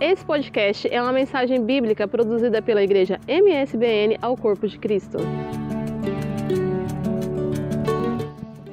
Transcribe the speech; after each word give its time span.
Esse 0.00 0.24
podcast 0.24 0.88
é 0.88 1.02
uma 1.02 1.12
mensagem 1.12 1.62
bíblica 1.62 2.08
produzida 2.08 2.62
pela 2.62 2.82
igreja 2.82 3.20
MSBN 3.28 4.16
ao 4.22 4.34
Corpo 4.34 4.66
de 4.66 4.78
Cristo. 4.78 5.18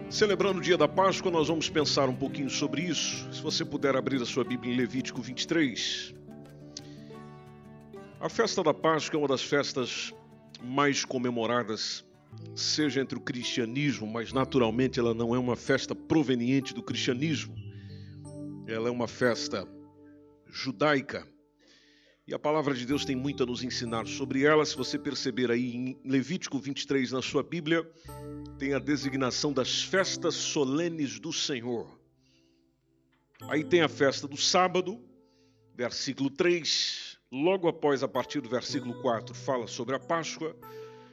Celebrando 0.09 0.59
o 0.59 0.61
dia 0.61 0.77
da 0.77 0.87
Páscoa, 0.87 1.29
nós 1.29 1.49
vamos 1.49 1.69
pensar 1.69 2.07
um 2.07 2.15
pouquinho 2.15 2.49
sobre 2.49 2.83
isso. 2.83 3.27
Se 3.33 3.41
você 3.41 3.65
puder 3.65 3.93
abrir 3.97 4.21
a 4.21 4.25
sua 4.25 4.45
Bíblia 4.45 4.73
em 4.73 4.77
Levítico 4.77 5.21
23. 5.21 6.15
A 8.21 8.29
festa 8.29 8.63
da 8.63 8.73
Páscoa 8.73 9.17
é 9.17 9.19
uma 9.19 9.27
das 9.27 9.43
festas 9.43 10.13
mais 10.63 11.03
comemoradas, 11.03 12.05
seja 12.55 13.01
entre 13.01 13.17
o 13.17 13.21
cristianismo, 13.21 14.07
mas 14.07 14.31
naturalmente 14.31 14.97
ela 14.97 15.13
não 15.13 15.35
é 15.35 15.37
uma 15.37 15.57
festa 15.57 15.93
proveniente 15.93 16.73
do 16.73 16.81
cristianismo. 16.81 17.53
Ela 18.65 18.87
é 18.87 18.91
uma 18.91 19.09
festa 19.09 19.67
judaica. 20.49 21.27
E 22.27 22.33
a 22.33 22.39
palavra 22.39 22.73
de 22.73 22.85
Deus 22.85 23.05
tem 23.05 23.15
muito 23.15 23.43
a 23.43 23.45
nos 23.45 23.63
ensinar 23.63 24.05
sobre 24.05 24.43
ela. 24.43 24.65
Se 24.65 24.75
você 24.75 24.99
perceber 24.99 25.49
aí 25.49 25.73
em 25.73 25.97
Levítico 26.03 26.59
23 26.59 27.13
na 27.13 27.21
sua 27.21 27.41
Bíblia, 27.41 27.89
tem 28.59 28.73
a 28.73 28.79
designação 28.79 29.53
das 29.53 29.81
festas 29.81 30.35
solenes 30.35 31.21
do 31.21 31.31
Senhor. 31.31 31.97
Aí 33.43 33.63
tem 33.63 33.81
a 33.81 33.87
festa 33.87 34.27
do 34.27 34.35
sábado, 34.35 34.99
versículo 35.73 36.29
3. 36.29 37.17
Logo 37.31 37.69
após, 37.69 38.03
a 38.03 38.07
partir 38.07 38.41
do 38.41 38.49
versículo 38.49 39.01
4, 39.01 39.33
fala 39.33 39.65
sobre 39.65 39.95
a 39.95 39.99
Páscoa. 39.99 40.53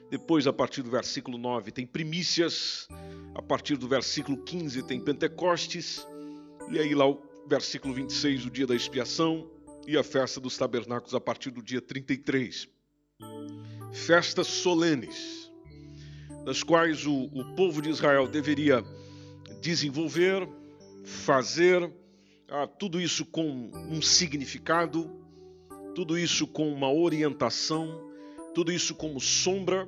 Depois, 0.09 0.47
a 0.47 0.53
partir 0.53 0.81
do 0.81 0.89
versículo 0.89 1.37
9, 1.37 1.71
tem 1.71 1.85
primícias. 1.85 2.89
A 3.33 3.41
partir 3.41 3.77
do 3.77 3.87
versículo 3.87 4.37
15, 4.43 4.83
tem 4.83 4.99
Pentecostes. 4.99 6.05
E 6.71 6.79
aí, 6.79 6.93
lá, 6.93 7.05
versículo 7.47 7.93
26, 7.93 8.45
o 8.45 8.49
dia 8.49 8.67
da 8.67 8.75
expiação. 8.75 9.49
E 9.87 9.97
a 9.97 10.03
festa 10.03 10.39
dos 10.39 10.57
tabernáculos, 10.57 11.13
a 11.13 11.19
partir 11.19 11.51
do 11.51 11.61
dia 11.61 11.79
33. 11.79 12.67
Festas 13.93 14.47
solenes, 14.47 15.51
das 16.43 16.63
quais 16.63 17.05
o, 17.05 17.25
o 17.25 17.55
povo 17.55 17.81
de 17.81 17.89
Israel 17.89 18.27
deveria 18.27 18.83
desenvolver, 19.61 20.47
fazer, 21.03 21.91
ah, 22.49 22.67
tudo 22.67 22.99
isso 22.99 23.25
com 23.25 23.71
um 23.89 24.01
significado, 24.01 25.09
tudo 25.93 26.17
isso 26.17 26.47
com 26.47 26.67
uma 26.67 26.91
orientação, 26.91 28.11
tudo 28.53 28.71
isso 28.71 28.95
como 28.95 29.19
sombra 29.21 29.87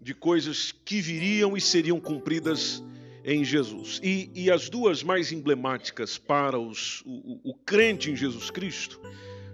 de 0.00 0.14
coisas 0.14 0.72
que 0.72 1.00
viriam 1.00 1.56
e 1.56 1.60
seriam 1.60 2.00
cumpridas 2.00 2.82
em 3.26 3.44
Jesus. 3.44 4.00
E, 4.04 4.30
e 4.32 4.52
as 4.52 4.70
duas 4.70 5.02
mais 5.02 5.32
emblemáticas 5.32 6.16
para 6.16 6.60
os, 6.60 7.02
o, 7.04 7.50
o 7.50 7.54
crente 7.54 8.08
em 8.08 8.14
Jesus 8.14 8.52
Cristo 8.52 9.00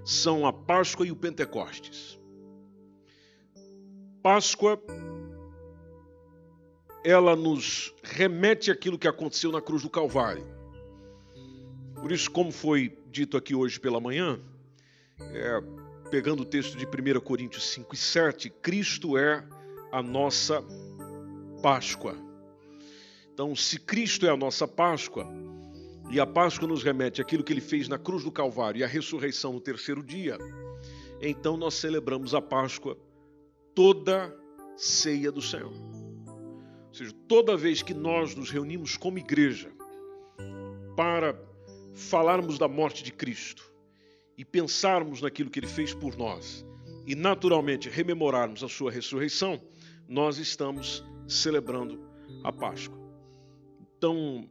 são 0.05 0.47
a 0.47 0.53
Páscoa 0.53 1.07
e 1.07 1.11
o 1.11 1.17
Pentecostes. 1.17 2.21
Páscoa, 4.23 4.81
ela 7.03 7.35
nos 7.35 7.95
remete 8.03 8.71
àquilo 8.71 8.99
que 8.99 9.09
aconteceu 9.09 9.51
na 9.51 9.63
cruz 9.63 9.83
do 9.83 9.89
Calvário. 9.89 10.47
Por 11.95 12.13
isso, 12.13 12.31
como 12.31 12.53
foi 12.53 12.99
dito 13.11 13.39
aqui 13.39 13.55
hoje 13.55 13.81
pela 13.81 13.99
manhã, 13.99 14.39
é, 15.19 15.61
pegando 16.11 16.43
o 16.43 16.47
texto 16.47 16.77
de 16.77 16.85
1 16.85 17.21
Coríntios 17.21 17.71
5 17.71 17.95
e 17.95 17.99
7, 17.99 18.51
Cristo 18.51 19.17
é 19.17 19.43
a 19.91 20.03
nossa 20.03 20.63
Páscoa. 21.63 22.32
Então, 23.33 23.55
se 23.57 23.79
Cristo 23.79 24.27
é 24.27 24.31
a 24.31 24.37
nossa 24.37 24.69
Páscoa, 24.69 25.27
e 26.11 26.21
a 26.21 26.27
Páscoa 26.27 26.69
nos 26.69 26.83
remete 26.83 27.23
àquilo 27.23 27.43
que 27.43 27.53
ele 27.53 27.61
fez 27.61 27.89
na 27.89 27.99
cruz 27.99 28.25
do 28.25 28.31
Calvário 28.31 28.81
e 28.81 28.85
a 28.85 28.87
ressurreição 28.87 29.53
no 29.53 29.61
terceiro 29.61 30.03
dia, 30.03 30.37
então 31.21 31.57
nós 31.57 31.75
celebramos 31.75 32.35
a 32.35 32.43
Páscoa 32.43 32.99
toda 33.75 34.37
ceia 34.77 35.33
do 35.33 35.41
Senhor. 35.41 35.73
Ou 36.89 36.95
seja, 36.95 37.13
toda 37.27 37.57
vez 37.57 37.83
que 37.83 37.95
nós 37.95 38.35
nos 38.35 38.51
reunimos 38.51 38.97
como 38.97 39.19
igreja 39.19 39.73
para 40.95 41.41
falarmos 41.95 42.59
da 42.59 42.69
morte 42.69 43.03
de 43.03 43.13
Cristo, 43.13 43.73
e 44.37 44.45
pensarmos 44.45 45.21
naquilo 45.21 45.51
que 45.51 45.61
ele 45.61 45.67
fez 45.67 45.95
por 45.95 46.17
nós 46.17 46.65
e 47.07 47.15
naturalmente 47.15 47.89
rememorarmos 47.89 48.63
a 48.63 48.69
sua 48.69 48.91
ressurreição, 48.91 49.61
nós 50.09 50.39
estamos 50.39 51.05
celebrando 51.27 52.01
a 52.45 52.53
Páscoa. 52.53 53.02
Então, 54.03 54.49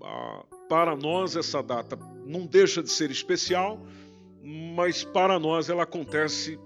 para 0.70 0.96
nós 0.96 1.36
essa 1.36 1.62
data 1.62 2.00
não 2.26 2.46
deixa 2.46 2.82
de 2.82 2.90
ser 2.90 3.12
especial, 3.12 3.86
mas 4.42 5.04
para 5.04 5.38
nós 5.38 5.70
ela 5.70 5.84
acontece 5.84 6.58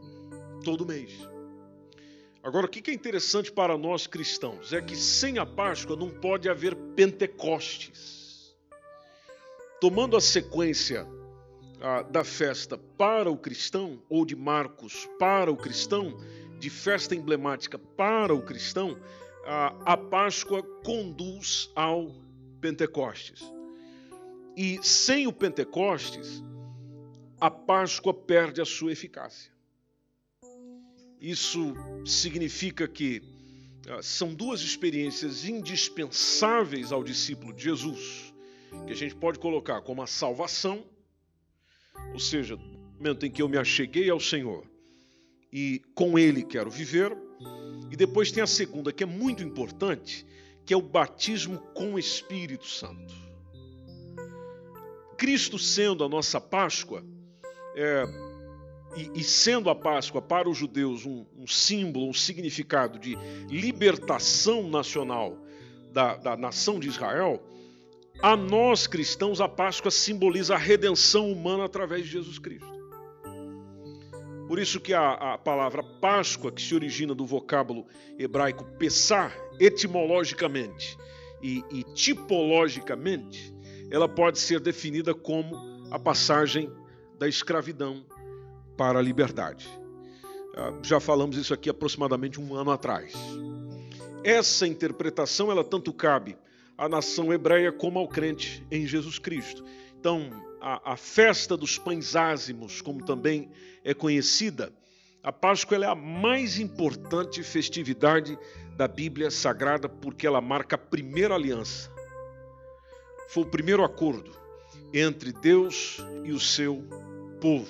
todo 0.63 0.85
mês. 0.85 1.12
Agora, 2.44 2.68
o 2.68 2.69
que 2.69 2.91
é 2.91 2.94
interessante 2.94 3.51
para 3.51 3.75
nós 3.75 4.06
cristãos 4.06 4.72
é 4.72 4.84
que 4.84 4.95
sem 4.95 5.40
a 5.40 5.47
Páscoa 5.47 5.95
não 5.95 6.12
pode 6.12 6.47
haver 6.47 6.75
Pentecostes. 6.95 8.56
Tomando 9.81 10.16
a 10.16 10.22
sequência 10.22 11.07
da 12.12 12.24
festa 12.24 12.78
para 12.78 13.31
o 13.31 13.38
cristão, 13.38 14.00
ou 14.07 14.24
de 14.28 14.35
Marcos 14.35 15.09
para 15.18 15.51
o 15.51 15.57
cristão, 15.57 16.16
de 16.59 16.69
festa 16.69 17.16
emblemática 17.16 17.79
para 17.79 18.31
o 18.31 18.44
cristão, 18.44 18.95
a, 19.44 19.94
a 19.94 19.97
Páscoa 19.97 20.62
conduz 20.84 21.72
ao 21.75 22.25
Pentecostes. 22.66 23.44
E 24.58 24.80
sem 24.81 25.28
o 25.28 25.31
Pentecostes, 25.31 26.42
a 27.40 27.52
Páscoa 27.52 28.12
perde 28.12 28.59
a 28.59 28.66
sua 28.66 28.92
eficácia. 28.92 29.52
Isso 31.22 31.75
significa 32.04 32.88
que 32.88 33.22
são 34.02 34.34
duas 34.34 34.62
experiências 34.62 35.46
indispensáveis 35.46 36.92
ao 36.92 37.04
discípulo 37.04 37.54
de 37.54 37.64
Jesus, 37.64 38.34
que 38.88 38.94
a 38.94 38.96
gente 38.96 39.16
pode 39.16 39.38
colocar 39.38 39.81
como 39.81 40.02
a 40.02 40.08
salvação 40.08 40.84
ou 42.12 42.20
seja, 42.20 42.56
no 42.56 42.98
momento 42.98 43.25
em 43.25 43.31
que 43.31 43.42
eu 43.42 43.50
me 43.50 43.58
acheguei 43.58 44.09
ao 44.09 44.20
Senhor 44.20 44.66
e 45.52 45.81
com 45.94 46.18
Ele 46.18 46.44
quero 46.44 46.72
viver. 46.72 47.16
E 47.92 47.96
depois 47.96 48.31
tem 48.31 48.42
a 48.42 48.48
segunda, 48.48 48.92
que 48.92 49.04
é 49.04 49.06
muito 49.06 49.44
importante, 49.44 50.25
que 50.66 50.74
é 50.74 50.78
o 50.78 50.81
batismo 50.81 51.59
com 51.74 51.94
o 51.94 52.00
Espírito 52.00 52.66
Santo. 52.66 53.14
Cristo 55.18 55.58
sendo 55.58 56.03
a 56.03 56.09
nossa 56.09 56.42
Páscoa, 56.42 57.03
é, 57.76 58.03
e, 58.96 59.20
e, 59.20 59.24
sendo 59.24 59.70
a 59.70 59.75
Páscoa 59.75 60.22
para 60.22 60.50
os 60.50 60.58
judeus 60.58 61.06
um, 61.06 61.25
um, 61.38 61.48
símbolo, 61.48 62.09
um 62.09 62.14
significado 62.14 62.98
de 62.98 63.16
libertação 63.50 64.70
nacional 64.70 65.38
da, 65.92 66.16
da 66.16 66.38
nação 66.38 66.80
de 66.80 66.88
Israel, 66.88 67.42
a 68.22 68.36
nós 68.36 68.88
cristãos, 68.88 69.42
a 69.42 69.48
Páscoa 69.48 69.92
simboliza 69.92 70.56
a 70.56 70.58
redenção 70.58 71.31
humana 71.31 71.66
através 71.66 72.06
de 72.06 72.12
Jesus 72.12 72.40
Cristo. 72.40 72.75
Por 74.47 74.59
isso 74.59 74.79
que 74.79 74.94
a, 74.94 75.11
a 75.11 75.38
palavra 75.38 75.83
Páscoa, 75.83 76.51
que 76.51 76.61
se 76.61 76.75
origina 76.75 77.16
do 77.16 77.25
vocábulo 77.25 77.88
hebraico 78.17 78.63
Pessar, 78.78 79.35
etimologicamente 79.59 80.97
e, 81.41 81.63
e 81.72 81.83
tipologicamente, 81.83 83.53
ela 83.89 84.07
pode 84.07 84.39
ser 84.39 84.59
definida 84.59 85.13
como 85.13 85.56
a 85.91 85.97
passagem 85.97 86.72
da 87.17 87.28
escravidão 87.28 88.06
para 88.78 89.00
a 89.00 89.01
liberdade. 89.01 89.67
Ah, 90.56 90.73
já 90.81 91.00
falamos 91.00 91.38
isso 91.38 91.53
aqui 91.53 91.69
aproximadamente 91.69 92.39
um 92.39 92.56
ano 92.56 92.72
atrás. 92.72 93.13
Essa 94.23 94.67
interpretação 94.67 95.51
ela 95.51 95.63
tanto 95.63 95.94
cabe 95.94 96.38
à 96.77 96.89
nação 96.89 97.33
hebreia 97.33 97.72
como 97.72 98.00
ao 98.00 98.07
crente 98.07 98.66
em 98.72 98.88
Jesus 98.88 99.19
Cristo. 99.19 99.63
Então, 100.00 100.29
a, 100.66 100.94
a 100.94 100.98
festa 100.98 101.56
dos 101.56 101.78
pães 101.78 102.16
ázimos, 102.16 102.81
como 102.81 103.06
também 103.06 103.52
é 103.84 103.94
conhecida, 103.94 104.74
a 105.22 105.31
Páscoa 105.31 105.78
é 105.78 105.86
a 105.86 105.94
mais 105.94 106.57
importante 106.57 107.44
festividade 107.44 108.36
da 108.75 108.88
Bíblia 108.88 109.30
Sagrada 109.30 109.88
porque 109.88 110.25
ela 110.25 110.42
marca 110.42 110.75
a 110.75 110.80
primeira 110.80 111.36
aliança. 111.36 111.92
Foi 113.30 113.44
o 113.44 113.48
primeiro 113.48 113.84
acordo 113.84 114.31
entre 114.92 115.31
Deus 115.31 116.00
e 116.24 116.31
o 116.31 116.39
seu 116.39 116.84
povo. 117.39 117.68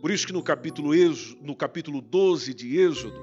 Por 0.00 0.10
isso 0.10 0.26
que 0.26 0.32
no 0.32 0.42
capítulo, 0.42 0.90
no 1.40 1.54
capítulo 1.54 2.00
12 2.00 2.52
de 2.52 2.80
Êxodo, 2.80 3.20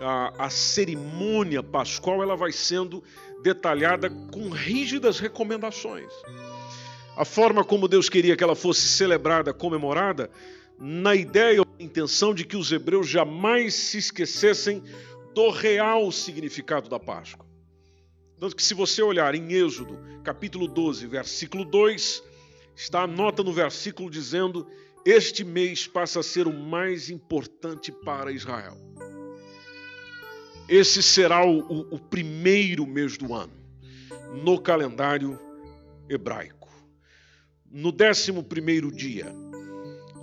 a, 0.00 0.44
a 0.46 0.50
cerimônia 0.50 1.64
pascual 1.64 2.22
ela 2.22 2.36
vai 2.36 2.52
sendo 2.52 3.02
detalhada 3.42 4.08
com 4.08 4.50
rígidas 4.50 5.18
recomendações. 5.18 6.12
A 7.18 7.24
forma 7.24 7.64
como 7.64 7.88
Deus 7.88 8.08
queria 8.08 8.36
que 8.36 8.44
ela 8.44 8.54
fosse 8.54 8.86
celebrada, 8.86 9.52
comemorada, 9.52 10.30
na 10.78 11.16
ideia 11.16 11.60
ou 11.60 11.66
intenção 11.80 12.32
de 12.32 12.44
que 12.44 12.56
os 12.56 12.70
hebreus 12.70 13.08
jamais 13.08 13.74
se 13.74 13.98
esquecessem 13.98 14.80
do 15.34 15.50
real 15.50 16.12
significado 16.12 16.88
da 16.88 17.00
Páscoa. 17.00 17.44
Tanto 18.38 18.54
que, 18.54 18.62
se 18.62 18.72
você 18.72 19.02
olhar 19.02 19.34
em 19.34 19.52
Êxodo, 19.52 19.98
capítulo 20.22 20.68
12, 20.68 21.08
versículo 21.08 21.64
2, 21.64 22.22
está 22.76 23.02
a 23.02 23.06
nota 23.08 23.42
no 23.42 23.52
versículo 23.52 24.08
dizendo 24.08 24.64
este 25.04 25.42
mês 25.42 25.88
passa 25.88 26.20
a 26.20 26.22
ser 26.22 26.46
o 26.46 26.52
mais 26.52 27.10
importante 27.10 27.90
para 27.90 28.30
Israel. 28.30 28.78
Esse 30.68 31.02
será 31.02 31.44
o, 31.44 31.62
o, 31.62 31.96
o 31.96 31.98
primeiro 31.98 32.86
mês 32.86 33.18
do 33.18 33.34
ano 33.34 33.54
no 34.44 34.60
calendário 34.60 35.36
hebraico. 36.08 36.57
No 37.70 37.92
décimo 37.92 38.42
primeiro 38.42 38.90
dia 38.90 39.26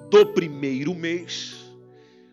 do 0.10 0.26
primeiro 0.34 0.96
mês, 0.96 1.56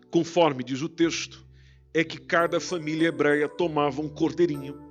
conforme 0.09 0.63
diz 0.63 0.81
o 0.81 0.89
texto, 0.89 1.45
é 1.93 2.03
que 2.03 2.17
cada 2.17 2.59
família 2.59 3.09
hebreia 3.09 3.47
tomava 3.47 4.01
um 4.01 4.09
cordeirinho 4.09 4.81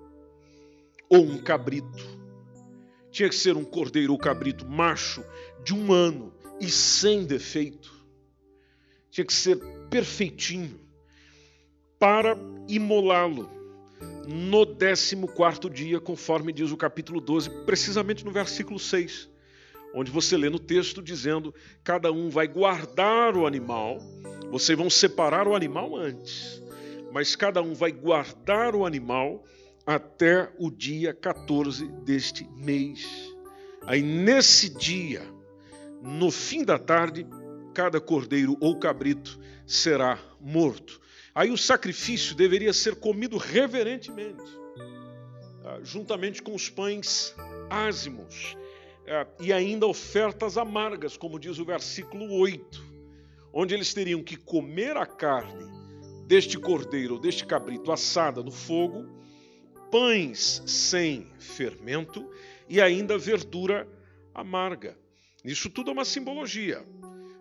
ou 1.09 1.25
um 1.25 1.39
cabrito. 1.39 2.23
Tinha 3.11 3.29
que 3.29 3.35
ser 3.35 3.57
um 3.57 3.65
cordeiro 3.65 4.13
ou 4.13 4.19
cabrito 4.19 4.65
macho 4.65 5.25
de 5.65 5.75
um 5.75 5.93
ano 5.93 6.33
e 6.61 6.71
sem 6.71 7.25
defeito. 7.25 7.93
Tinha 9.11 9.25
que 9.25 9.33
ser 9.33 9.59
perfeitinho 9.91 10.81
para 11.99 12.37
imolá-lo 12.69 13.51
no 14.27 14.65
14 14.65 15.69
dia, 15.71 16.01
conforme 16.01 16.53
diz 16.53 16.71
o 16.71 16.77
capítulo 16.77 17.21
12, 17.21 17.51
precisamente 17.65 18.25
no 18.25 18.31
versículo 18.31 18.79
6, 18.79 19.32
onde 19.95 20.11
você 20.11 20.37
lê 20.37 20.49
no 20.49 20.59
texto 20.59 21.03
dizendo: 21.03 21.55
cada 21.85 22.11
um 22.13 22.31
vai 22.31 22.47
guardar 22.49 23.37
o 23.37 23.47
animal, 23.47 23.99
vocês 24.51 24.77
vão 24.77 24.91
separar 24.91 25.47
o 25.47 25.55
animal 25.55 25.97
antes, 25.97 26.63
mas 27.13 27.37
cada 27.37 27.63
um 27.63 27.75
vai 27.75 27.93
guardar 27.93 28.75
o 28.75 28.87
animal 28.87 29.45
até 29.87 30.51
o 30.59 30.71
dia 30.71 31.13
14 31.13 31.87
deste 32.05 32.49
mês. 32.57 33.07
Aí 33.85 34.03
nesse 34.03 34.69
dia, 34.69 35.23
no 36.03 36.31
fim 36.31 36.65
da 36.65 36.79
tarde, 36.79 37.27
cada 37.75 38.01
cordeiro 38.01 38.57
ou 38.61 38.79
cabrito 38.79 39.39
será 39.67 40.19
morto. 40.41 41.01
Aí 41.35 41.51
o 41.51 41.57
sacrifício 41.57 42.35
deveria 42.35 42.73
ser 42.73 42.95
comido 42.97 43.39
reverentemente, 43.39 44.43
ah, 45.65 45.81
juntamente 45.83 46.43
com 46.43 46.55
os 46.55 46.69
pães 46.69 47.35
ázimos 47.71 48.57
e 49.41 49.53
ainda 49.53 49.87
ofertas 49.87 50.57
amargas, 50.57 51.17
como 51.17 51.39
diz 51.39 51.59
o 51.59 51.65
versículo 51.65 52.33
8, 52.39 52.83
onde 53.53 53.75
eles 53.75 53.93
teriam 53.93 54.23
que 54.23 54.37
comer 54.37 54.97
a 54.97 55.07
carne 55.07 55.65
deste 56.27 56.59
cordeiro 56.59 57.15
ou 57.15 57.21
deste 57.21 57.45
cabrito 57.45 57.93
assada 57.93 58.43
no 58.43 58.51
fogo, 58.51 59.07
pães 59.91 60.63
sem 60.67 61.31
fermento 61.39 62.29
e 62.69 62.81
ainda 62.81 63.19
verdura 63.19 63.87
amarga. 64.35 64.97
Isso 65.45 65.69
tudo 65.69 65.91
é 65.91 65.93
uma 65.93 66.05
simbologia. 66.05 66.83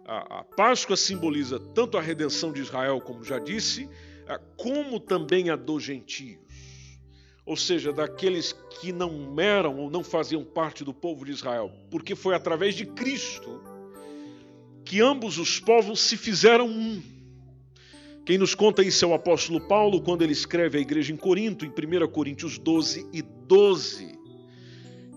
A, 0.06 0.44
Páscoa 0.44 0.98
simboliza 0.98 1.60
tanto 1.60 1.98
a 1.98 2.02
redenção 2.02 2.52
de 2.52 2.62
Israel, 2.62 3.00
como 3.00 3.24
já 3.24 3.40
disse, 3.40 3.88
como 4.58 5.00
também 5.00 5.50
a 5.50 5.56
dos 5.56 5.84
gentios. 5.84 6.51
Ou 7.52 7.58
seja, 7.58 7.92
daqueles 7.92 8.56
que 8.80 8.94
não 8.94 9.38
eram 9.38 9.78
ou 9.78 9.92
não 9.92 10.06
faziam 10.06 10.42
parte 10.42 10.86
do 10.86 10.94
povo 10.94 11.26
de 11.26 11.34
Israel, 11.34 11.70
porque 11.90 12.16
foi 12.16 12.34
através 12.34 12.76
de 12.76 12.86
Cristo 12.86 13.62
que 14.86 15.02
ambos 15.02 15.38
os 15.38 15.60
povos 15.60 16.00
se 16.00 16.16
fizeram 16.16 16.66
um. 16.66 17.04
Quem 18.26 18.38
nos 18.38 18.56
conta 18.56 18.82
isso 18.82 19.04
é 19.04 19.08
o 19.10 19.14
apóstolo 19.14 19.60
Paulo, 19.68 20.02
quando 20.02 20.22
ele 20.22 20.32
escreve 20.32 20.78
à 20.78 20.82
igreja 20.82 21.12
em 21.12 21.18
Corinto, 21.18 21.66
em 21.66 21.68
1 21.68 22.08
Coríntios 22.08 22.58
12 22.58 23.10
e 23.12 23.22
12, 23.22 24.18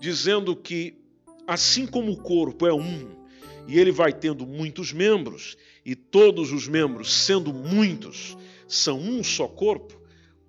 dizendo 0.01 0.57
que 0.57 1.01
assim 1.47 1.87
como 1.87 2.11
o 2.11 2.21
corpo 2.21 2.67
é 2.67 2.73
um, 2.73 3.15
e 3.65 3.79
ele 3.79 3.93
vai 3.93 4.11
tendo 4.11 4.45
muitos 4.45 4.91
membros, 4.91 5.55
e 5.85 5.95
todos 5.95 6.51
os 6.51 6.67
membros, 6.67 7.13
sendo 7.13 7.53
muitos, 7.53 8.37
são 8.67 8.99
um 8.99 9.23
só 9.23 9.47
corpo, 9.47 9.97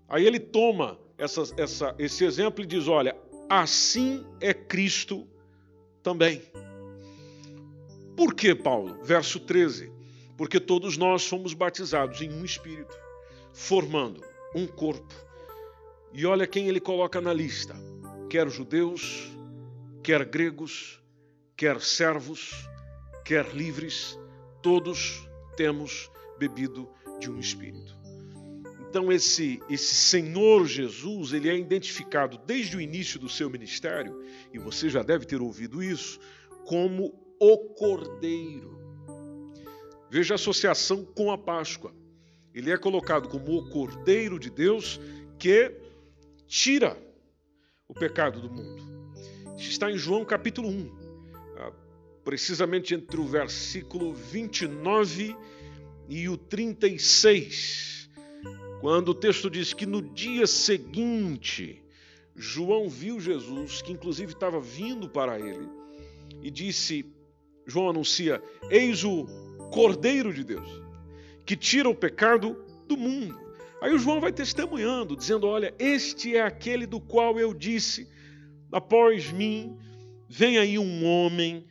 aí 0.09 0.27
ele 0.27 0.41
toma 0.41 1.06
essa, 1.19 1.43
essa, 1.57 1.95
esse 1.99 2.25
exemplo 2.25 2.63
e 2.63 2.67
diz: 2.67 2.89
olha, 2.89 3.17
assim 3.49 4.25
é 4.41 4.53
Cristo 4.53 5.27
também. 6.03 6.43
Por 8.17 8.35
que, 8.35 8.55
Paulo? 8.55 9.03
Verso 9.03 9.41
13. 9.41 9.93
Porque 10.37 10.61
todos 10.61 10.97
nós 10.97 11.27
fomos 11.27 11.55
batizados 11.55 12.21
em 12.21 12.31
um 12.31 12.45
espírito, 12.45 12.97
formando 13.53 14.23
um 14.55 14.67
corpo. 14.67 15.15
E 16.13 16.25
olha 16.27 16.47
quem 16.47 16.69
ele 16.69 16.81
coloca 16.81 17.21
na 17.21 17.33
lista: 17.33 17.75
quer 18.29 18.49
judeus, 18.49 19.31
quer 20.03 20.25
gregos, 20.25 21.03
quer 21.57 21.81
servos, 21.81 22.53
quer 23.25 23.55
livres, 23.55 24.19
todos 24.63 25.27
temos 25.57 26.11
bebido 26.39 26.89
de 27.19 27.31
um 27.31 27.39
espírito. 27.39 27.96
Então 28.89 29.13
esse 29.13 29.61
esse 29.69 29.95
Senhor 29.95 30.67
Jesus, 30.67 31.33
ele 31.33 31.49
é 31.49 31.57
identificado 31.57 32.39
desde 32.47 32.77
o 32.77 32.81
início 32.81 33.19
do 33.19 33.29
seu 33.29 33.51
ministério, 33.51 34.23
e 34.53 34.59
você 34.59 34.89
já 34.89 35.03
deve 35.03 35.27
ter 35.27 35.41
ouvido 35.41 35.83
isso, 35.83 36.19
como 36.65 37.13
o 37.41 37.59
Cordeiro. 37.75 38.77
Veja 40.11 40.35
a 40.35 40.37
associação 40.37 41.05
com 41.05 41.31
a 41.31 41.39
Páscoa. 41.39 41.95
Ele 42.55 42.71
é 42.71 42.77
colocado 42.79 43.29
como 43.29 43.59
o 43.59 43.69
Cordeiro 43.69 44.39
de 44.39 44.49
Deus 44.49 44.99
que 45.39 45.75
tira 46.47 46.97
o 47.87 47.93
pecado 47.93 48.41
do 48.41 48.51
mundo. 48.51 48.83
Isso 49.59 49.71
está 49.71 49.91
em 49.91 49.99
João 49.99 50.25
capítulo 50.25 50.69
1, 50.69 50.91
ah, 51.59 51.73
precisamente 52.25 52.95
entre 52.95 53.21
o 53.21 53.27
versículo 53.27 54.15
29 54.15 55.37
e 56.09 56.29
o 56.29 56.37
36, 56.37 58.06
quando 58.81 59.11
o 59.11 59.15
texto 59.15 59.51
diz 59.51 59.73
que 59.73 59.87
no 59.87 60.03
dia 60.03 60.47
seguinte, 60.47 61.83
João 62.35 62.89
viu 62.89 63.19
Jesus, 63.19 63.81
que 63.81 63.93
inclusive 63.93 64.33
estava 64.33 64.61
vindo 64.61 65.09
para 65.09 65.39
ele, 65.39 65.69
e 66.43 66.51
disse: 66.51 67.07
João 67.67 67.91
anuncia: 67.91 68.43
Eis 68.71 69.05
o 69.05 69.27
Cordeiro 69.73 70.33
de 70.33 70.45
Deus, 70.45 70.69
que 71.45 71.57
tira 71.57 71.89
o 71.89 71.95
pecado 71.95 72.57
do 72.87 72.97
mundo. 72.97 73.39
Aí 73.81 73.95
o 73.95 73.99
João 73.99 74.21
vai 74.21 74.33
testemunhando, 74.33 75.17
dizendo: 75.17 75.47
Olha, 75.47 75.75
este 75.79 76.37
é 76.37 76.43
aquele 76.43 76.87
do 76.87 77.01
qual 77.01 77.39
eu 77.39 77.55
disse 77.55 78.09
após 78.71 79.33
mim, 79.33 79.77
vem 80.29 80.59
aí 80.59 80.79
um 80.79 81.05
homem 81.05 81.65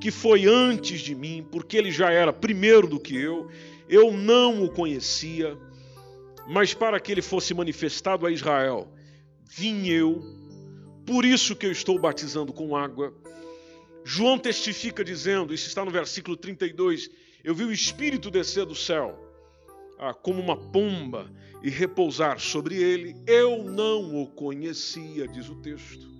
que 0.00 0.10
foi 0.10 0.46
antes 0.46 1.00
de 1.00 1.14
mim, 1.14 1.46
porque 1.50 1.76
ele 1.76 1.90
já 1.90 2.10
era 2.10 2.32
primeiro 2.32 2.86
do 2.86 3.00
que 3.00 3.16
eu, 3.16 3.50
eu 3.88 4.12
não 4.12 4.64
o 4.64 4.70
conhecia, 4.70 5.56
mas 6.48 6.74
para 6.74 6.98
que 7.00 7.12
ele 7.12 7.22
fosse 7.22 7.52
manifestado 7.54 8.26
a 8.26 8.30
Israel, 8.30 8.88
vim 9.44 9.86
eu, 9.88 10.22
por 11.06 11.24
isso 11.24 11.54
que 11.54 11.66
eu 11.66 11.72
estou 11.72 11.98
batizando 11.98 12.52
com 12.52 12.76
água. 12.76 13.14
João 14.04 14.38
testifica 14.38 15.04
dizendo, 15.04 15.52
isso 15.52 15.68
está 15.68 15.84
no 15.84 15.90
versículo 15.90 16.36
32, 16.36 17.10
eu 17.42 17.54
vi 17.54 17.64
o 17.64 17.72
Espírito 17.72 18.30
descer 18.30 18.64
do 18.64 18.74
céu, 18.74 19.18
ah, 19.98 20.14
como 20.14 20.40
uma 20.40 20.56
pomba, 20.56 21.30
e 21.62 21.70
repousar 21.70 22.38
sobre 22.38 22.76
ele. 22.76 23.16
Eu 23.26 23.64
não 23.64 24.22
o 24.22 24.26
conhecia, 24.26 25.26
diz 25.26 25.48
o 25.48 25.56
texto 25.56 26.16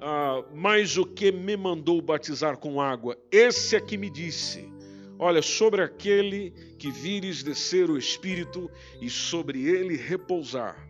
ah, 0.00 0.44
mas 0.54 0.96
o 0.96 1.04
que 1.04 1.32
me 1.32 1.56
mandou 1.56 2.00
batizar 2.00 2.56
com 2.56 2.80
água, 2.80 3.16
esse 3.30 3.74
é 3.74 3.80
que 3.80 3.96
me 3.96 4.08
disse: 4.08 4.68
Olha, 5.18 5.42
sobre 5.42 5.82
aquele 5.82 6.52
que 6.78 6.92
vires 6.92 7.42
descer 7.42 7.90
o 7.90 7.98
Espírito 7.98 8.70
e 9.00 9.10
sobre 9.10 9.66
ele 9.66 9.96
repousar, 9.96 10.88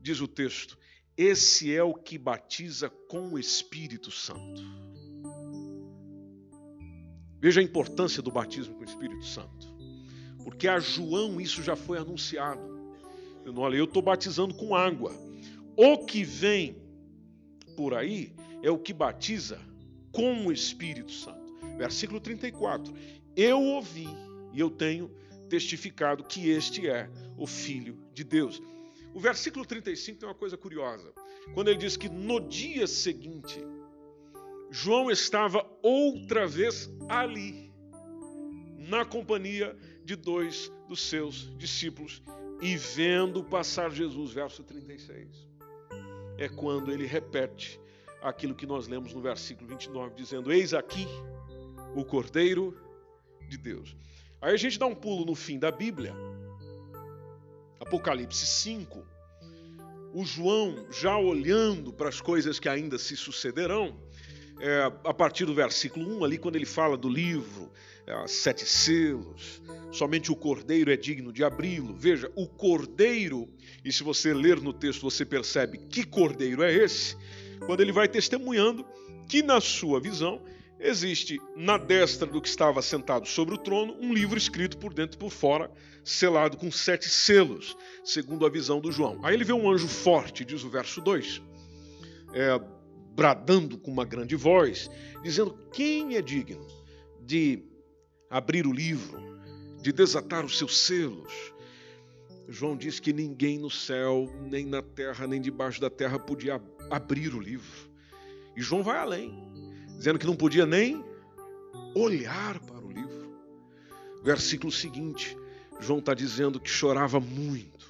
diz 0.00 0.20
o 0.22 0.26
texto, 0.26 0.78
esse 1.16 1.74
é 1.74 1.82
o 1.82 1.92
que 1.92 2.16
batiza 2.16 2.88
com 2.88 3.34
o 3.34 3.38
Espírito 3.38 4.10
Santo. 4.10 4.62
Veja 7.38 7.60
a 7.60 7.64
importância 7.64 8.22
do 8.22 8.30
batismo 8.30 8.74
com 8.74 8.80
o 8.80 8.84
Espírito 8.84 9.24
Santo, 9.26 9.66
porque 10.44 10.66
a 10.66 10.78
João 10.78 11.38
isso 11.38 11.62
já 11.62 11.76
foi 11.76 11.98
anunciado. 11.98 12.62
Olha, 13.54 13.76
eu 13.76 13.84
estou 13.84 14.00
batizando 14.00 14.54
com 14.54 14.74
água. 14.74 15.12
O 15.76 16.06
que 16.06 16.24
vem 16.24 16.76
por 17.76 17.92
aí 17.92 18.34
é 18.62 18.70
o 18.70 18.78
que 18.78 18.92
batiza 18.92 19.60
com 20.10 20.46
o 20.46 20.52
Espírito 20.52 21.10
Santo. 21.10 21.42
Versículo 21.76 22.20
34. 22.20 22.94
Eu 23.36 23.60
ouvi 23.60 24.08
e 24.52 24.60
eu 24.60 24.70
tenho 24.70 25.10
testificado 25.48 26.24
que 26.24 26.50
este 26.50 26.88
é 26.88 27.10
o 27.36 27.46
Filho 27.46 27.98
de 28.12 28.24
Deus. 28.24 28.62
O 29.14 29.20
versículo 29.20 29.64
35 29.64 30.18
tem 30.18 30.28
uma 30.28 30.34
coisa 30.34 30.56
curiosa. 30.56 31.12
Quando 31.54 31.68
ele 31.68 31.78
diz 31.78 31.96
que 31.96 32.08
no 32.08 32.40
dia 32.40 32.86
seguinte, 32.86 33.60
João 34.70 35.10
estava 35.10 35.66
outra 35.82 36.46
vez 36.46 36.90
ali, 37.08 37.72
na 38.78 39.04
companhia 39.04 39.76
de 40.04 40.16
dois 40.16 40.72
dos 40.88 41.00
seus 41.00 41.56
discípulos, 41.56 42.22
e 42.60 42.76
vendo 42.76 43.44
passar 43.44 43.90
Jesus, 43.90 44.32
verso 44.32 44.62
36 44.62 45.52
é 46.38 46.48
quando 46.48 46.90
ele 46.90 47.06
repete 47.06 47.80
aquilo 48.20 48.54
que 48.54 48.66
nós 48.66 48.88
lemos 48.88 49.12
no 49.14 49.20
versículo 49.20 49.68
29, 49.68 50.14
dizendo: 50.14 50.52
Eis 50.52 50.74
aqui 50.74 51.06
o 51.94 52.04
Cordeiro 52.04 52.76
de 53.52 53.58
Deus. 53.58 53.96
Aí 54.40 54.54
a 54.54 54.56
gente 54.56 54.78
dá 54.78 54.86
um 54.86 54.94
pulo 54.94 55.24
no 55.24 55.34
fim 55.34 55.58
da 55.58 55.70
Bíblia, 55.70 56.14
Apocalipse 57.78 58.46
5, 58.46 59.04
o 60.14 60.24
João 60.24 60.86
já 60.90 61.16
olhando 61.16 61.92
para 61.92 62.08
as 62.08 62.20
coisas 62.20 62.58
que 62.58 62.68
ainda 62.68 62.98
se 62.98 63.16
sucederão, 63.16 63.96
é, 64.60 64.92
a 65.04 65.14
partir 65.14 65.44
do 65.44 65.54
versículo 65.54 66.18
1, 66.18 66.24
ali, 66.24 66.38
quando 66.38 66.56
ele 66.56 66.66
fala 66.66 66.96
do 66.96 67.08
livro, 67.08 67.70
é, 68.06 68.26
sete 68.26 68.64
selos, 68.64 69.62
somente 69.90 70.30
o 70.30 70.36
cordeiro 70.36 70.90
é 70.90 70.96
digno 70.96 71.32
de 71.32 71.42
abri-lo. 71.42 71.94
Veja, 71.94 72.30
o 72.34 72.46
cordeiro, 72.46 73.48
e 73.84 73.92
se 73.92 74.02
você 74.02 74.32
ler 74.32 74.60
no 74.60 74.72
texto 74.72 75.02
você 75.02 75.24
percebe 75.24 75.78
que 75.78 76.04
cordeiro 76.04 76.62
é 76.62 76.72
esse, 76.72 77.16
quando 77.66 77.80
ele 77.80 77.92
vai 77.92 78.08
testemunhando 78.08 78.84
que, 79.28 79.42
na 79.42 79.60
sua 79.60 80.00
visão, 80.00 80.40
existe 80.82 81.40
na 81.56 81.78
destra 81.78 82.26
do 82.26 82.40
que 82.40 82.48
estava 82.48 82.82
sentado 82.82 83.26
sobre 83.26 83.54
o 83.54 83.58
trono 83.58 83.96
um 84.00 84.12
livro 84.12 84.36
escrito 84.36 84.76
por 84.76 84.92
dentro 84.92 85.16
e 85.16 85.18
por 85.18 85.30
fora, 85.30 85.70
selado 86.04 86.56
com 86.56 86.70
sete 86.70 87.08
selos, 87.08 87.76
segundo 88.04 88.44
a 88.44 88.50
visão 88.50 88.80
do 88.80 88.90
João. 88.90 89.20
Aí 89.24 89.34
ele 89.34 89.44
vê 89.44 89.52
um 89.52 89.70
anjo 89.70 89.86
forte, 89.86 90.44
diz 90.44 90.64
o 90.64 90.68
verso 90.68 91.00
2. 91.00 91.40
É, 92.34 92.60
bradando 93.14 93.78
com 93.78 93.90
uma 93.90 94.04
grande 94.04 94.34
voz, 94.34 94.90
dizendo: 95.22 95.56
Quem 95.72 96.16
é 96.16 96.22
digno 96.22 96.66
de 97.20 97.62
abrir 98.28 98.66
o 98.66 98.72
livro, 98.72 99.20
de 99.80 99.92
desatar 99.92 100.44
os 100.44 100.58
seus 100.58 100.76
selos? 100.76 101.52
João 102.48 102.76
diz 102.76 102.98
que 102.98 103.12
ninguém 103.12 103.58
no 103.58 103.70
céu, 103.70 104.28
nem 104.42 104.66
na 104.66 104.82
terra, 104.82 105.26
nem 105.26 105.40
debaixo 105.40 105.80
da 105.80 105.88
terra 105.88 106.18
podia 106.18 106.60
abrir 106.90 107.34
o 107.34 107.40
livro. 107.40 107.90
E 108.56 108.60
João 108.60 108.82
vai 108.82 108.98
além, 108.98 109.51
dizendo 110.02 110.18
que 110.18 110.26
não 110.26 110.34
podia 110.34 110.66
nem 110.66 111.04
olhar 111.94 112.58
para 112.58 112.84
o 112.84 112.90
livro. 112.90 113.38
Versículo 114.24 114.72
seguinte, 114.72 115.38
João 115.78 116.00
está 116.00 116.12
dizendo 116.12 116.58
que 116.58 116.68
chorava 116.68 117.20
muito, 117.20 117.86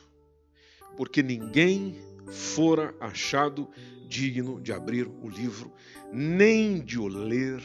porque 0.94 1.22
ninguém 1.22 1.98
fora 2.30 2.94
achado 3.00 3.66
digno 4.06 4.60
de 4.60 4.74
abrir 4.74 5.06
o 5.06 5.26
livro, 5.26 5.72
nem 6.12 6.84
de 6.84 6.98
o 6.98 7.08
ler, 7.08 7.64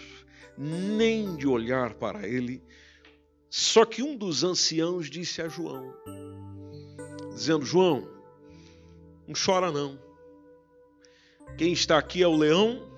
nem 0.57 1.35
de 1.35 1.45
olhar 1.45 1.95
para 1.95 2.25
ele. 2.25 2.63
Só 3.49 3.83
que 3.83 4.01
um 4.01 4.15
dos 4.15 4.45
anciãos 4.45 5.09
disse 5.09 5.41
a 5.41 5.49
João, 5.49 5.93
dizendo: 7.33 7.65
João, 7.65 8.07
não 9.27 9.35
chora 9.35 9.73
não. 9.73 9.99
Quem 11.57 11.73
está 11.73 11.97
aqui 11.97 12.23
é 12.23 12.27
o 12.27 12.37
leão 12.37 12.95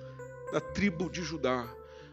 da 0.52 0.60
tribo 0.60 1.10
de 1.10 1.24
Judá, 1.24 1.68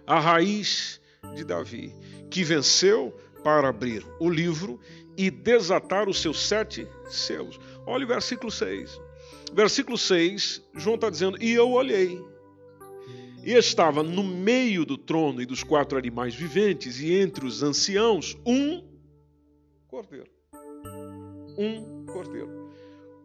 a 0.07 0.21
raiz 0.21 1.01
de 1.35 1.45
Davi, 1.45 1.95
que 2.31 2.45
venceu 2.45 3.15
para 3.43 3.69
abrir 3.69 4.05
o 4.19 4.29
livro 4.29 4.81
e 5.17 5.31
desatar 5.31 6.09
os 6.09 6.21
seus 6.21 6.47
sete 6.47 6.87
selos. 7.09 7.59
Olha 7.87 8.05
o 8.05 8.09
versículo 8.09 8.51
6. 8.51 9.01
Versículo 9.53 9.97
6, 9.97 10.63
João 10.75 10.97
está 10.97 11.09
dizendo: 11.09 11.43
E 11.43 11.53
eu 11.53 11.71
olhei, 11.71 12.21
e 13.45 13.53
estava 13.53 14.03
no 14.03 14.25
meio 14.25 14.85
do 14.85 14.99
trono 14.99 15.41
e 15.41 15.47
dos 15.47 15.63
quatro 15.63 15.97
animais 15.97 16.35
viventes, 16.35 17.01
e 17.01 17.15
entre 17.15 17.47
os 17.47 17.63
anciãos, 17.63 18.37
um 18.45 18.85
cordeiro. 19.87 20.29
Um 21.57 22.05
cordeiro. 22.07 22.71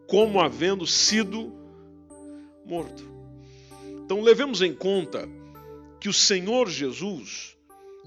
Como 0.08 0.40
havendo 0.40 0.86
sido 0.86 1.52
morto. 2.66 3.21
Então, 4.04 4.22
levemos 4.22 4.62
em 4.62 4.74
conta 4.74 5.28
que 6.00 6.10
o 6.10 6.14
Senhor 6.14 6.68
Jesus, 6.68 7.56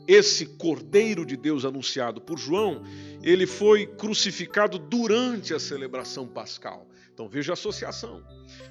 esse 0.09 0.47
Cordeiro 0.47 1.25
de 1.25 1.37
Deus 1.37 1.65
anunciado 1.65 2.21
por 2.21 2.39
João, 2.39 2.83
ele 3.23 3.47
foi 3.47 3.87
crucificado 3.87 4.79
durante 4.79 5.55
a 5.55 5.61
celebração 5.61 6.27
pascal. 6.27 6.89
Então 7.15 7.29
veja 7.29 7.53
a 7.53 7.55
associação. 7.55 8.23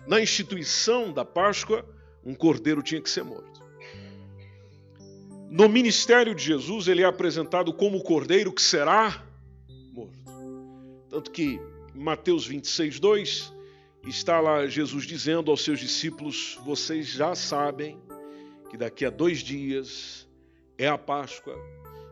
Na 0.06 0.22
instituição 0.22 1.14
da 1.14 1.24
Páscoa, 1.24 1.86
um 2.26 2.36
cordeiro 2.36 2.84
tinha 2.84 3.02
que 3.02 3.10
ser 3.10 3.24
morto. 3.24 3.64
No 5.50 5.70
ministério 5.70 6.36
de 6.36 6.44
Jesus, 6.44 6.90
ele 6.90 7.02
é 7.02 7.06
apresentado 7.06 7.72
como 7.74 7.98
o 7.98 8.04
cordeiro 8.04 8.52
que 8.52 8.62
será 8.62 9.26
morto. 9.94 10.20
Tanto 11.10 11.32
que 11.32 11.60
Mateus 11.96 12.46
26, 12.46 13.00
2 13.00 13.53
está 14.10 14.40
lá 14.40 14.68
Jesus 14.68 15.06
dizendo 15.06 15.50
aos 15.50 15.64
seus 15.64 15.80
discípulos: 15.80 16.60
Vocês 16.66 17.08
já 17.08 17.36
sabem 17.36 18.02
que 18.70 18.78
daqui 18.78 19.06
a 19.06 19.10
dois 19.10 19.40
dias 19.40 20.28
é 20.78 20.88
a 20.88 20.98
Páscoa 20.98 21.56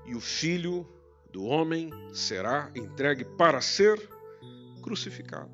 e 0.06 0.16
o 0.16 0.20
filho 0.20 0.88
do 1.32 1.44
homem 1.44 1.90
será 2.14 2.72
entregue 2.76 3.26
para 3.26 3.62
ser 3.62 4.00
crucificado. 4.82 5.52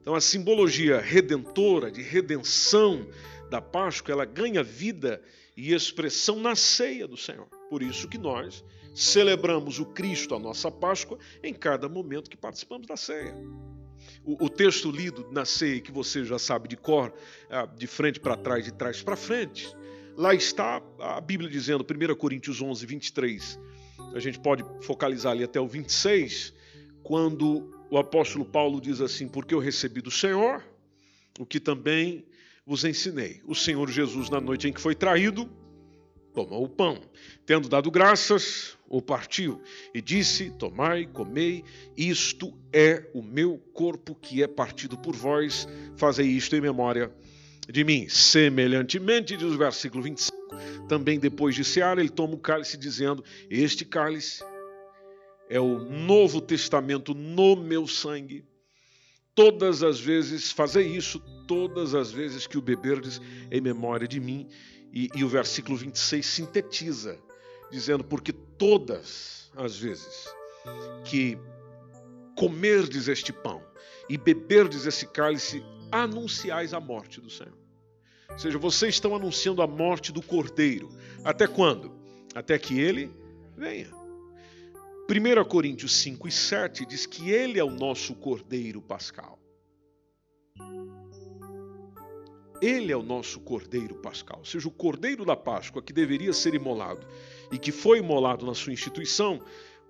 Então 0.00 0.14
a 0.14 0.20
simbologia 0.20 1.00
redentora, 1.00 1.90
de 1.90 2.02
redenção 2.02 3.06
da 3.50 3.60
Páscoa, 3.60 4.12
ela 4.12 4.24
ganha 4.24 4.62
vida 4.62 5.22
e 5.56 5.72
expressão 5.72 6.38
na 6.38 6.54
ceia 6.54 7.08
do 7.08 7.16
Senhor. 7.16 7.46
Por 7.68 7.82
isso 7.82 8.08
que 8.08 8.18
nós 8.18 8.64
celebramos 8.94 9.78
o 9.78 9.86
Cristo, 9.86 10.34
a 10.34 10.38
nossa 10.38 10.70
Páscoa, 10.70 11.18
em 11.42 11.52
cada 11.52 11.88
momento 11.88 12.30
que 12.30 12.36
participamos 12.36 12.86
da 12.86 12.96
ceia. 12.96 13.34
O, 14.26 14.46
o 14.46 14.50
texto 14.50 14.90
lido 14.90 15.26
na 15.30 15.44
ceia, 15.44 15.80
que 15.80 15.92
você 15.92 16.24
já 16.24 16.38
sabe 16.38 16.68
de 16.68 16.76
cor, 16.76 17.14
ah, 17.48 17.64
de 17.64 17.86
frente 17.86 18.20
para 18.20 18.36
trás, 18.36 18.64
de 18.64 18.72
trás 18.72 19.00
para 19.00 19.16
frente, 19.16 19.72
lá 20.16 20.34
está 20.34 20.82
a 20.98 21.20
Bíblia 21.20 21.48
dizendo, 21.48 21.86
1 21.88 22.14
Coríntios 22.16 22.60
11, 22.60 22.84
23, 22.84 23.60
a 24.14 24.18
gente 24.18 24.38
pode 24.40 24.64
focalizar 24.82 25.32
ali 25.32 25.44
até 25.44 25.60
o 25.60 25.66
26, 25.68 26.52
quando 27.02 27.72
o 27.88 27.96
apóstolo 27.96 28.44
Paulo 28.44 28.80
diz 28.80 29.00
assim: 29.00 29.28
Porque 29.28 29.54
eu 29.54 29.58
recebi 29.58 30.00
do 30.00 30.10
Senhor 30.10 30.62
o 31.38 31.46
que 31.46 31.60
também 31.60 32.26
vos 32.66 32.84
ensinei. 32.84 33.40
O 33.44 33.54
Senhor 33.54 33.88
Jesus, 33.88 34.28
na 34.28 34.40
noite 34.40 34.68
em 34.68 34.72
que 34.72 34.80
foi 34.80 34.94
traído, 34.94 35.48
tomou 36.34 36.64
o 36.64 36.68
pão, 36.68 37.00
tendo 37.44 37.68
dado 37.68 37.90
graças, 37.90 38.75
o 38.88 39.02
partiu 39.02 39.60
e 39.94 40.00
disse: 40.00 40.50
Tomai, 40.50 41.06
comei, 41.06 41.64
isto 41.96 42.52
é 42.72 43.08
o 43.14 43.22
meu 43.22 43.58
corpo 43.72 44.14
que 44.14 44.42
é 44.42 44.46
partido 44.46 44.96
por 44.96 45.14
vós, 45.14 45.68
fazei 45.96 46.26
isto 46.26 46.54
em 46.56 46.60
memória 46.60 47.12
de 47.68 47.84
mim. 47.84 48.08
Semelhantemente, 48.08 49.36
diz 49.36 49.52
o 49.52 49.58
versículo 49.58 50.02
25, 50.02 50.36
também 50.88 51.18
depois 51.18 51.54
de 51.54 51.64
cear, 51.64 51.98
ele 51.98 52.08
toma 52.08 52.34
o 52.34 52.38
cálice, 52.38 52.76
dizendo: 52.76 53.24
Este 53.50 53.84
cálice 53.84 54.44
é 55.48 55.60
o 55.60 55.78
Novo 55.78 56.40
Testamento 56.40 57.14
no 57.14 57.56
meu 57.56 57.86
sangue. 57.86 58.44
Todas 59.34 59.82
as 59.82 60.00
vezes, 60.00 60.50
fazer 60.50 60.82
isso 60.82 61.20
todas 61.46 61.94
as 61.94 62.10
vezes 62.10 62.46
que 62.46 62.56
o 62.56 62.62
beberdes 62.62 63.20
em 63.50 63.60
memória 63.60 64.08
de 64.08 64.18
mim. 64.18 64.48
E, 64.92 65.10
e 65.14 65.24
o 65.24 65.28
versículo 65.28 65.76
26 65.76 66.24
sintetiza, 66.24 67.18
dizendo: 67.70 68.02
Porque 68.02 68.32
todas 68.58 69.50
as 69.56 69.76
vezes 69.76 70.26
que 71.04 71.38
comerdes 72.36 73.08
este 73.08 73.32
pão 73.32 73.62
e 74.08 74.16
beberdes 74.16 74.86
esse 74.86 75.06
cálice, 75.06 75.64
anunciais 75.90 76.74
a 76.74 76.80
morte 76.80 77.20
do 77.20 77.30
Senhor. 77.30 77.56
Ou 78.30 78.38
seja, 78.38 78.58
vocês 78.58 78.94
estão 78.94 79.14
anunciando 79.14 79.62
a 79.62 79.66
morte 79.66 80.12
do 80.12 80.22
Cordeiro. 80.22 80.90
Até 81.24 81.46
quando? 81.46 81.92
Até 82.34 82.58
que 82.58 82.78
ele 82.78 83.10
venha. 83.56 83.90
1 85.08 85.44
Coríntios 85.48 85.94
5 85.96 86.28
e 86.28 86.32
7 86.32 86.84
diz 86.84 87.06
que 87.06 87.30
ele 87.30 87.58
é 87.58 87.64
o 87.64 87.70
nosso 87.70 88.14
cordeiro 88.16 88.82
pascal. 88.82 89.38
Ele 92.60 92.92
é 92.92 92.96
o 92.96 93.02
nosso 93.02 93.40
cordeiro 93.40 93.94
pascal, 93.96 94.38
ou 94.38 94.44
seja, 94.44 94.68
o 94.68 94.70
cordeiro 94.70 95.24
da 95.24 95.36
Páscoa 95.36 95.82
que 95.82 95.92
deveria 95.92 96.32
ser 96.32 96.54
imolado 96.54 97.06
e 97.52 97.58
que 97.58 97.70
foi 97.70 97.98
imolado 97.98 98.46
na 98.46 98.54
sua 98.54 98.72
instituição, 98.72 99.42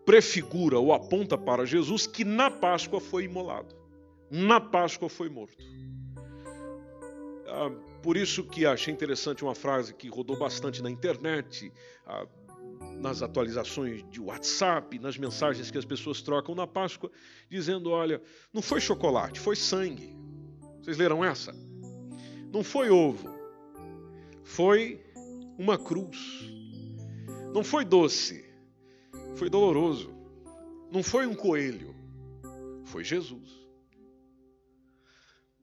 prefigura 0.05 0.79
ou 0.79 0.93
aponta 0.93 1.37
para 1.37 1.65
Jesus 1.65 2.07
que 2.07 2.25
na 2.25 2.51
Páscoa 2.51 3.01
foi 3.01 3.25
imolado, 3.25 3.75
na 4.31 4.61
Páscoa 4.61 5.09
foi 5.09 5.29
morto. 5.29 5.65
Ah, 7.49 7.71
por 8.03 8.17
isso 8.17 8.45
que 8.45 8.67
achei 8.67 8.93
interessante 8.93 9.45
uma 9.45 9.55
frase 9.55 9.95
que 9.95 10.09
rodou 10.09 10.39
bastante 10.39 10.83
na 10.83 10.91
internet, 10.91 11.73
ah, 12.07 12.27
nas 12.99 13.23
atualizações 13.23 14.05
de 14.11 14.21
WhatsApp, 14.21 14.99
nas 14.99 15.17
mensagens 15.17 15.71
que 15.71 15.79
as 15.79 15.85
pessoas 15.85 16.23
trocam 16.23 16.55
na 16.55 16.67
Páscoa, 16.67 17.11
dizendo: 17.49 17.91
olha, 17.91 18.21
não 18.53 18.63
foi 18.63 18.81
chocolate, 18.81 19.41
foi 19.41 19.57
sangue. 19.57 20.17
Vocês 20.83 20.99
leram 20.99 21.25
essa? 21.25 21.53
Não 22.57 22.65
foi 22.65 22.89
ovo, 22.89 23.29
foi 24.43 24.99
uma 25.59 25.77
cruz. 25.77 26.17
Não 27.53 27.63
foi 27.63 27.85
doce, 27.85 28.47
foi 29.35 29.51
doloroso. 29.51 30.11
Não 30.91 31.03
foi 31.03 31.27
um 31.27 31.35
coelho, 31.35 31.95
foi 32.87 33.05
Jesus. 33.05 33.51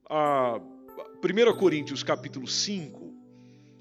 A 0.08 0.60
1 0.60 1.58
Coríntios 1.58 2.04
capítulo 2.04 2.48
5 2.48 3.12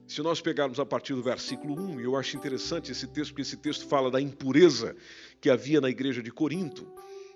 Se 0.06 0.22
nós 0.22 0.40
pegarmos 0.40 0.80
a 0.80 0.86
partir 0.86 1.12
do 1.12 1.22
versículo 1.22 1.78
1, 1.78 2.00
e 2.00 2.04
eu 2.04 2.16
acho 2.16 2.34
interessante 2.34 2.92
esse 2.92 3.06
texto, 3.06 3.32
porque 3.32 3.42
esse 3.42 3.58
texto 3.58 3.86
fala 3.86 4.10
da 4.10 4.22
impureza 4.22 4.96
que 5.38 5.50
havia 5.50 5.82
na 5.82 5.90
igreja 5.90 6.22
de 6.22 6.30
Corinto, 6.30 6.90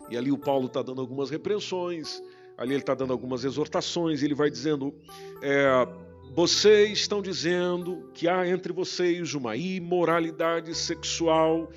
e 0.08 0.16
ali 0.16 0.32
o 0.32 0.38
Paulo 0.38 0.68
está 0.68 0.80
dando 0.80 1.02
algumas 1.02 1.28
repreensões, 1.28 2.22
ali 2.56 2.72
ele 2.72 2.80
está 2.80 2.94
dando 2.94 3.12
algumas 3.12 3.44
exortações, 3.44 4.22
ele 4.22 4.34
vai 4.34 4.50
dizendo: 4.50 4.94
é, 5.42 5.86
vocês 6.34 6.98
estão 6.98 7.22
dizendo 7.22 8.10
que 8.12 8.28
há 8.28 8.46
entre 8.48 8.72
vocês 8.72 9.34
uma 9.34 9.56
imoralidade 9.56 10.74
sexual 10.74 11.70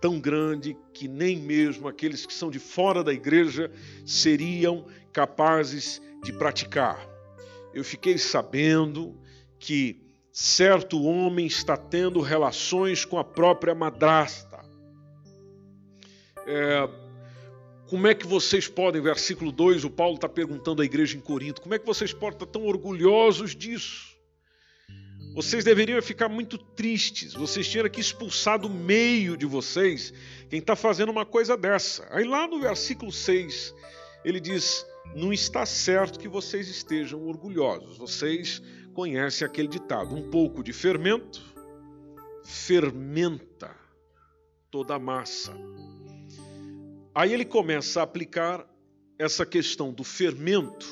tão 0.00 0.20
grande 0.20 0.76
que 0.92 1.08
nem 1.08 1.38
mesmo 1.38 1.88
aqueles 1.88 2.26
que 2.26 2.32
são 2.32 2.50
de 2.50 2.58
fora 2.58 3.02
da 3.02 3.12
igreja 3.12 3.70
seriam 4.04 4.86
capazes 5.12 6.00
de 6.22 6.32
praticar. 6.32 7.06
Eu 7.74 7.84
fiquei 7.84 8.18
sabendo 8.18 9.18
que 9.58 10.02
certo 10.32 11.02
homem 11.02 11.46
está 11.46 11.76
tendo 11.76 12.20
relações 12.20 13.04
com 13.04 13.18
a 13.18 13.24
própria 13.24 13.74
madrasta. 13.74 14.64
É, 16.46 16.88
como 17.88 18.06
é 18.06 18.14
que 18.14 18.26
vocês 18.26 18.68
podem, 18.68 19.00
versículo 19.00 19.52
2, 19.52 19.84
o 19.84 19.90
Paulo 19.90 20.16
está 20.16 20.28
perguntando 20.28 20.82
à 20.82 20.84
igreja 20.84 21.16
em 21.16 21.20
Corinto, 21.20 21.60
como 21.60 21.74
é 21.74 21.78
que 21.78 21.86
vocês 21.86 22.12
podem 22.12 22.36
estar 22.36 22.46
tão 22.46 22.64
orgulhosos 22.66 23.54
disso? 23.54 24.16
Vocês 25.34 25.64
deveriam 25.64 26.00
ficar 26.00 26.28
muito 26.28 26.56
tristes, 26.56 27.34
vocês 27.34 27.68
tinham 27.68 27.88
que 27.88 28.00
expulsar 28.00 28.58
do 28.58 28.70
meio 28.70 29.36
de 29.36 29.44
vocês 29.44 30.12
quem 30.48 30.60
está 30.60 30.74
fazendo 30.74 31.10
uma 31.10 31.26
coisa 31.26 31.56
dessa. 31.56 32.08
Aí 32.10 32.24
lá 32.24 32.48
no 32.48 32.58
versículo 32.58 33.12
6, 33.12 33.74
ele 34.24 34.40
diz: 34.40 34.86
Não 35.14 35.32
está 35.32 35.66
certo 35.66 36.18
que 36.18 36.26
vocês 36.26 36.68
estejam 36.68 37.26
orgulhosos. 37.26 37.98
Vocês 37.98 38.62
conhecem 38.94 39.46
aquele 39.46 39.68
ditado: 39.68 40.14
um 40.14 40.30
pouco 40.30 40.64
de 40.64 40.72
fermento 40.72 41.56
fermenta 42.46 43.74
toda 44.70 44.94
a 44.94 44.98
massa. 44.98 45.52
Aí 47.16 47.32
ele 47.32 47.46
começa 47.46 48.00
a 48.00 48.02
aplicar 48.02 48.62
essa 49.18 49.46
questão 49.46 49.90
do 49.90 50.04
fermento, 50.04 50.86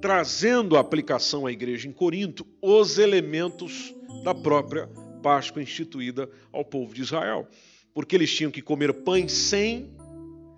trazendo 0.00 0.74
a 0.74 0.80
aplicação 0.80 1.44
à 1.44 1.52
igreja 1.52 1.86
em 1.86 1.92
Corinto 1.92 2.46
os 2.62 2.96
elementos 2.96 3.94
da 4.24 4.34
própria 4.34 4.88
Páscoa 5.22 5.60
instituída 5.60 6.30
ao 6.50 6.64
povo 6.64 6.94
de 6.94 7.02
Israel. 7.02 7.46
Porque 7.92 8.16
eles 8.16 8.34
tinham 8.34 8.50
que 8.50 8.62
comer 8.62 8.90
pães 9.04 9.32
sem 9.32 9.94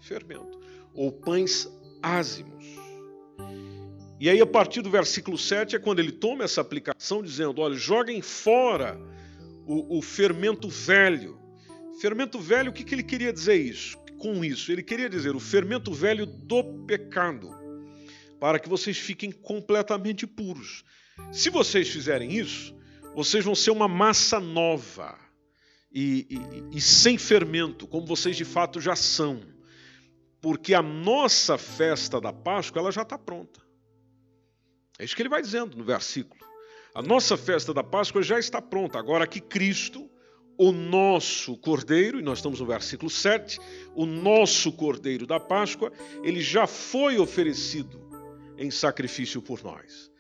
fermento, 0.01 0.61
ou 0.95 1.11
pães 1.11 1.69
ázimos. 2.01 2.65
E 4.21 4.31
aí, 4.31 4.41
a 4.41 4.47
partir 4.47 4.83
do 4.83 4.89
versículo 4.89 5.37
7, 5.37 5.75
é 5.75 5.79
quando 5.81 5.99
ele 5.99 6.13
toma 6.13 6.45
essa 6.45 6.61
aplicação, 6.61 7.25
dizendo: 7.25 7.61
olha, 7.61 7.75
joguem 7.75 8.23
fora 8.23 9.01
o, 9.67 9.99
o 9.99 10.01
fermento 10.01 10.69
velho. 10.69 11.41
Fermento 12.01 12.39
velho, 12.39 12.71
o 12.71 12.73
que, 12.73 12.85
que 12.85 12.95
ele 12.95 13.03
queria 13.03 13.33
dizer 13.33 13.57
isso? 13.57 14.04
Com 14.25 14.43
isso? 14.43 14.73
Ele 14.73 14.83
queria 14.83 15.11
dizer 15.11 15.37
o 15.37 15.41
fermento 15.41 15.93
velho 15.93 16.25
do 16.25 16.65
pecado, 16.87 17.51
para 18.41 18.59
que 18.59 18.71
vocês 18.71 18.97
fiquem 18.97 19.31
completamente 19.31 20.27
puros. 20.27 20.83
Se 21.31 21.51
vocês 21.51 21.91
fizerem 21.91 22.33
isso, 22.33 22.75
vocês 23.15 23.45
vão 23.45 23.55
ser 23.55 23.71
uma 23.71 23.87
massa 23.87 24.41
nova 24.41 25.19
e, 25.93 26.27
e, 26.73 26.79
e 26.79 26.81
sem 26.81 27.19
fermento, 27.19 27.87
como 27.87 28.07
vocês 28.07 28.35
de 28.35 28.47
fato 28.47 28.81
já 28.81 28.97
são. 28.97 29.43
Porque 30.41 30.73
a 30.73 30.81
nossa 30.81 31.59
festa 31.59 32.19
da 32.19 32.33
Páscoa 32.33 32.81
ela 32.81 32.91
já 32.91 33.03
está 33.03 33.19
pronta. 33.19 33.61
É 34.99 35.05
isso 35.05 35.15
que 35.15 35.21
ele 35.21 35.29
vai 35.29 35.43
dizendo 35.43 35.77
no 35.77 35.85
versículo. 35.85 36.43
A 36.95 37.03
nossa 37.03 37.37
festa 37.37 37.75
da 37.75 37.85
Páscoa 37.85 38.23
já 38.23 38.39
está 38.39 38.63
pronta. 38.63 38.99
Agora 38.99 39.27
que 39.27 39.41
Cristo 39.41 40.11
o 40.57 40.73
nosso 40.73 41.57
cordeiro, 41.57 42.21
e 42.21 42.23
nós 42.23 42.39
estamos 42.39 42.61
no 42.61 42.67
versículo 42.67 43.11
7, 43.11 43.59
o 43.95 44.07
nosso 44.07 44.73
cordeiro 44.73 45.27
da 45.27 45.41
Páscoa, 45.41 45.93
ele 46.23 46.41
já 46.41 46.67
foi 46.67 47.19
oferecido 47.19 48.01
em 48.57 48.71
sacrifício 48.71 49.43
por 49.43 49.63
nós. 49.63 50.11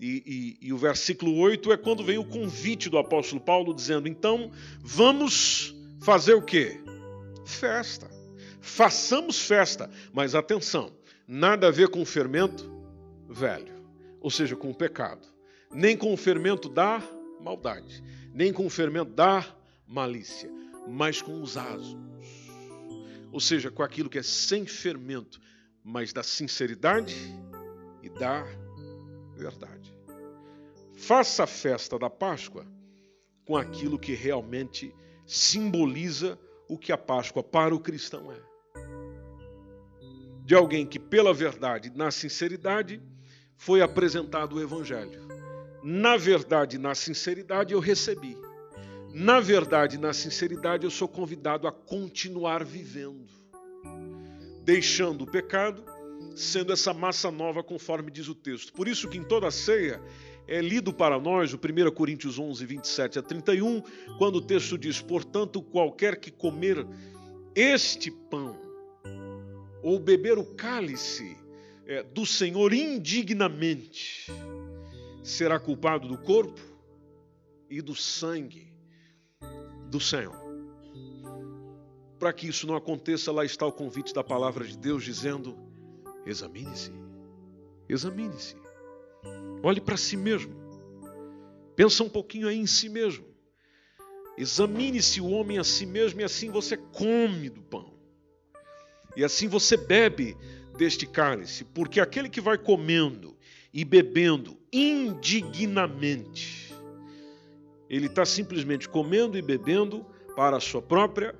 E, 0.00 0.56
e, 0.60 0.68
e, 0.68 0.72
o 0.72 0.78
versículo 0.78 1.36
8 1.38 1.72
é 1.72 1.76
quando 1.76 2.04
vem 2.04 2.18
o 2.18 2.24
convite 2.24 2.88
do 2.88 2.98
apóstolo 2.98 3.40
Paulo 3.40 3.74
dizendo: 3.74 4.06
então 4.06 4.50
vamos 4.80 5.74
fazer 6.00 6.34
o 6.34 6.42
quê? 6.42 6.80
Festa. 7.44 8.08
Façamos 8.60 9.40
festa, 9.40 9.90
mas 10.12 10.34
atenção, 10.34 10.92
nada 11.26 11.68
a 11.68 11.70
ver 11.70 11.88
com 11.88 12.02
o 12.02 12.06
fermento 12.06 12.70
velho, 13.28 13.74
ou 14.20 14.30
seja, 14.30 14.54
com 14.54 14.70
o 14.70 14.74
pecado, 14.74 15.26
nem 15.72 15.96
com 15.96 16.12
o 16.12 16.16
fermento 16.16 16.68
da 16.68 17.02
maldade, 17.40 18.02
nem 18.32 18.52
com 18.52 18.66
o 18.66 18.70
fermento 18.70 19.12
da 19.12 19.44
malícia, 19.88 20.50
mas 20.86 21.22
com 21.22 21.40
os 21.40 21.56
asmos. 21.56 21.96
Ou 23.32 23.40
seja, 23.40 23.70
com 23.70 23.82
aquilo 23.82 24.10
que 24.10 24.18
é 24.18 24.22
sem 24.22 24.66
fermento, 24.66 25.40
mas 25.82 26.12
da 26.12 26.22
sinceridade 26.22 27.16
e 28.02 28.10
da 28.10 28.44
verdade. 29.34 29.96
Faça 30.94 31.44
a 31.44 31.46
festa 31.46 31.98
da 31.98 32.10
Páscoa 32.10 32.66
com 33.44 33.56
aquilo 33.56 33.98
que 33.98 34.14
realmente 34.14 34.94
simboliza 35.26 36.38
o 36.68 36.76
que 36.76 36.92
a 36.92 36.98
Páscoa 36.98 37.42
para 37.42 37.74
o 37.74 37.80
cristão 37.80 38.30
é. 38.30 38.48
De 40.44 40.54
alguém 40.54 40.86
que, 40.86 40.98
pela 40.98 41.32
verdade, 41.32 41.90
na 41.94 42.10
sinceridade, 42.10 43.00
foi 43.56 43.80
apresentado 43.80 44.56
o 44.56 44.62
Evangelho. 44.62 45.26
Na 45.82 46.16
verdade, 46.16 46.78
na 46.78 46.94
sinceridade, 46.94 47.72
eu 47.72 47.80
recebi. 47.80 48.36
Na 49.12 49.40
verdade, 49.40 49.98
na 49.98 50.12
sinceridade, 50.12 50.84
eu 50.84 50.90
sou 50.90 51.08
convidado 51.08 51.66
a 51.66 51.72
continuar 51.72 52.62
vivendo, 52.62 53.26
deixando 54.62 55.22
o 55.22 55.26
pecado, 55.26 55.82
sendo 56.36 56.72
essa 56.72 56.92
massa 56.92 57.30
nova, 57.30 57.62
conforme 57.62 58.10
diz 58.10 58.28
o 58.28 58.34
texto. 58.34 58.72
Por 58.72 58.86
isso 58.86 59.08
que 59.08 59.16
em 59.16 59.24
toda 59.24 59.48
a 59.48 59.50
ceia 59.50 60.00
é 60.46 60.60
lido 60.60 60.92
para 60.92 61.18
nós 61.18 61.52
o 61.54 61.56
1 61.56 61.90
Coríntios 61.92 62.38
11, 62.38 62.64
27 62.66 63.18
a 63.18 63.22
31, 63.22 63.82
quando 64.18 64.36
o 64.36 64.42
texto 64.42 64.76
diz: 64.76 65.00
Portanto, 65.00 65.62
qualquer 65.62 66.20
que 66.20 66.30
comer 66.30 66.86
este 67.54 68.10
pão 68.10 68.60
ou 69.82 69.98
beber 69.98 70.36
o 70.36 70.44
cálice 70.44 71.36
é, 71.86 72.02
do 72.02 72.26
Senhor 72.26 72.74
indignamente, 72.74 74.30
será 75.22 75.58
culpado 75.58 76.06
do 76.06 76.18
corpo 76.18 76.60
e 77.70 77.80
do 77.80 77.94
sangue 77.94 78.67
do 79.88 80.00
Senhor. 80.00 80.36
Para 82.18 82.32
que 82.32 82.48
isso 82.48 82.66
não 82.66 82.76
aconteça, 82.76 83.32
lá 83.32 83.44
está 83.44 83.66
o 83.66 83.72
convite 83.72 84.12
da 84.12 84.24
palavra 84.24 84.66
de 84.66 84.76
Deus 84.76 85.04
dizendo: 85.04 85.56
examine-se, 86.26 86.92
examine-se, 87.88 88.56
olhe 89.62 89.80
para 89.80 89.96
si 89.96 90.16
mesmo, 90.16 90.52
pensa 91.76 92.02
um 92.02 92.08
pouquinho 92.08 92.48
aí 92.48 92.58
em 92.58 92.66
si 92.66 92.88
mesmo, 92.88 93.24
examine-se 94.36 95.20
o 95.20 95.28
homem 95.28 95.58
a 95.58 95.64
si 95.64 95.86
mesmo 95.86 96.20
e 96.20 96.24
assim 96.24 96.50
você 96.50 96.76
come 96.76 97.48
do 97.48 97.62
pão, 97.62 97.94
e 99.16 99.24
assim 99.24 99.48
você 99.48 99.76
bebe 99.76 100.36
deste 100.76 101.06
cálice, 101.06 101.64
porque 101.64 102.00
aquele 102.00 102.28
que 102.28 102.40
vai 102.40 102.58
comendo 102.58 103.36
e 103.72 103.84
bebendo 103.84 104.58
indignamente, 104.72 106.67
ele 107.88 108.06
está 108.06 108.24
simplesmente 108.24 108.88
comendo 108.88 109.38
e 109.38 109.42
bebendo 109.42 110.04
para 110.36 110.56
a 110.56 110.60
sua 110.60 110.82
própria 110.82 111.34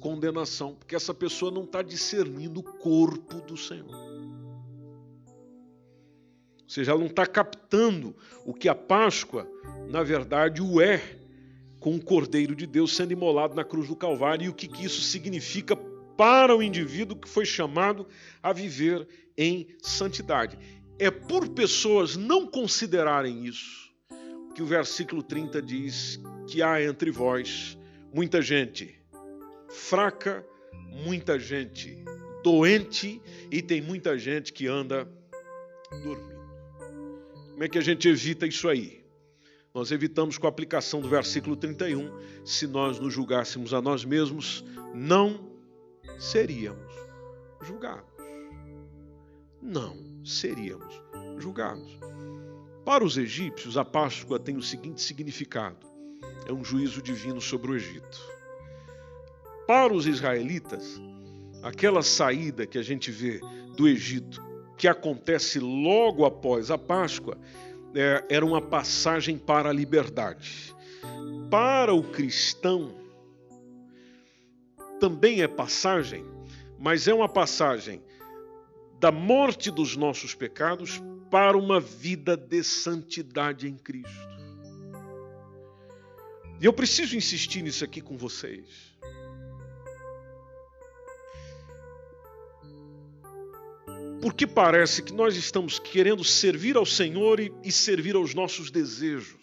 condenação, 0.00 0.74
porque 0.74 0.94
essa 0.94 1.14
pessoa 1.14 1.50
não 1.50 1.64
está 1.64 1.80
discernindo 1.80 2.60
o 2.60 2.62
corpo 2.62 3.40
do 3.40 3.56
Senhor. 3.56 3.94
Ou 6.62 6.68
seja, 6.68 6.90
ela 6.90 7.00
não 7.00 7.06
está 7.06 7.26
captando 7.26 8.14
o 8.44 8.52
que 8.52 8.68
a 8.68 8.74
Páscoa, 8.74 9.48
na 9.88 10.02
verdade, 10.02 10.60
o 10.60 10.80
é 10.80 11.00
com 11.78 11.94
o 11.94 12.02
Cordeiro 12.02 12.56
de 12.56 12.66
Deus 12.66 12.96
sendo 12.96 13.12
imolado 13.12 13.54
na 13.54 13.62
cruz 13.62 13.88
do 13.88 13.96
Calvário 13.96 14.46
e 14.46 14.48
o 14.48 14.54
que, 14.54 14.66
que 14.66 14.84
isso 14.84 15.00
significa 15.02 15.76
para 16.16 16.56
o 16.56 16.62
indivíduo 16.62 17.16
que 17.16 17.28
foi 17.28 17.44
chamado 17.44 18.06
a 18.42 18.52
viver 18.52 19.06
em 19.36 19.68
santidade. 19.82 20.58
É 20.98 21.10
por 21.10 21.48
pessoas 21.50 22.16
não 22.16 22.46
considerarem 22.46 23.44
isso 23.44 23.83
que 24.54 24.62
o 24.62 24.66
versículo 24.66 25.22
30 25.22 25.60
diz 25.60 26.20
que 26.46 26.62
há 26.62 26.82
entre 26.82 27.10
vós 27.10 27.76
muita 28.12 28.40
gente 28.40 28.98
fraca, 29.68 30.46
muita 31.04 31.38
gente 31.38 32.04
doente 32.42 33.20
e 33.50 33.60
tem 33.60 33.80
muita 33.80 34.16
gente 34.16 34.52
que 34.52 34.68
anda 34.68 35.08
dormindo. 36.02 36.34
Como 37.50 37.64
é 37.64 37.68
que 37.68 37.78
a 37.78 37.82
gente 37.82 38.08
evita 38.08 38.46
isso 38.46 38.68
aí? 38.68 39.04
Nós 39.74 39.90
evitamos 39.90 40.38
com 40.38 40.46
a 40.46 40.50
aplicação 40.50 41.00
do 41.00 41.08
versículo 41.08 41.56
31, 41.56 42.12
se 42.44 42.66
nós 42.66 43.00
nos 43.00 43.12
julgássemos 43.12 43.74
a 43.74 43.82
nós 43.82 44.04
mesmos, 44.04 44.64
não 44.94 45.50
seríamos 46.18 46.92
julgados. 47.60 48.14
Não 49.60 49.96
seríamos 50.24 51.02
julgados. 51.38 51.98
Para 52.84 53.02
os 53.02 53.16
egípcios, 53.16 53.78
a 53.78 53.84
Páscoa 53.84 54.38
tem 54.38 54.56
o 54.56 54.62
seguinte 54.62 55.00
significado: 55.00 55.86
é 56.46 56.52
um 56.52 56.62
juízo 56.62 57.00
divino 57.00 57.40
sobre 57.40 57.70
o 57.70 57.74
Egito. 57.74 58.20
Para 59.66 59.94
os 59.94 60.06
israelitas, 60.06 61.00
aquela 61.62 62.02
saída 62.02 62.66
que 62.66 62.76
a 62.76 62.82
gente 62.82 63.10
vê 63.10 63.40
do 63.74 63.88
Egito, 63.88 64.42
que 64.76 64.86
acontece 64.86 65.58
logo 65.58 66.26
após 66.26 66.70
a 66.70 66.76
Páscoa, 66.76 67.38
é, 67.94 68.22
era 68.28 68.44
uma 68.44 68.60
passagem 68.60 69.38
para 69.38 69.70
a 69.70 69.72
liberdade. 69.72 70.74
Para 71.50 71.94
o 71.94 72.02
cristão, 72.02 72.94
também 75.00 75.40
é 75.40 75.48
passagem, 75.48 76.24
mas 76.78 77.08
é 77.08 77.14
uma 77.14 77.28
passagem 77.28 78.02
da 79.00 79.10
morte 79.10 79.70
dos 79.70 79.96
nossos 79.96 80.34
pecados 80.34 81.02
para 81.34 81.58
uma 81.58 81.80
vida 81.80 82.36
de 82.36 82.62
santidade 82.62 83.66
em 83.66 83.76
Cristo. 83.76 84.28
E 86.60 86.64
eu 86.64 86.72
preciso 86.72 87.16
insistir 87.16 87.60
nisso 87.60 87.84
aqui 87.84 88.00
com 88.00 88.16
vocês. 88.16 88.94
Porque 94.22 94.46
parece 94.46 95.02
que 95.02 95.12
nós 95.12 95.34
estamos 95.34 95.80
querendo 95.80 96.22
servir 96.22 96.76
ao 96.76 96.86
Senhor 96.86 97.40
e, 97.40 97.52
e 97.64 97.72
servir 97.72 98.14
aos 98.14 98.32
nossos 98.32 98.70
desejos. 98.70 99.40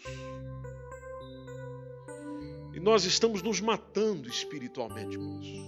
E 2.73 2.79
nós 2.79 3.03
estamos 3.03 3.41
nos 3.41 3.59
matando 3.59 4.29
espiritualmente 4.29 5.17
com 5.17 5.41
isso. 5.41 5.61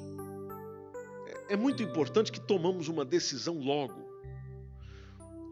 É, 1.49 1.55
é 1.55 1.57
muito 1.57 1.83
importante 1.83 2.31
que 2.31 2.39
tomamos 2.39 2.87
uma 2.87 3.03
decisão 3.03 3.59
logo. 3.59 4.02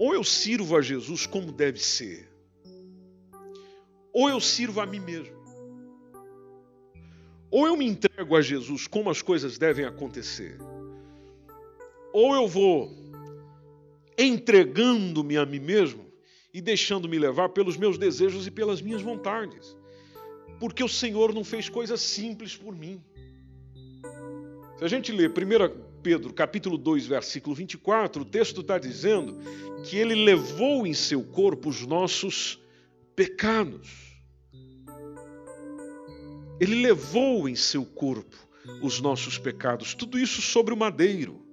Ou 0.01 0.15
eu 0.15 0.23
sirvo 0.23 0.75
a 0.75 0.81
Jesus 0.81 1.27
como 1.27 1.51
deve 1.51 1.77
ser, 1.77 2.27
ou 4.11 4.27
eu 4.27 4.41
sirvo 4.41 4.81
a 4.81 4.85
mim 4.87 4.99
mesmo. 4.99 5.35
Ou 7.51 7.67
eu 7.67 7.77
me 7.77 7.85
entrego 7.85 8.35
a 8.35 8.41
Jesus 8.41 8.87
como 8.87 9.11
as 9.11 9.21
coisas 9.21 9.59
devem 9.59 9.85
acontecer, 9.85 10.57
ou 12.11 12.33
eu 12.33 12.47
vou 12.47 12.91
entregando-me 14.17 15.37
a 15.37 15.45
mim 15.45 15.59
mesmo 15.59 16.03
e 16.51 16.61
deixando-me 16.61 17.19
levar 17.19 17.49
pelos 17.49 17.77
meus 17.77 17.95
desejos 17.95 18.47
e 18.47 18.49
pelas 18.49 18.81
minhas 18.81 19.03
vontades. 19.03 19.77
Porque 20.59 20.83
o 20.83 20.89
Senhor 20.89 21.31
não 21.31 21.43
fez 21.43 21.69
coisas 21.69 22.01
simples 22.01 22.55
por 22.57 22.75
mim. 22.75 22.99
Se 24.79 24.83
a 24.83 24.87
gente 24.87 25.11
lê 25.11 25.27
1 25.27 25.90
Pedro 26.01 26.33
capítulo 26.33 26.77
2, 26.77 27.05
versículo 27.05 27.55
24, 27.55 28.23
o 28.23 28.25
texto 28.25 28.61
está 28.61 28.77
dizendo 28.77 29.37
que 29.83 29.97
ele 29.97 30.15
levou 30.15 30.87
em 30.87 30.93
seu 30.93 31.23
corpo 31.23 31.69
os 31.69 31.85
nossos 31.85 32.59
pecados. 33.15 33.87
Ele 36.59 36.81
levou 36.81 37.47
em 37.47 37.55
seu 37.55 37.85
corpo 37.85 38.35
os 38.81 38.99
nossos 38.99 39.37
pecados, 39.37 39.93
tudo 39.93 40.17
isso 40.17 40.41
sobre 40.41 40.73
o 40.73 40.77
madeiro. 40.77 41.45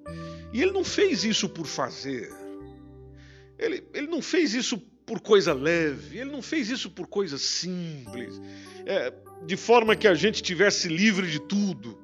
E 0.53 0.63
ele 0.63 0.73
não 0.73 0.85
fez 0.85 1.25
isso 1.25 1.49
por 1.49 1.67
fazer. 1.67 2.33
Ele, 3.59 3.85
ele 3.93 4.07
não 4.07 4.23
fez 4.23 4.55
isso 4.55 4.79
por 4.79 5.21
coisa 5.21 5.53
leve, 5.53 6.19
ele 6.19 6.31
não 6.31 6.43
fez 6.43 6.69
isso 6.69 6.91
por 6.91 7.07
coisa 7.07 7.39
simples, 7.39 8.41
é, 8.85 9.13
de 9.47 9.57
forma 9.57 9.97
que 9.97 10.07
a 10.07 10.15
gente 10.15 10.43
tivesse 10.43 10.89
livre 10.89 11.31
de 11.31 11.41
tudo 11.41 11.99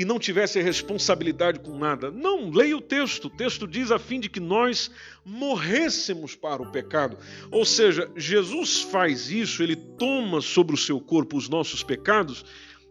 e 0.00 0.04
não 0.06 0.18
tivesse 0.18 0.58
responsabilidade 0.62 1.60
com 1.60 1.76
nada. 1.76 2.10
Não, 2.10 2.48
leia 2.48 2.74
o 2.74 2.80
texto. 2.80 3.26
O 3.26 3.30
texto 3.30 3.68
diz 3.68 3.90
a 3.90 3.98
fim 3.98 4.18
de 4.18 4.30
que 4.30 4.40
nós 4.40 4.90
morrêssemos 5.26 6.34
para 6.34 6.62
o 6.62 6.72
pecado. 6.72 7.18
Ou 7.50 7.66
seja, 7.66 8.10
Jesus 8.16 8.80
faz 8.80 9.30
isso, 9.30 9.62
ele 9.62 9.76
toma 9.76 10.40
sobre 10.40 10.74
o 10.74 10.78
seu 10.78 10.98
corpo 11.02 11.36
os 11.36 11.50
nossos 11.50 11.82
pecados 11.82 12.46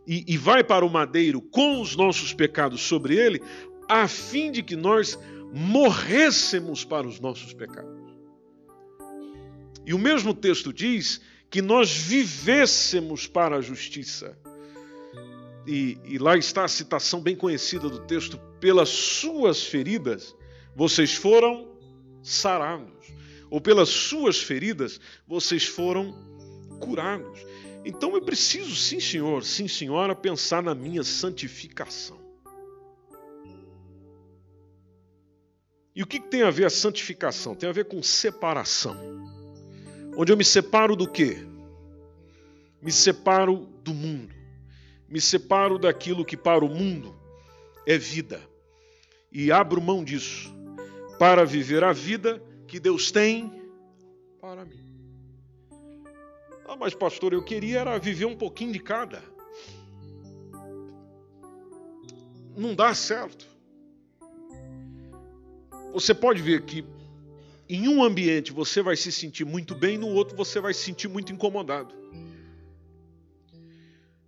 e, 0.06 0.24
e 0.28 0.38
vai 0.38 0.64
para 0.64 0.86
o 0.86 0.90
madeiro 0.90 1.42
com 1.42 1.82
os 1.82 1.96
nossos 1.96 2.32
pecados 2.32 2.82
sobre 2.82 3.16
ele, 3.16 3.42
a 3.90 4.08
fim 4.08 4.52
de 4.52 4.62
que 4.62 4.76
nós 4.76 5.18
morrêssemos 5.52 6.86
para 6.86 7.08
os 7.08 7.20
nossos 7.20 7.56
pecados. 7.56 7.98
E 9.84 9.96
o 9.96 9.98
mesmo 9.98 10.32
texto 10.32 10.72
diz 10.72 11.20
que 11.50 11.60
nós 11.60 11.92
vivêssemos 11.92 13.26
para 13.26 13.56
a 13.56 13.62
justiça 13.62 14.38
e, 15.70 16.00
e 16.04 16.18
lá 16.18 16.36
está 16.36 16.66
a 16.66 16.68
citação 16.68 17.22
bem 17.22 17.36
conhecida 17.36 17.88
do 17.88 18.00
texto: 18.00 18.40
pelas 18.60 18.90
suas 18.90 19.64
feridas 19.64 20.36
vocês 20.76 21.14
foram 21.14 21.70
sarados, 22.24 23.14
ou 23.52 23.62
pelas 23.62 23.88
suas 23.88 24.42
feridas 24.42 25.00
vocês 25.28 25.66
foram 25.66 26.12
curados. 26.80 27.46
Então 27.86 28.16
eu 28.16 28.22
preciso, 28.22 28.76
sim, 28.76 29.00
senhor, 29.00 29.44
sim, 29.44 29.68
senhora, 29.68 30.16
pensar 30.16 30.64
na 30.64 30.74
minha 30.74 31.04
santificação. 31.04 32.20
E 35.96 36.02
o 36.02 36.08
que 36.08 36.20
tem 36.20 36.42
a 36.42 36.50
ver 36.50 36.66
a 36.66 36.70
santificação? 36.70 37.54
Tem 37.54 37.70
a 37.70 37.74
ver 37.74 37.86
com 37.86 38.02
separação. 38.02 38.98
Onde 40.18 40.32
eu 40.32 40.38
me 40.38 40.46
separo 40.46 40.96
do 40.96 41.08
quê? 41.08 41.38
Me 42.82 42.92
separo 42.92 43.68
do 43.84 43.94
mundo 43.94 44.39
me 45.10 45.20
separo 45.20 45.80
daquilo 45.80 46.24
que 46.24 46.38
para 46.38 46.64
o 46.64 46.70
mundo 46.70 47.16
é 47.86 47.98
vida 47.98 48.40
e 49.32 49.52
abro 49.52 49.82
mão 49.82 50.04
disso 50.04 50.54
para 51.18 51.44
viver 51.46 51.84
a 51.84 51.92
vida 51.92 52.42
que 52.68 52.80
Deus 52.80 53.12
tem 53.12 53.52
para 54.40 54.64
mim. 54.64 54.80
Ah, 56.68 56.76
mas 56.76 56.94
pastor, 56.94 57.34
eu 57.34 57.44
queria 57.44 57.80
era 57.80 57.98
viver 57.98 58.26
um 58.26 58.36
pouquinho 58.36 58.72
de 58.72 58.80
cada. 58.80 59.24
Não 62.56 62.76
dá 62.76 62.94
certo. 62.94 63.48
Você 65.92 66.14
pode 66.14 66.42
ver 66.42 66.62
que 66.62 66.86
em 67.68 67.88
um 67.88 68.04
ambiente 68.04 68.52
você 68.52 68.82
vai 68.82 68.96
se 68.96 69.12
sentir 69.12 69.46
muito 69.46 69.74
bem, 69.74 69.98
no 69.98 70.08
outro 70.08 70.38
você 70.38 70.60
vai 70.60 70.74
se 70.74 70.82
sentir 70.82 71.08
muito 71.08 71.34
incomodado. 71.34 71.94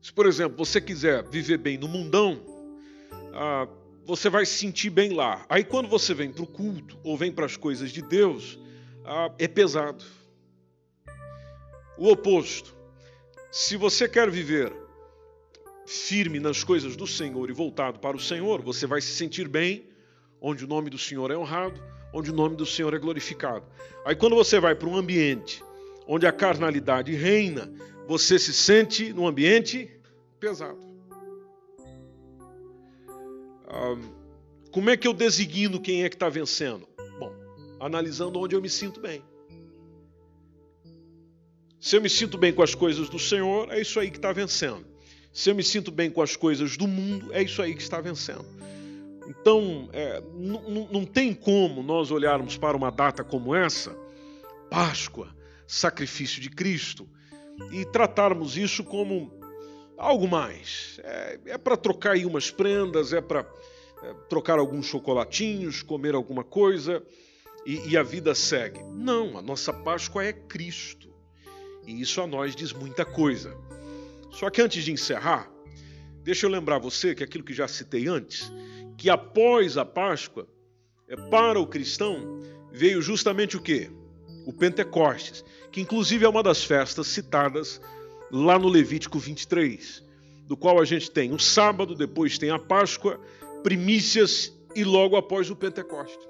Se, 0.02 0.12
por 0.12 0.26
exemplo, 0.26 0.58
você 0.58 0.82
quiser 0.82 1.24
viver 1.30 1.58
bem 1.58 1.78
no 1.78 1.88
mundão, 1.88 2.42
ah, 3.34 3.68
você 4.06 4.30
vai 4.30 4.46
se 4.46 4.54
sentir 4.54 4.90
bem 4.90 5.14
lá. 5.14 5.46
Aí, 5.48 5.64
quando 5.64 5.88
você 5.88 6.14
vem 6.14 6.32
para 6.32 6.44
o 6.44 6.48
culto 6.48 6.98
ou 7.04 7.16
vem 7.16 7.32
para 7.32 7.46
as 7.46 7.56
coisas 7.56 7.92
de 7.92 8.02
Deus, 8.02 8.58
ah, 9.06 9.32
é 9.38 9.48
pesado. 9.48 10.04
O 11.98 12.10
oposto. 12.10 12.74
Se 13.52 13.78
você 13.78 14.08
quer 14.08 14.30
viver 14.30 14.74
firme 15.86 16.40
nas 16.40 16.64
coisas 16.64 16.96
do 16.96 17.06
Senhor 17.06 17.50
e 17.50 17.54
voltado 17.54 18.00
para 18.00 18.18
o 18.18 18.20
Senhor, 18.20 18.62
você 18.62 18.88
vai 18.88 19.02
se 19.02 19.14
sentir 19.14 19.48
bem 19.48 19.86
onde 20.40 20.66
o 20.66 20.68
nome 20.68 20.90
do 20.90 20.98
Senhor 20.98 21.30
é 21.30 21.38
honrado, 21.38 21.80
onde 22.12 22.32
o 22.32 22.34
nome 22.34 22.56
do 22.56 22.66
Senhor 22.66 22.94
é 22.94 22.98
glorificado. 22.98 23.66
Aí, 24.04 24.16
quando 24.16 24.36
você 24.36 24.60
vai 24.60 24.74
para 24.74 24.90
um 24.90 24.96
ambiente 24.96 25.64
onde 26.08 26.26
a 26.26 26.32
carnalidade 26.32 27.14
reina, 27.14 27.72
você 28.08 28.38
se 28.38 28.54
sente 28.54 29.14
num 29.14 29.28
ambiente 29.28 29.90
pesado. 30.40 30.80
Como 34.72 34.90
é 34.90 34.96
que 34.96 35.08
eu 35.08 35.14
designo 35.14 35.82
quem 35.82 36.04
é 36.04 36.10
que 36.10 36.16
está 36.16 36.30
vencendo? 36.30 36.88
Bom, 37.20 37.34
analisando 37.80 38.40
onde 38.40 38.56
eu 38.56 38.62
me 38.62 38.70
sinto 38.70 39.00
bem. 39.00 39.22
Se 41.80 41.98
eu 41.98 42.02
me 42.02 42.10
sinto 42.10 42.38
bem 42.38 42.54
com 42.54 42.62
as 42.62 42.76
coisas 42.76 43.10
do 43.10 43.20
Senhor, 43.20 43.72
é 43.72 43.82
isso 43.82 44.00
aí 44.00 44.10
que 44.10 44.18
está 44.18 44.32
vencendo. 44.32 44.86
Se 45.34 45.50
eu 45.50 45.56
me 45.56 45.64
sinto 45.64 45.92
bem 45.92 46.10
com 46.10 46.22
as 46.22 46.36
coisas 46.36 46.78
do 46.78 46.88
mundo, 46.88 47.34
é 47.34 47.42
isso 47.42 47.62
aí 47.62 47.74
que 47.74 47.82
está 47.82 48.00
vencendo. 48.00 48.46
Então, 49.28 49.90
é, 49.94 50.22
não 50.92 51.06
tem 51.06 51.34
como 51.34 51.82
nós 51.82 52.12
olharmos 52.12 52.58
para 52.58 52.78
uma 52.78 52.92
data 52.92 53.24
como 53.24 53.56
essa, 53.56 53.96
Páscoa, 54.70 55.36
sacrifício 55.68 56.42
de 56.42 56.50
Cristo, 56.50 57.10
e 57.71 57.86
tratarmos 57.86 58.58
isso 58.58 58.84
como 58.84 59.32
algo 59.97 60.28
mais. 60.28 61.00
É, 61.04 61.39
é 61.45 61.58
para 61.58 61.78
trocar 61.78 62.13
aí 62.13 62.26
umas 62.26 62.50
prendas, 62.50 63.13
é 63.13 63.21
para 63.21 63.45
é, 64.04 64.13
trocar 64.28 64.58
alguns 64.58 64.88
chocolatinhos, 64.88 65.84
comer 65.84 66.15
alguma 66.15 66.43
coisa 66.43 67.04
e, 67.65 67.89
e 67.89 67.97
a 67.97 68.04
vida 68.04 68.34
segue. 68.34 68.82
Não, 68.84 69.38
a 69.38 69.41
nossa 69.41 69.71
Páscoa 69.71 70.24
é 70.24 70.34
Cristo. 70.34 71.10
E 71.86 72.02
isso 72.02 72.21
a 72.21 72.28
nós 72.28 72.56
diz 72.56 72.74
muita 72.74 73.06
coisa. 73.06 73.56
Só 74.32 74.50
que 74.50 74.62
antes 74.62 74.84
de 74.84 74.91
encerrar, 74.91 75.52
deixa 76.24 76.45
eu 76.45 76.50
lembrar 76.50 76.80
você 76.80 77.13
que 77.13 77.24
aquilo 77.24 77.43
que 77.43 77.54
já 77.54 77.67
citei 77.67 78.08
antes, 78.08 78.52
que 78.97 79.10
após 79.10 79.78
a 79.78 79.86
Páscoa, 79.86 80.47
é, 81.08 81.15
para 81.30 81.60
o 81.60 81.67
cristão, 81.67 82.41
veio 82.71 83.02
justamente 83.02 83.58
o 83.58 83.62
quê? 83.62 83.91
O 84.45 84.54
Pentecostes 84.54 85.43
que 85.71 85.82
inclusive 85.82 86.25
é 86.25 86.30
uma 86.30 86.43
das 86.43 86.63
festas 86.63 87.08
citadas 87.08 87.82
lá 88.32 88.60
no 88.60 88.67
Levítico 88.67 89.17
23, 89.17 90.04
do 90.47 90.58
qual 90.58 90.80
a 90.80 90.86
gente 90.86 91.10
tem 91.10 91.34
o 91.34 91.39
sábado, 91.39 91.95
depois 91.95 92.38
tem 92.38 92.49
a 92.49 92.60
Páscoa, 92.60 93.19
primícias 93.63 94.54
e 94.75 94.84
logo 94.84 95.15
após 95.15 95.49
o 95.49 95.56
Pentecostes. 95.56 96.27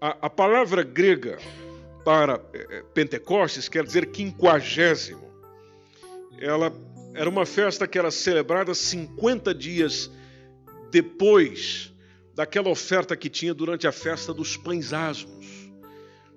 A, 0.00 0.26
a 0.26 0.30
palavra 0.30 0.82
grega 0.82 1.38
para 2.04 2.40
é, 2.52 2.82
Pentecostes 2.94 3.68
quer 3.68 3.84
dizer 3.84 4.06
quinquagésimo. 4.06 5.24
Ela 6.38 6.72
era 7.14 7.28
uma 7.28 7.46
festa 7.46 7.86
que 7.86 7.98
era 7.98 8.10
celebrada 8.10 8.74
50 8.74 9.54
dias 9.54 10.10
depois 10.90 11.92
daquela 12.34 12.68
oferta 12.68 13.16
que 13.16 13.30
tinha 13.30 13.54
durante 13.54 13.86
a 13.86 13.92
festa 13.92 14.34
dos 14.34 14.56
pães 14.56 14.92
asmos. 14.92 15.43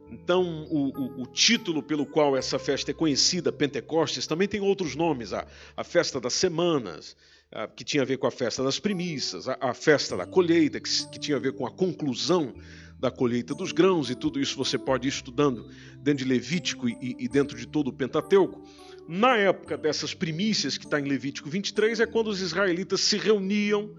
Então, 0.10 0.66
o, 0.70 0.88
o, 0.88 1.22
o, 1.24 1.28
título 1.28 1.84
pelo 1.84 2.06
qual 2.06 2.38
essa 2.38 2.58
festa 2.58 2.92
é 2.92 2.94
conhecida, 2.94 3.52
Pentecostes, 3.52 4.26
também 4.26 4.48
tem 4.48 4.62
outros 4.62 4.96
nomes: 4.96 5.34
a, 5.34 5.46
a 5.76 5.84
festa 5.84 6.20
das 6.20 6.34
semanas, 6.34 7.16
a, 7.52 7.68
que 7.68 7.84
tinha 7.84 8.04
a 8.04 8.06
ver 8.06 8.18
com 8.18 8.26
a 8.26 8.32
festa 8.32 8.64
das 8.64 8.80
primícias, 8.80 9.50
a, 9.50 9.58
a 9.60 9.74
festa 9.74 10.16
da 10.16 10.26
colheita, 10.26 10.80
que, 10.80 10.90
que, 11.10 11.20
tinha 11.20 11.36
a 11.36 11.40
ver 11.40 11.54
com 11.54 11.66
a 11.66 11.72
conclusão 11.72 12.54
da 12.98 13.12
colheita 13.12 13.54
dos 13.54 13.72
grãos, 13.72 14.10
e 14.10 14.16
tudo 14.16 14.40
isso 14.40 14.56
você 14.56 14.78
pode 14.78 15.08
ir 15.08 15.12
estudando 15.12 15.70
dentro 15.98 16.24
de 16.24 16.30
Levítico 16.32 16.88
e, 16.88 17.16
e 17.20 17.28
dentro 17.28 17.58
de 17.58 17.68
todo 17.68 17.90
o 17.90 17.94
Pentateuco. 17.94 18.64
Na 19.08 19.38
época 19.38 19.78
dessas 19.78 20.14
primícias, 20.14 20.78
que 20.78 20.86
está 20.86 21.00
em 21.00 21.04
Levítico 21.04 21.50
23, 21.50 22.00
é 22.00 22.06
quando 22.06 22.28
os 22.28 22.42
israelitas 22.42 23.02
se 23.02 23.18
reuniam, 23.18 23.94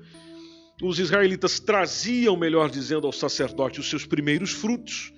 os 0.82 0.98
israelitas 0.98 1.60
traziam, 1.60 2.36
melhor 2.36 2.70
dizendo, 2.70 3.06
ao 3.06 3.12
sacerdote 3.12 3.78
os 3.78 3.88
seus 3.90 4.06
primeiros 4.06 4.52
frutos 4.52 5.12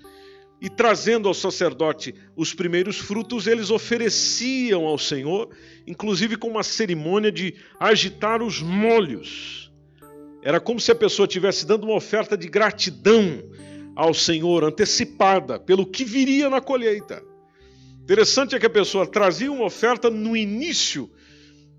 e 0.60 0.68
trazendo 0.68 1.26
ao 1.26 1.34
sacerdote 1.34 2.14
os 2.36 2.52
primeiros 2.52 2.98
frutos, 2.98 3.46
eles 3.46 3.70
ofereciam 3.70 4.84
ao 4.84 4.98
Senhor, 4.98 5.48
inclusive 5.86 6.36
com 6.36 6.48
uma 6.48 6.62
cerimônia 6.62 7.32
de 7.32 7.54
agitar 7.78 8.42
os 8.42 8.60
molhos. 8.60 9.72
Era 10.42 10.60
como 10.60 10.78
se 10.78 10.92
a 10.92 10.94
pessoa 10.94 11.26
estivesse 11.26 11.66
dando 11.66 11.84
uma 11.84 11.94
oferta 11.94 12.36
de 12.36 12.48
gratidão 12.48 13.42
ao 13.96 14.12
Senhor, 14.12 14.64
antecipada 14.64 15.58
pelo 15.58 15.86
que 15.86 16.04
viria 16.04 16.48
na 16.50 16.60
colheita. 16.60 17.22
Interessante 18.02 18.54
é 18.54 18.58
que 18.58 18.66
a 18.66 18.70
pessoa 18.70 19.06
trazia 19.06 19.50
uma 19.50 19.64
oferta 19.64 20.10
no 20.10 20.36
início 20.36 21.10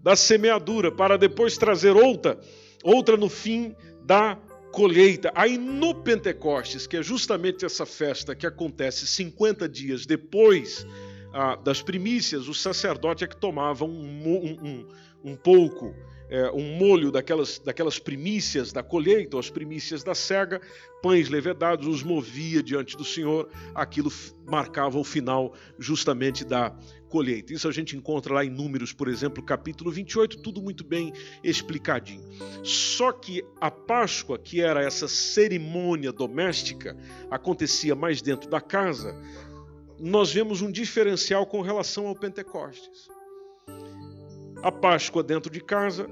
da 0.01 0.15
semeadura, 0.15 0.91
para 0.91 1.17
depois 1.17 1.57
trazer 1.57 1.95
outra, 1.95 2.39
outra 2.83 3.15
no 3.15 3.29
fim 3.29 3.75
da 4.03 4.37
colheita. 4.71 5.31
Aí 5.35 5.57
no 5.57 5.93
Pentecostes, 5.93 6.87
que 6.87 6.97
é 6.97 7.03
justamente 7.03 7.65
essa 7.65 7.85
festa 7.85 8.35
que 8.35 8.47
acontece 8.47 9.05
50 9.05 9.67
dias 9.67 10.05
depois 10.05 10.85
ah, 11.33 11.55
das 11.55 11.81
primícias, 11.81 12.47
o 12.47 12.53
sacerdote 12.53 13.23
é 13.23 13.27
que 13.27 13.35
tomava 13.35 13.85
um, 13.85 13.89
um, 13.89 14.57
um, 14.61 14.87
um 15.31 15.35
pouco, 15.35 15.93
é, 16.29 16.49
um 16.51 16.77
molho 16.77 17.11
daquelas, 17.11 17.59
daquelas 17.59 17.99
primícias 17.99 18.71
da 18.71 18.83
colheita, 18.83 19.35
ou 19.35 19.39
as 19.39 19.49
primícias 19.49 20.03
da 20.03 20.15
cega, 20.15 20.61
pães 21.01 21.29
levedados, 21.29 21.87
os 21.87 22.03
movia 22.03 22.61
diante 22.61 22.97
do 22.97 23.05
Senhor, 23.05 23.49
aquilo 23.73 24.11
marcava 24.45 24.97
o 24.97 25.03
final 25.03 25.53
justamente 25.79 26.43
da 26.43 26.75
colheita. 27.11 27.53
Isso 27.53 27.67
a 27.67 27.71
gente 27.71 27.95
encontra 27.95 28.33
lá 28.33 28.45
em 28.45 28.49
Números, 28.49 28.93
por 28.93 29.09
exemplo, 29.09 29.43
capítulo 29.43 29.91
28, 29.91 30.41
tudo 30.41 30.61
muito 30.61 30.83
bem 30.83 31.11
explicadinho. 31.43 32.23
Só 32.63 33.11
que 33.11 33.43
a 33.59 33.69
Páscoa, 33.69 34.39
que 34.39 34.61
era 34.61 34.81
essa 34.81 35.07
cerimônia 35.09 36.13
doméstica, 36.13 36.97
acontecia 37.29 37.93
mais 37.93 38.21
dentro 38.21 38.49
da 38.49 38.61
casa, 38.61 39.13
nós 39.99 40.31
vemos 40.31 40.61
um 40.61 40.71
diferencial 40.71 41.45
com 41.45 41.61
relação 41.61 42.07
ao 42.07 42.15
Pentecostes. 42.15 43.09
A 44.63 44.71
Páscoa 44.71 45.21
dentro 45.21 45.51
de 45.51 45.59
casa, 45.59 46.09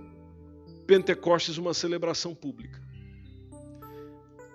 Pentecostes 0.86 1.58
uma 1.58 1.74
celebração 1.74 2.36
pública. 2.36 2.80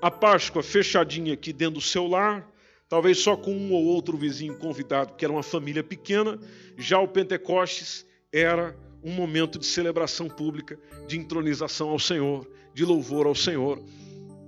A 0.03 0.11
Páscoa 0.11 0.63
fechadinha 0.63 1.33
aqui 1.33 1.53
dentro 1.53 1.77
do 1.77 1.81
seu 1.81 2.07
lar, 2.07 2.47
talvez 2.95 3.19
só 3.19 3.37
com 3.37 3.53
um 3.53 3.73
ou 3.73 3.87
outro 3.87 4.17
vizinho 4.17 4.57
convidado, 4.57 5.15
que 5.15 5.25
era 5.25 5.33
uma 5.33 5.43
família 5.43 5.83
pequena. 5.83 6.39
Já 6.77 7.01
o 7.01 7.09
Pentecostes 7.09 8.07
era 8.33 8.79
um 9.03 9.11
momento 9.11 9.59
de 9.59 9.67
celebração 9.67 10.29
pública, 10.29 10.79
de 11.09 11.19
entronização 11.19 11.89
ao 11.89 11.99
Senhor, 11.99 12.49
de 12.73 12.85
louvor 12.85 13.27
ao 13.27 13.35
Senhor 13.35 13.83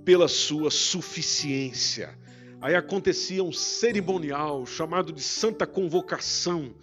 pela 0.05 0.29
sua 0.29 0.71
suficiência. 0.71 2.17
Aí 2.61 2.73
acontecia 2.73 3.43
um 3.43 3.51
cerimonial 3.51 4.65
chamado 4.65 5.11
de 5.11 5.21
Santa 5.21 5.67
Convocação. 5.67 6.73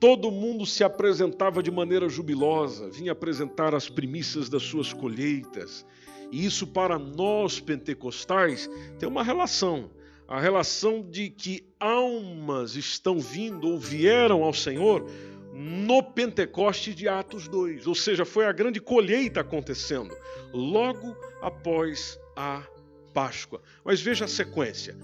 Todo 0.00 0.30
mundo 0.30 0.64
se 0.64 0.82
apresentava 0.82 1.62
de 1.62 1.70
maneira 1.70 2.08
jubilosa, 2.08 2.88
vinha 2.88 3.12
apresentar 3.12 3.74
as 3.74 3.90
primícias 3.90 4.48
das 4.48 4.62
suas 4.62 4.90
colheitas. 4.90 5.84
E 6.32 6.46
isso 6.46 6.66
para 6.66 6.98
nós 6.98 7.60
pentecostais 7.60 8.70
tem 8.98 9.06
uma 9.06 9.22
relação 9.22 9.90
a 10.26 10.40
relação 10.40 11.02
de 11.02 11.28
que 11.28 11.66
almas 11.78 12.76
estão 12.76 13.18
vindo 13.18 13.68
ou 13.68 13.78
vieram 13.78 14.42
ao 14.42 14.54
Senhor 14.54 15.06
no 15.52 16.02
Pentecoste 16.02 16.94
de 16.94 17.06
Atos 17.06 17.46
2, 17.46 17.86
ou 17.86 17.94
seja, 17.94 18.24
foi 18.24 18.46
a 18.46 18.52
grande 18.52 18.80
colheita 18.80 19.40
acontecendo 19.40 20.16
logo 20.52 21.16
após 21.40 22.18
a 22.34 22.62
Páscoa. 23.12 23.62
Mas 23.84 24.00
veja 24.00 24.24
a 24.24 24.28
sequência. 24.28 24.96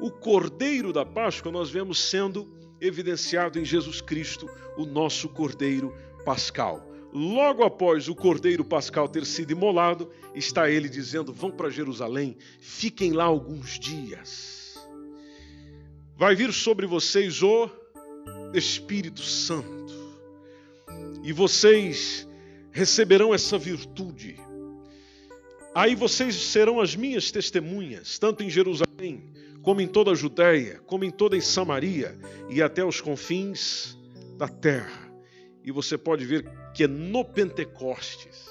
O 0.00 0.10
Cordeiro 0.10 0.92
da 0.92 1.04
Páscoa 1.04 1.52
nós 1.52 1.70
vemos 1.70 2.00
sendo 2.00 2.50
evidenciado 2.80 3.58
em 3.58 3.64
Jesus 3.64 4.00
Cristo, 4.00 4.48
o 4.78 4.86
nosso 4.86 5.28
Cordeiro 5.28 5.94
Pascal. 6.24 6.88
Logo 7.12 7.64
após 7.64 8.08
o 8.08 8.14
Cordeiro 8.14 8.64
Pascal 8.64 9.08
ter 9.08 9.26
sido 9.26 9.50
imolado, 9.50 10.10
está 10.34 10.70
ele 10.70 10.88
dizendo: 10.88 11.32
Vão 11.32 11.50
para 11.50 11.68
Jerusalém, 11.68 12.36
fiquem 12.60 13.12
lá 13.12 13.24
alguns 13.24 13.78
dias 13.78 14.67
vai 16.18 16.34
vir 16.34 16.52
sobre 16.52 16.84
vocês 16.84 17.44
o 17.44 17.70
Espírito 18.52 19.22
Santo. 19.22 19.94
E 21.22 21.32
vocês 21.32 22.28
receberão 22.72 23.32
essa 23.32 23.56
virtude. 23.56 24.36
Aí 25.72 25.94
vocês 25.94 26.34
serão 26.34 26.80
as 26.80 26.96
minhas 26.96 27.30
testemunhas, 27.30 28.18
tanto 28.18 28.42
em 28.42 28.50
Jerusalém, 28.50 29.32
como 29.62 29.80
em 29.80 29.86
toda 29.86 30.10
a 30.10 30.14
Judéia, 30.16 30.80
como 30.86 31.04
em 31.04 31.10
toda 31.10 31.36
a 31.36 31.40
Samaria 31.40 32.18
e 32.50 32.60
até 32.60 32.84
os 32.84 33.00
confins 33.00 33.96
da 34.36 34.48
terra. 34.48 35.08
E 35.62 35.70
você 35.70 35.96
pode 35.96 36.26
ver 36.26 36.50
que 36.74 36.82
é 36.82 36.88
no 36.88 37.24
Pentecostes, 37.24 38.44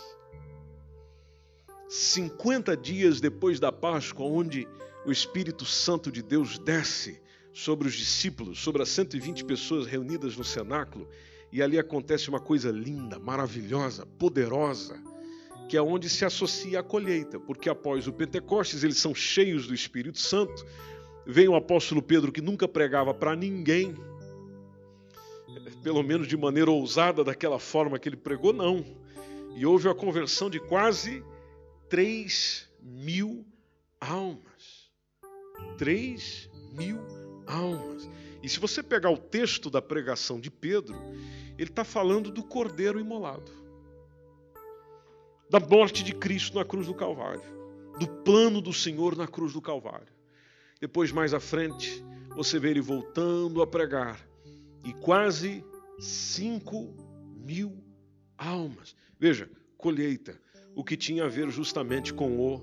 50 1.89 2.77
dias 2.77 3.19
depois 3.19 3.59
da 3.59 3.73
Páscoa, 3.73 4.25
onde 4.25 4.65
o 5.05 5.11
Espírito 5.11 5.65
Santo 5.65 6.09
de 6.09 6.21
Deus 6.21 6.57
desce 6.59 7.26
sobre 7.57 7.87
os 7.87 7.95
discípulos, 7.95 8.59
sobre 8.59 8.83
as 8.83 8.89
120 8.89 9.43
pessoas 9.43 9.87
reunidas 9.87 10.37
no 10.37 10.43
cenáculo, 10.43 11.09
e 11.51 11.59
ali 11.59 11.79
acontece 11.79 12.29
uma 12.29 12.39
coisa 12.39 12.69
linda, 12.69 13.17
maravilhosa, 13.17 14.05
poderosa, 14.05 15.01
que 15.67 15.75
é 15.75 15.81
onde 15.81 16.07
se 16.07 16.23
associa 16.23 16.81
a 16.81 16.83
colheita, 16.83 17.39
porque 17.39 17.67
após 17.67 18.07
o 18.07 18.13
Pentecostes 18.13 18.83
eles 18.83 18.97
são 18.97 19.15
cheios 19.15 19.65
do 19.65 19.73
Espírito 19.73 20.19
Santo. 20.19 20.63
Vem 21.25 21.47
o 21.47 21.55
apóstolo 21.55 21.99
Pedro 21.99 22.31
que 22.31 22.41
nunca 22.41 22.67
pregava 22.67 23.11
para 23.11 23.35
ninguém, 23.35 23.95
pelo 25.81 26.03
menos 26.03 26.27
de 26.27 26.37
maneira 26.37 26.69
ousada, 26.69 27.23
daquela 27.23 27.57
forma 27.57 27.97
que 27.97 28.07
ele 28.07 28.17
pregou, 28.17 28.53
não. 28.53 28.85
E 29.55 29.65
houve 29.65 29.89
a 29.89 29.95
conversão 29.95 30.47
de 30.47 30.59
quase 30.59 31.23
3 31.89 32.69
mil 32.83 33.43
almas. 33.99 34.91
3 35.79 36.51
mil 36.73 36.99
almas. 36.99 37.26
E 38.47 38.49
se 38.49 38.61
você 38.61 38.81
pegar 38.81 39.09
o 39.09 39.17
texto 39.17 39.69
da 39.69 39.81
pregação 39.81 40.39
de 40.39 40.49
Pedro, 40.49 40.95
ele 41.57 41.69
está 41.69 41.83
falando 41.83 42.31
do 42.31 42.41
cordeiro 42.41 42.97
imolado, 42.97 43.51
da 45.49 45.59
morte 45.59 46.01
de 46.01 46.13
Cristo 46.13 46.55
na 46.55 46.63
cruz 46.63 46.87
do 46.87 46.93
Calvário, 46.93 47.43
do 47.99 48.07
plano 48.07 48.61
do 48.61 48.71
Senhor 48.71 49.17
na 49.17 49.27
cruz 49.27 49.51
do 49.51 49.61
Calvário. 49.61 50.13
Depois, 50.79 51.11
mais 51.11 51.33
à 51.33 51.41
frente, 51.41 52.01
você 52.37 52.57
vê 52.57 52.69
ele 52.69 52.79
voltando 52.79 53.61
a 53.61 53.67
pregar 53.67 54.25
e 54.85 54.93
quase 54.93 55.61
5 55.99 56.95
mil 57.45 57.83
almas. 58.37 58.95
Veja, 59.19 59.49
colheita, 59.77 60.39
o 60.73 60.85
que 60.85 60.95
tinha 60.95 61.25
a 61.25 61.27
ver 61.27 61.49
justamente 61.49 62.13
com 62.13 62.39
o 62.39 62.61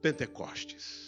Pentecostes 0.00 1.03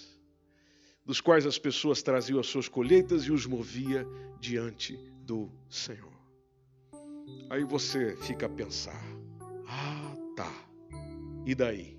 dos 1.07 1.21
quais 1.21 1.47
as 1.47 1.57
pessoas 1.57 2.03
traziam 2.03 2.41
as 2.41 2.49
suas 2.49 2.69
colheitas 2.69 3.23
e 3.23 3.31
os 3.31 3.47
movia 3.47 4.05
diante 4.41 4.97
do 5.23 5.49
Senhor. 5.71 6.13
Aí 7.49 7.63
você 7.63 8.17
fica 8.17 8.47
a 8.47 8.49
pensar: 8.49 9.01
ah, 9.69 10.17
tá, 10.37 10.53
e 11.47 11.55
daí? 11.55 11.97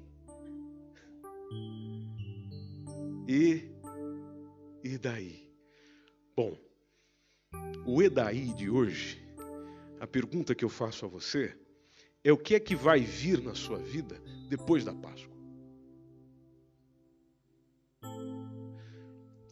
E, 3.30 3.70
e 4.84 4.98
daí? 4.98 5.50
Bom, 6.36 6.58
o 7.86 8.02
e 8.02 8.10
daí 8.10 8.54
de 8.54 8.70
hoje, 8.70 9.26
a 10.00 10.06
pergunta 10.08 10.54
que 10.54 10.66
eu 10.66 10.70
faço 10.70 11.06
a 11.06 11.08
você 11.08 11.58
é 12.24 12.32
o 12.32 12.38
que 12.38 12.56
é 12.56 12.60
que 12.60 12.76
vai 12.76 13.00
vir 13.00 13.42
na 13.42 13.56
sua 13.56 13.78
vida 13.78 14.22
depois 14.50 14.84
da 14.84 14.94
Páscoa? 14.94 15.37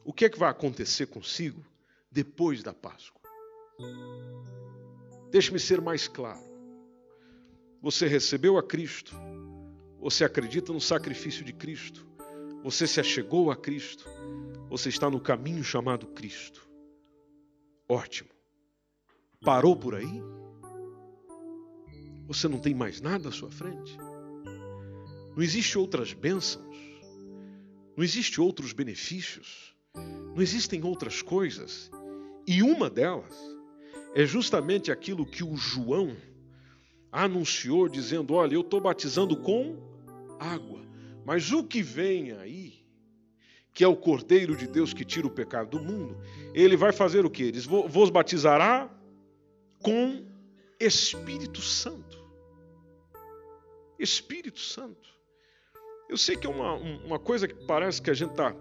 O 0.06 0.14
que 0.14 0.26
é 0.26 0.30
que 0.30 0.38
vai 0.38 0.50
acontecer 0.50 1.08
consigo 1.08 1.66
depois 2.12 2.62
da 2.62 2.74
Páscoa. 2.74 3.20
Deixe-me 5.32 5.60
ser 5.60 5.82
mais 5.82 6.08
claro. 6.08 6.46
Você 7.82 8.08
recebeu 8.08 8.58
a 8.58 8.64
Cristo, 8.64 9.16
você 10.00 10.24
acredita 10.24 10.72
no 10.72 10.80
sacrifício 10.80 11.44
de 11.44 11.52
Cristo, 11.52 12.08
você 12.64 12.88
se 12.88 13.00
achegou 13.00 13.50
a 13.50 13.56
Cristo, 13.56 14.06
você 14.70 14.90
está 14.90 15.10
no 15.10 15.20
caminho 15.20 15.64
chamado 15.64 16.08
Cristo. 16.08 16.70
Ótimo. 17.90 18.30
Parou 19.44 19.76
por 19.76 19.96
aí? 19.96 20.22
Você 22.28 22.48
não 22.48 22.60
tem 22.60 22.74
mais 22.74 23.02
nada 23.02 23.30
à 23.30 23.32
sua 23.32 23.52
frente? 23.52 23.98
Não 25.36 25.44
existe 25.44 25.78
outras 25.78 26.14
bênçãos? 26.14 26.66
Não 27.96 28.04
existe 28.04 28.40
outros 28.40 28.72
benefícios? 28.72 29.75
Não 30.36 30.42
existem 30.42 30.84
outras 30.84 31.22
coisas? 31.22 31.90
E 32.46 32.62
uma 32.62 32.90
delas 32.90 33.34
é 34.14 34.26
justamente 34.26 34.92
aquilo 34.92 35.26
que 35.26 35.46
o 35.46 35.56
João 35.56 36.14
anunciou, 37.10 37.88
dizendo: 37.88 38.34
Olha, 38.34 38.56
eu 38.56 38.62
estou 38.62 38.82
batizando 38.82 39.38
com 39.38 39.78
água, 40.38 40.82
mas 41.26 41.54
o 41.54 41.64
que 41.64 41.82
vem 41.82 42.34
aí, 42.34 42.86
que 43.74 43.82
é 43.82 43.88
o 43.88 43.96
Cordeiro 43.96 44.58
de 44.58 44.68
Deus 44.68 44.94
que 44.94 45.06
tira 45.06 45.26
o 45.26 45.32
pecado 45.32 45.78
do 45.78 45.80
mundo, 45.80 46.18
ele 46.54 46.76
vai 46.76 46.92
fazer 46.92 47.26
o 47.26 47.30
que? 47.30 47.44
Eles 47.44 47.66
vos 47.66 48.10
batizará 48.10 48.94
com 49.82 50.22
Espírito 50.78 51.62
Santo. 51.62 52.26
Espírito 53.98 54.60
Santo. 54.60 55.16
Eu 56.10 56.18
sei 56.18 56.36
que 56.36 56.46
é 56.46 56.50
uma, 56.50 56.74
uma 56.74 57.18
coisa 57.18 57.48
que 57.48 57.56
parece 57.66 58.02
que 58.02 58.12
a 58.12 58.14
gente 58.14 58.32
está 58.32 58.54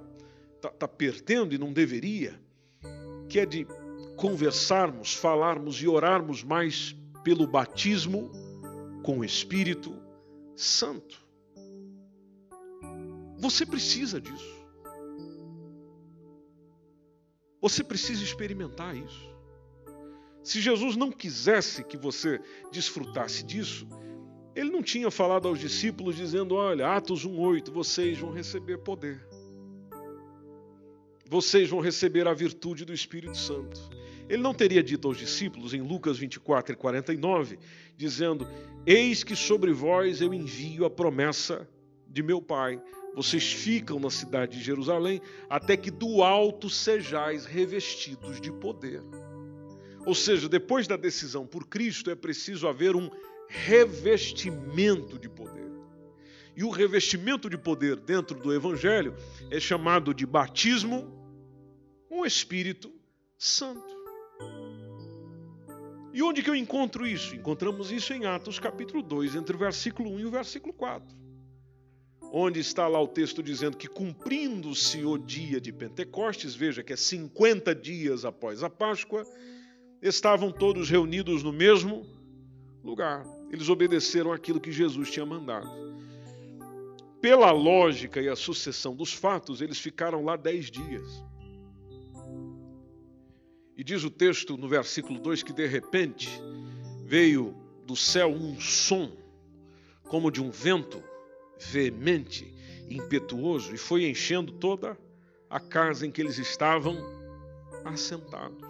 tá, 0.64 0.70
tá 0.70 0.88
perdendo 0.88 1.54
e 1.54 1.58
não 1.58 1.72
deveria, 1.72 2.40
que 3.28 3.38
é 3.38 3.44
de 3.44 3.66
conversarmos, 4.16 5.14
falarmos 5.14 5.76
e 5.82 5.88
orarmos 5.88 6.42
mais 6.42 6.96
pelo 7.22 7.46
batismo 7.46 8.30
com 9.02 9.18
o 9.18 9.24
Espírito 9.24 9.94
Santo. 10.56 11.22
Você 13.38 13.66
precisa 13.66 14.20
disso. 14.20 14.64
Você 17.60 17.84
precisa 17.84 18.22
experimentar 18.22 18.96
isso. 18.96 19.34
Se 20.42 20.60
Jesus 20.60 20.96
não 20.96 21.10
quisesse 21.10 21.82
que 21.82 21.96
você 21.96 22.40
desfrutasse 22.70 23.42
disso, 23.42 23.86
ele 24.54 24.70
não 24.70 24.82
tinha 24.82 25.10
falado 25.10 25.48
aos 25.48 25.58
discípulos 25.58 26.16
dizendo: 26.16 26.54
Olha, 26.54 26.94
Atos 26.94 27.26
1,8, 27.26 27.70
vocês 27.70 28.18
vão 28.18 28.30
receber 28.30 28.78
poder 28.78 29.26
vocês 31.28 31.68
vão 31.68 31.80
receber 31.80 32.26
a 32.28 32.34
virtude 32.34 32.84
do 32.84 32.92
Espírito 32.92 33.36
Santo. 33.36 33.80
Ele 34.28 34.42
não 34.42 34.54
teria 34.54 34.82
dito 34.82 35.08
aos 35.08 35.18
discípulos 35.18 35.74
em 35.74 35.80
Lucas 35.80 36.18
24 36.18 36.72
e 36.74 36.76
49, 36.76 37.58
dizendo: 37.96 38.46
Eis 38.86 39.22
que 39.22 39.36
sobre 39.36 39.72
vós 39.72 40.20
eu 40.20 40.32
envio 40.32 40.84
a 40.84 40.90
promessa 40.90 41.68
de 42.08 42.22
meu 42.22 42.40
Pai. 42.40 42.80
Vocês 43.14 43.52
ficam 43.52 44.00
na 44.00 44.10
cidade 44.10 44.58
de 44.58 44.64
Jerusalém 44.64 45.20
até 45.48 45.76
que 45.76 45.90
do 45.90 46.22
alto 46.22 46.68
sejais 46.68 47.44
revestidos 47.44 48.40
de 48.40 48.50
poder. 48.50 49.02
Ou 50.06 50.14
seja, 50.14 50.48
depois 50.48 50.86
da 50.86 50.96
decisão 50.96 51.46
por 51.46 51.66
Cristo 51.66 52.10
é 52.10 52.14
preciso 52.14 52.66
haver 52.66 52.96
um 52.96 53.10
revestimento 53.48 55.18
de 55.18 55.28
poder. 55.28 55.73
E 56.56 56.62
o 56.62 56.70
revestimento 56.70 57.50
de 57.50 57.58
poder 57.58 57.96
dentro 57.96 58.38
do 58.38 58.54
Evangelho 58.54 59.14
é 59.50 59.58
chamado 59.58 60.14
de 60.14 60.24
batismo 60.24 61.12
com 62.08 62.20
o 62.20 62.26
Espírito 62.26 62.92
Santo. 63.36 63.94
E 66.12 66.22
onde 66.22 66.44
que 66.44 66.50
eu 66.50 66.54
encontro 66.54 67.04
isso? 67.04 67.34
Encontramos 67.34 67.90
isso 67.90 68.12
em 68.12 68.24
Atos 68.24 68.60
capítulo 68.60 69.02
2, 69.02 69.34
entre 69.34 69.56
o 69.56 69.58
versículo 69.58 70.10
1 70.10 70.20
e 70.20 70.26
o 70.26 70.30
versículo 70.30 70.72
4. 70.72 71.08
Onde 72.32 72.60
está 72.60 72.86
lá 72.86 73.00
o 73.00 73.08
texto 73.08 73.42
dizendo 73.42 73.76
que 73.76 73.88
cumprindo-se 73.88 75.04
o 75.04 75.18
dia 75.18 75.60
de 75.60 75.72
Pentecostes, 75.72 76.54
veja 76.54 76.84
que 76.84 76.92
é 76.92 76.96
50 76.96 77.74
dias 77.74 78.24
após 78.24 78.62
a 78.62 78.70
Páscoa, 78.70 79.26
estavam 80.00 80.52
todos 80.52 80.88
reunidos 80.88 81.42
no 81.42 81.52
mesmo 81.52 82.06
lugar. 82.82 83.26
Eles 83.50 83.68
obedeceram 83.68 84.32
aquilo 84.32 84.60
que 84.60 84.70
Jesus 84.70 85.10
tinha 85.10 85.26
mandado 85.26 86.03
pela 87.24 87.50
lógica 87.50 88.20
e 88.20 88.28
a 88.28 88.36
sucessão 88.36 88.94
dos 88.94 89.10
fatos, 89.14 89.62
eles 89.62 89.78
ficaram 89.78 90.22
lá 90.22 90.36
dez 90.36 90.70
dias. 90.70 91.24
E 93.74 93.82
diz 93.82 94.04
o 94.04 94.10
texto 94.10 94.58
no 94.58 94.68
versículo 94.68 95.18
2 95.18 95.42
que 95.42 95.54
de 95.54 95.66
repente 95.66 96.28
veio 97.02 97.56
do 97.86 97.96
céu 97.96 98.28
um 98.28 98.60
som, 98.60 99.10
como 100.02 100.30
de 100.30 100.42
um 100.42 100.50
vento 100.50 101.02
veemente, 101.58 102.54
impetuoso, 102.90 103.74
e 103.74 103.78
foi 103.78 104.04
enchendo 104.04 104.52
toda 104.52 104.94
a 105.48 105.58
casa 105.58 106.06
em 106.06 106.10
que 106.10 106.20
eles 106.20 106.36
estavam 106.36 106.98
assentados. 107.86 108.68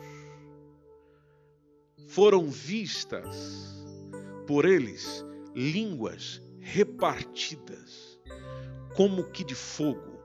Foram 2.07 2.49
vistas 2.49 3.85
por 4.47 4.65
eles 4.65 5.25
línguas 5.57 6.41
repartidas 6.61 8.14
como 8.95 9.25
que 9.25 9.45
de 9.45 9.55
fogo, 9.55 10.21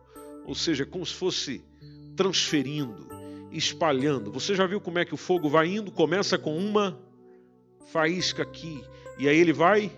ou 0.45 0.55
seja, 0.55 0.85
como 0.85 1.05
se 1.05 1.13
fosse 1.13 1.63
transferindo, 2.15 3.07
espalhando. 3.51 4.31
Você 4.31 4.55
já 4.55 4.65
viu 4.65 4.79
como 4.79 4.99
é 4.99 5.05
que 5.05 5.13
o 5.13 5.17
fogo 5.17 5.49
vai 5.49 5.67
indo? 5.67 5.91
Começa 5.91 6.37
com 6.37 6.57
uma 6.57 6.99
faísca 7.91 8.43
aqui, 8.43 8.83
e 9.17 9.27
aí 9.27 9.37
ele 9.37 9.53
vai 9.53 9.91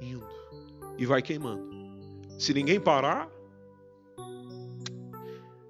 indo 0.00 0.26
e 0.98 1.06
vai 1.06 1.22
queimando. 1.22 1.68
Se 2.38 2.52
ninguém 2.52 2.80
parar, 2.80 3.30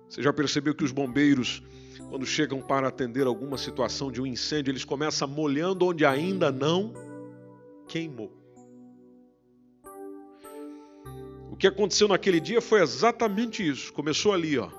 você 0.09 0.23
já 0.23 0.33
percebeu 0.33 0.75
que 0.75 0.85
os 0.85 0.93
bombeiros, 0.93 1.63
quando 2.09 2.27
chegam 2.27 2.61
para 2.61 2.89
atender 2.89 3.27
alguma 3.27 3.59
situação 3.59 4.11
de 4.11 4.21
um 4.21 4.27
incêndio, 4.27 4.71
eles 4.71 4.85
começam 4.85 5.29
molhando 5.29 5.87
onde 5.87 6.05
ainda 6.05 6.51
não 6.51 6.93
queimou. 7.87 8.38
Que 11.57 11.67
aconteceu 11.67 12.07
naquele 12.09 12.41
dia 12.41 12.61
foi 12.61 12.81
exatamente 12.81 13.67
isso. 13.67 13.93
Começou 13.93 14.33
ali, 14.33 14.59
ó. 14.59 14.71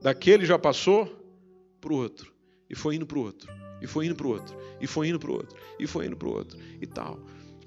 Daquele 0.00 0.44
já 0.44 0.58
passou 0.58 1.06
para 1.80 1.92
o 1.92 1.96
outro. 1.96 2.32
E 2.68 2.74
foi 2.74 2.96
indo 2.96 3.06
para 3.06 3.18
o 3.18 3.22
outro. 3.22 3.52
E 3.80 3.86
foi 3.86 4.06
indo 4.06 4.16
para 4.16 4.26
o 4.26 4.30
outro. 4.30 4.56
E 4.80 4.86
foi 4.86 5.08
indo 5.08 5.18
para 5.18 5.30
o 5.30 5.34
outro. 5.34 5.56
E 5.78 5.86
foi 5.86 6.06
indo 6.06 6.16
para 6.16 6.28
o 6.28 6.32
outro. 6.32 6.58
E 6.80 6.86
tal. 6.86 7.18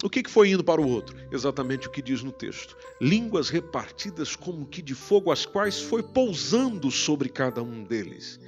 O 0.04 0.10
que, 0.10 0.24
que 0.24 0.30
foi 0.30 0.50
indo 0.50 0.64
para 0.64 0.80
o 0.80 0.88
outro? 0.88 1.16
Exatamente 1.32 1.88
o 1.88 1.92
que 1.92 2.02
diz 2.02 2.24
no 2.24 2.32
texto. 2.32 2.78
Línguas 3.02 3.50
repartidas 3.50 4.36
como 4.36 4.66
que 4.66 4.82
de 4.82 4.96
fogo, 4.96 5.32
as 5.32 5.46
quais 5.46 5.82
foi 5.82 6.02
pousando 6.02 6.90
sobre 6.92 7.30
cada 7.30 7.62
um 7.62 7.84
deles. 7.84 8.40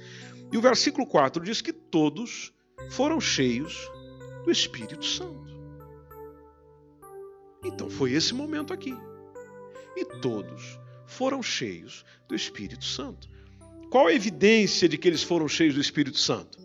E 0.50 0.56
o 0.56 0.62
versículo 0.62 1.06
4 1.06 1.42
diz 1.42 1.60
que 1.60 1.72
todos 1.72 2.52
foram 2.90 3.20
cheios 3.20 3.90
do 4.44 4.50
Espírito 4.50 5.04
Santo. 5.04 5.52
Então 7.64 7.88
foi 7.90 8.12
esse 8.12 8.34
momento 8.34 8.72
aqui 8.72 8.94
e 9.96 10.04
todos 10.04 10.78
foram 11.06 11.42
cheios 11.42 12.04
do 12.28 12.34
Espírito 12.34 12.84
Santo. 12.84 13.28
Qual 13.90 14.06
a 14.06 14.14
evidência 14.14 14.88
de 14.88 14.96
que 14.96 15.06
eles 15.06 15.22
foram 15.22 15.46
cheios 15.46 15.74
do 15.74 15.80
Espírito 15.80 16.18
Santo? 16.18 16.58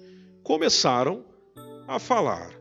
Começaram 0.44 1.26
a 1.88 2.00
falar 2.00 2.54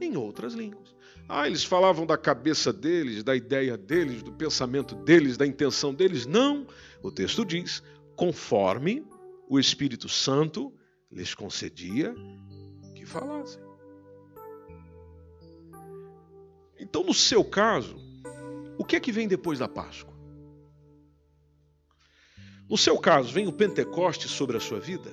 em 0.00 0.16
outras 0.16 0.52
línguas. 0.54 0.94
Ah, 1.28 1.46
eles 1.46 1.64
falavam 1.64 2.04
da 2.04 2.18
cabeça 2.18 2.72
deles, 2.72 3.22
da 3.22 3.36
ideia 3.36 3.78
deles, 3.78 4.22
do 4.22 4.32
pensamento 4.32 4.94
deles, 4.94 5.36
da 5.36 5.46
intenção 5.46 5.94
deles. 5.94 6.26
Não. 6.26 6.66
O 7.02 7.10
texto 7.10 7.44
diz: 7.44 7.82
conforme 8.16 9.06
o 9.48 9.58
Espírito 9.58 10.08
Santo 10.08 10.72
lhes 11.10 11.34
concedia 11.34 12.14
que 12.94 13.06
falassem. 13.06 13.62
Então, 16.78 17.04
no 17.04 17.14
seu 17.14 17.44
caso, 17.44 17.96
o 18.78 18.84
que 18.84 18.96
é 18.96 19.00
que 19.00 19.12
vem 19.12 19.28
depois 19.28 19.58
da 19.58 19.68
Páscoa? 19.68 20.09
No 22.70 22.78
seu 22.78 22.96
caso, 22.96 23.32
vem 23.32 23.48
o 23.48 23.52
Pentecostes 23.52 24.30
sobre 24.30 24.56
a 24.56 24.60
sua 24.60 24.78
vida? 24.78 25.10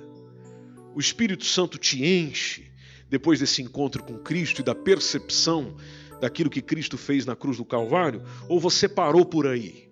O 0.94 1.00
Espírito 1.00 1.44
Santo 1.44 1.76
te 1.76 2.04
enche 2.04 2.70
depois 3.10 3.40
desse 3.40 3.60
encontro 3.60 4.00
com 4.04 4.16
Cristo 4.16 4.60
e 4.60 4.64
da 4.64 4.76
percepção 4.76 5.76
daquilo 6.20 6.50
que 6.50 6.62
Cristo 6.62 6.96
fez 6.96 7.26
na 7.26 7.34
cruz 7.34 7.56
do 7.56 7.64
Calvário? 7.64 8.22
Ou 8.48 8.60
você 8.60 8.88
parou 8.88 9.24
por 9.24 9.44
aí? 9.44 9.90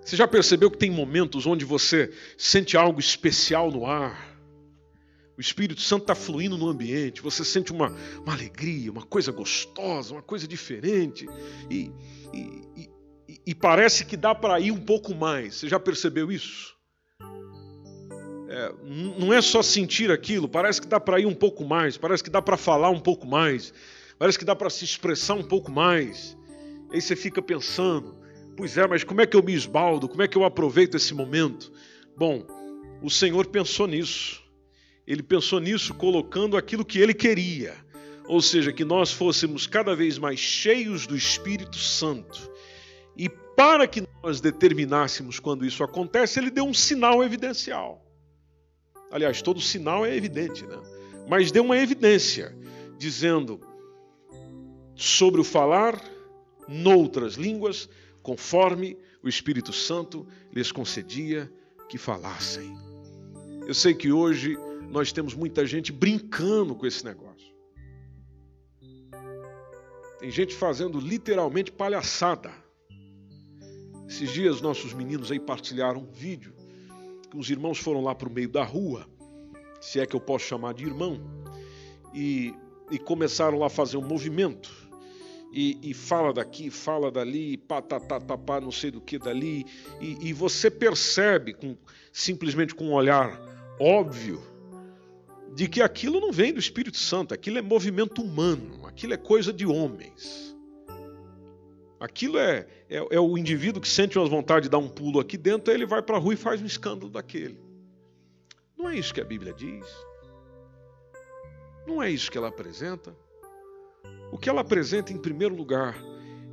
Você 0.00 0.16
já 0.16 0.26
percebeu 0.26 0.70
que 0.70 0.78
tem 0.78 0.90
momentos 0.90 1.44
onde 1.44 1.64
você 1.64 2.10
sente 2.38 2.74
algo 2.74 2.98
especial 2.98 3.70
no 3.70 3.84
ar? 3.84 4.34
O 5.36 5.40
Espírito 5.42 5.82
Santo 5.82 6.04
está 6.04 6.14
fluindo 6.14 6.56
no 6.56 6.68
ambiente, 6.68 7.20
você 7.20 7.44
sente 7.44 7.70
uma, 7.70 7.94
uma 8.22 8.32
alegria, 8.32 8.90
uma 8.90 9.02
coisa 9.02 9.30
gostosa, 9.30 10.14
uma 10.14 10.22
coisa 10.22 10.48
diferente. 10.48 11.26
E, 11.68 11.92
e, 12.32 12.62
e, 12.74 12.95
e 13.46 13.54
parece 13.54 14.04
que 14.04 14.16
dá 14.16 14.34
para 14.34 14.58
ir 14.58 14.72
um 14.72 14.80
pouco 14.80 15.14
mais. 15.14 15.54
Você 15.54 15.68
já 15.68 15.78
percebeu 15.78 16.32
isso? 16.32 16.74
É, 18.48 18.74
não 19.18 19.32
é 19.32 19.40
só 19.40 19.62
sentir 19.62 20.10
aquilo, 20.10 20.48
parece 20.48 20.80
que 20.80 20.88
dá 20.88 20.98
para 20.98 21.20
ir 21.20 21.26
um 21.26 21.34
pouco 21.34 21.64
mais, 21.64 21.96
parece 21.96 22.24
que 22.24 22.30
dá 22.30 22.42
para 22.42 22.56
falar 22.56 22.90
um 22.90 22.98
pouco 22.98 23.26
mais, 23.26 23.72
parece 24.18 24.38
que 24.38 24.44
dá 24.44 24.56
para 24.56 24.70
se 24.70 24.84
expressar 24.84 25.34
um 25.34 25.44
pouco 25.44 25.70
mais. 25.70 26.36
Aí 26.90 27.00
você 27.00 27.14
fica 27.14 27.40
pensando, 27.40 28.16
pois 28.56 28.76
é, 28.76 28.86
mas 28.86 29.04
como 29.04 29.20
é 29.20 29.26
que 29.26 29.36
eu 29.36 29.42
me 29.42 29.54
esbaldo? 29.54 30.08
Como 30.08 30.22
é 30.22 30.28
que 30.28 30.36
eu 30.36 30.44
aproveito 30.44 30.96
esse 30.96 31.14
momento? 31.14 31.72
Bom, 32.16 32.44
o 33.02 33.10
Senhor 33.10 33.46
pensou 33.46 33.86
nisso. 33.86 34.42
Ele 35.06 35.22
pensou 35.22 35.60
nisso 35.60 35.94
colocando 35.94 36.56
aquilo 36.56 36.84
que 36.84 36.98
ele 36.98 37.14
queria, 37.14 37.74
ou 38.26 38.40
seja, 38.40 38.72
que 38.72 38.84
nós 38.84 39.12
fôssemos 39.12 39.66
cada 39.66 39.94
vez 39.94 40.18
mais 40.18 40.40
cheios 40.40 41.06
do 41.06 41.16
Espírito 41.16 41.76
Santo 41.76 42.55
e 43.16 43.28
para 43.28 43.86
que 43.88 44.06
nós 44.22 44.40
determinássemos 44.40 45.40
quando 45.40 45.64
isso 45.64 45.82
acontece, 45.82 46.38
ele 46.38 46.50
deu 46.50 46.64
um 46.64 46.74
sinal 46.74 47.24
evidencial. 47.24 48.04
Aliás, 49.10 49.40
todo 49.40 49.60
sinal 49.60 50.04
é 50.04 50.14
evidente, 50.14 50.66
né? 50.66 50.76
Mas 51.28 51.50
deu 51.50 51.64
uma 51.64 51.78
evidência, 51.78 52.54
dizendo 52.98 53.60
sobre 54.94 55.40
o 55.40 55.44
falar 55.44 55.98
noutras 56.68 57.34
línguas, 57.34 57.88
conforme 58.22 58.98
o 59.22 59.28
Espírito 59.28 59.72
Santo 59.72 60.26
lhes 60.52 60.70
concedia 60.70 61.50
que 61.88 61.96
falassem. 61.96 62.76
Eu 63.66 63.74
sei 63.74 63.94
que 63.94 64.12
hoje 64.12 64.56
nós 64.90 65.12
temos 65.12 65.34
muita 65.34 65.64
gente 65.66 65.92
brincando 65.92 66.74
com 66.74 66.86
esse 66.86 67.04
negócio. 67.04 67.54
Tem 70.18 70.30
gente 70.30 70.54
fazendo 70.54 70.98
literalmente 70.98 71.70
palhaçada 71.70 72.65
esses 74.08 74.30
dias 74.30 74.60
nossos 74.60 74.92
meninos 74.92 75.30
aí 75.30 75.40
partilharam 75.40 76.00
um 76.00 76.12
vídeo 76.12 76.52
que 77.30 77.36
os 77.36 77.50
irmãos 77.50 77.78
foram 77.78 78.02
lá 78.02 78.14
para 78.14 78.28
o 78.28 78.32
meio 78.32 78.48
da 78.48 78.62
rua, 78.62 79.06
se 79.80 80.00
é 80.00 80.06
que 80.06 80.14
eu 80.14 80.20
posso 80.20 80.46
chamar 80.46 80.74
de 80.74 80.84
irmão, 80.84 81.20
e, 82.14 82.54
e 82.90 82.98
começaram 82.98 83.58
lá 83.58 83.66
a 83.66 83.70
fazer 83.70 83.96
um 83.96 84.06
movimento. 84.06 84.86
E, 85.52 85.78
e, 85.82 85.94
fala 85.94 86.32
daqui, 86.32 86.70
fala 86.70 87.10
dali, 87.10 87.56
pá, 87.56 87.80
tá, 87.80 87.98
tá, 87.98 88.20
tá, 88.20 88.60
não 88.60 88.70
sei 88.70 88.90
do 88.90 89.00
que 89.00 89.18
dali, 89.18 89.64
e, 90.00 90.28
e 90.28 90.32
você 90.32 90.70
percebe, 90.70 91.54
com, 91.54 91.76
simplesmente 92.12 92.74
com 92.74 92.86
um 92.86 92.92
olhar 92.92 93.40
óbvio, 93.80 94.42
de 95.54 95.68
que 95.68 95.80
aquilo 95.80 96.20
não 96.20 96.30
vem 96.30 96.52
do 96.52 96.60
Espírito 96.60 96.98
Santo, 96.98 97.32
aquilo 97.32 97.58
é 97.58 97.62
movimento 97.62 98.20
humano, 98.20 98.86
aquilo 98.86 99.14
é 99.14 99.16
coisa 99.16 99.52
de 99.52 99.64
homens. 99.64 100.45
Aquilo 101.98 102.38
é, 102.38 102.66
é, 102.90 102.96
é, 103.10 103.20
o 103.20 103.38
indivíduo 103.38 103.80
que 103.80 103.88
sente 103.88 104.18
uma 104.18 104.28
vontade 104.28 104.64
de 104.64 104.68
dar 104.68 104.78
um 104.78 104.88
pulo 104.88 105.18
aqui 105.18 105.38
dentro, 105.38 105.72
ele 105.72 105.86
vai 105.86 106.02
para 106.02 106.16
a 106.16 106.18
rua 106.18 106.34
e 106.34 106.36
faz 106.36 106.60
um 106.60 106.66
escândalo 106.66 107.10
daquele. 107.10 107.58
Não 108.76 108.88
é 108.88 108.96
isso 108.96 109.14
que 109.14 109.20
a 109.20 109.24
Bíblia 109.24 109.54
diz. 109.54 109.86
Não 111.86 112.02
é 112.02 112.10
isso 112.10 112.30
que 112.30 112.36
ela 112.36 112.48
apresenta. 112.48 113.16
O 114.30 114.36
que 114.36 114.50
ela 114.50 114.60
apresenta, 114.60 115.12
em 115.12 115.18
primeiro 115.18 115.54
lugar, 115.54 115.96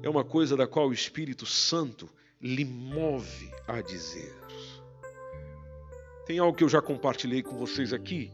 é 0.02 0.10
uma 0.10 0.24
coisa 0.24 0.56
da 0.56 0.66
qual 0.66 0.88
o 0.88 0.94
Espírito 0.94 1.46
Santo 1.46 2.10
lhe 2.42 2.64
move 2.64 3.52
a 3.68 3.82
dizer. 3.82 4.34
Tem 6.26 6.40
algo 6.40 6.56
que 6.56 6.64
eu 6.64 6.70
já 6.70 6.82
compartilhei 6.82 7.44
com 7.44 7.58
vocês 7.58 7.92
aqui, 7.92 8.32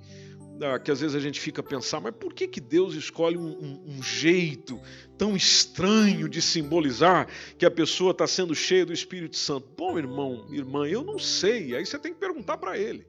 que 0.83 0.91
às 0.91 0.99
vezes 0.99 1.15
a 1.15 1.19
gente 1.19 1.39
fica 1.39 1.61
a 1.61 1.63
pensar, 1.63 2.01
mas 2.01 2.13
por 2.15 2.33
que, 2.33 2.47
que 2.47 2.59
Deus 2.59 2.93
escolhe 2.93 3.37
um, 3.37 3.47
um, 3.47 3.97
um 3.97 4.03
jeito 4.03 4.79
tão 5.17 5.35
estranho 5.35 6.27
de 6.27 6.41
simbolizar 6.41 7.27
que 7.57 7.65
a 7.65 7.71
pessoa 7.71 8.11
está 8.11 8.27
sendo 8.27 8.53
cheia 8.53 8.85
do 8.85 8.93
Espírito 8.93 9.37
Santo? 9.37 9.67
Bom, 9.77 9.97
irmão, 9.97 10.45
irmã, 10.51 10.87
eu 10.87 11.03
não 11.03 11.17
sei. 11.17 11.75
Aí 11.75 11.85
você 11.85 11.97
tem 11.97 12.13
que 12.13 12.19
perguntar 12.19 12.57
para 12.57 12.77
ele. 12.77 13.07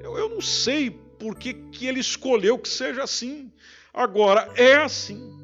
Eu, 0.00 0.16
eu 0.18 0.28
não 0.28 0.40
sei 0.40 0.90
por 0.90 1.36
que, 1.36 1.54
que 1.54 1.86
ele 1.86 2.00
escolheu 2.00 2.58
que 2.58 2.68
seja 2.68 3.02
assim. 3.02 3.52
Agora, 3.92 4.52
é 4.56 4.76
assim. 4.76 5.36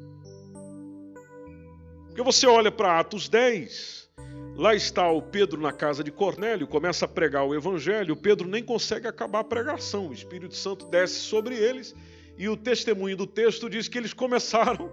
Porque 2.07 2.21
você 2.21 2.45
olha 2.45 2.71
para 2.71 2.99
Atos 2.99 3.27
10, 3.27 4.09
Lá 4.55 4.75
está 4.75 5.09
o 5.09 5.19
Pedro 5.19 5.59
na 5.59 5.71
casa 5.71 6.03
de 6.03 6.11
Cornélio, 6.11 6.67
começa 6.67 7.05
a 7.05 7.07
pregar 7.07 7.43
o 7.43 7.55
evangelho. 7.55 8.15
Pedro 8.15 8.47
nem 8.47 8.63
consegue 8.63 9.07
acabar 9.07 9.39
a 9.39 9.43
pregação. 9.43 10.09
O 10.09 10.13
Espírito 10.13 10.55
Santo 10.55 10.85
desce 10.85 11.21
sobre 11.21 11.55
eles 11.55 11.95
e 12.37 12.47
o 12.47 12.55
testemunho 12.55 13.17
do 13.17 13.25
texto 13.25 13.67
diz 13.67 13.87
que 13.87 13.97
eles 13.97 14.13
começaram 14.13 14.91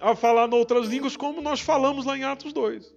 a 0.00 0.14
falar 0.14 0.48
em 0.48 0.54
outras 0.54 0.86
línguas, 0.86 1.16
como 1.16 1.40
nós 1.40 1.60
falamos 1.60 2.04
lá 2.04 2.16
em 2.16 2.22
Atos 2.22 2.52
2. 2.52 2.94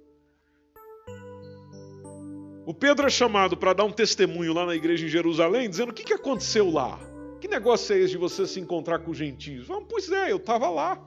O 2.68 2.74
Pedro 2.74 3.08
é 3.08 3.10
chamado 3.10 3.58
para 3.58 3.74
dar 3.74 3.84
um 3.84 3.92
testemunho 3.92 4.54
lá 4.54 4.68
na 4.68 4.76
igreja 4.76 5.08
em 5.08 5.10
Jerusalém, 5.10 5.68
dizendo 5.68 5.90
o 5.90 5.94
que, 5.94 6.04
que 6.04 6.14
aconteceu 6.14 6.70
lá. 6.70 7.00
Que 7.42 7.48
negócio 7.48 7.96
é 7.96 8.00
esse 8.00 8.12
de 8.12 8.18
você 8.18 8.46
se 8.46 8.60
encontrar 8.60 9.00
com 9.00 9.10
os 9.10 9.18
gentios? 9.18 9.72
Ah, 9.72 9.82
pois 9.90 10.12
é, 10.12 10.32
eu 10.32 10.38
estava 10.38 10.70
lá, 10.70 11.04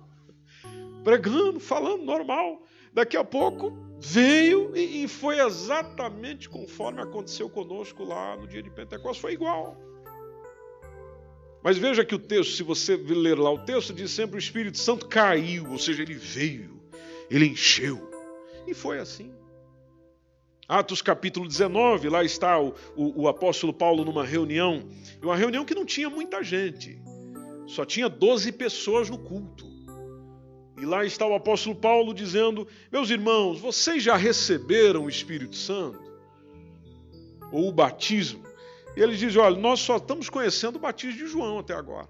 pregando, 1.04 1.60
falando 1.60 2.02
normal. 2.02 2.62
Daqui 2.92 3.16
a 3.16 3.22
pouco 3.22 3.91
veio 4.04 4.76
e, 4.76 5.04
e 5.04 5.08
foi 5.08 5.38
exatamente 5.38 6.48
conforme 6.48 7.00
aconteceu 7.00 7.48
conosco 7.48 8.02
lá 8.02 8.36
no 8.36 8.48
dia 8.48 8.62
de 8.62 8.68
Pentecostes, 8.68 9.20
foi 9.20 9.32
igual. 9.32 9.76
Mas 11.62 11.78
veja 11.78 12.04
que 12.04 12.14
o 12.14 12.18
texto, 12.18 12.56
se 12.56 12.64
você 12.64 12.96
ler 12.96 13.38
lá 13.38 13.52
o 13.52 13.58
texto, 13.58 13.92
diz 13.92 14.10
sempre 14.10 14.36
o 14.36 14.38
Espírito 14.38 14.76
Santo 14.76 15.06
caiu, 15.06 15.70
ou 15.70 15.78
seja, 15.78 16.02
ele 16.02 16.14
veio, 16.14 16.82
ele 17.30 17.46
encheu. 17.46 18.10
E 18.66 18.74
foi 18.74 18.98
assim. 18.98 19.32
Atos 20.66 21.00
capítulo 21.00 21.46
19, 21.46 22.08
lá 22.08 22.24
está 22.24 22.58
o, 22.58 22.74
o, 22.96 23.22
o, 23.22 23.28
apóstolo 23.28 23.72
Paulo 23.72 24.04
numa 24.04 24.24
reunião, 24.24 24.88
uma 25.22 25.36
reunião 25.36 25.64
que 25.64 25.74
não 25.74 25.84
tinha 25.84 26.10
muita 26.10 26.42
gente, 26.42 26.98
só 27.66 27.84
tinha 27.84 28.08
12 28.08 28.50
pessoas 28.52 29.08
no 29.08 29.18
culto. 29.18 29.71
E 30.82 30.84
lá 30.84 31.04
está 31.04 31.24
o 31.24 31.32
apóstolo 31.32 31.76
Paulo 31.76 32.12
dizendo: 32.12 32.66
Meus 32.90 33.08
irmãos, 33.08 33.60
vocês 33.60 34.02
já 34.02 34.16
receberam 34.16 35.04
o 35.04 35.08
Espírito 35.08 35.54
Santo? 35.54 36.02
Ou 37.52 37.68
o 37.68 37.72
batismo? 37.72 38.42
E 38.96 39.00
ele 39.00 39.16
diz: 39.16 39.36
Olha, 39.36 39.56
nós 39.56 39.78
só 39.78 39.98
estamos 39.98 40.28
conhecendo 40.28 40.74
o 40.74 40.80
batismo 40.80 41.18
de 41.18 41.28
João 41.28 41.60
até 41.60 41.72
agora. 41.72 42.08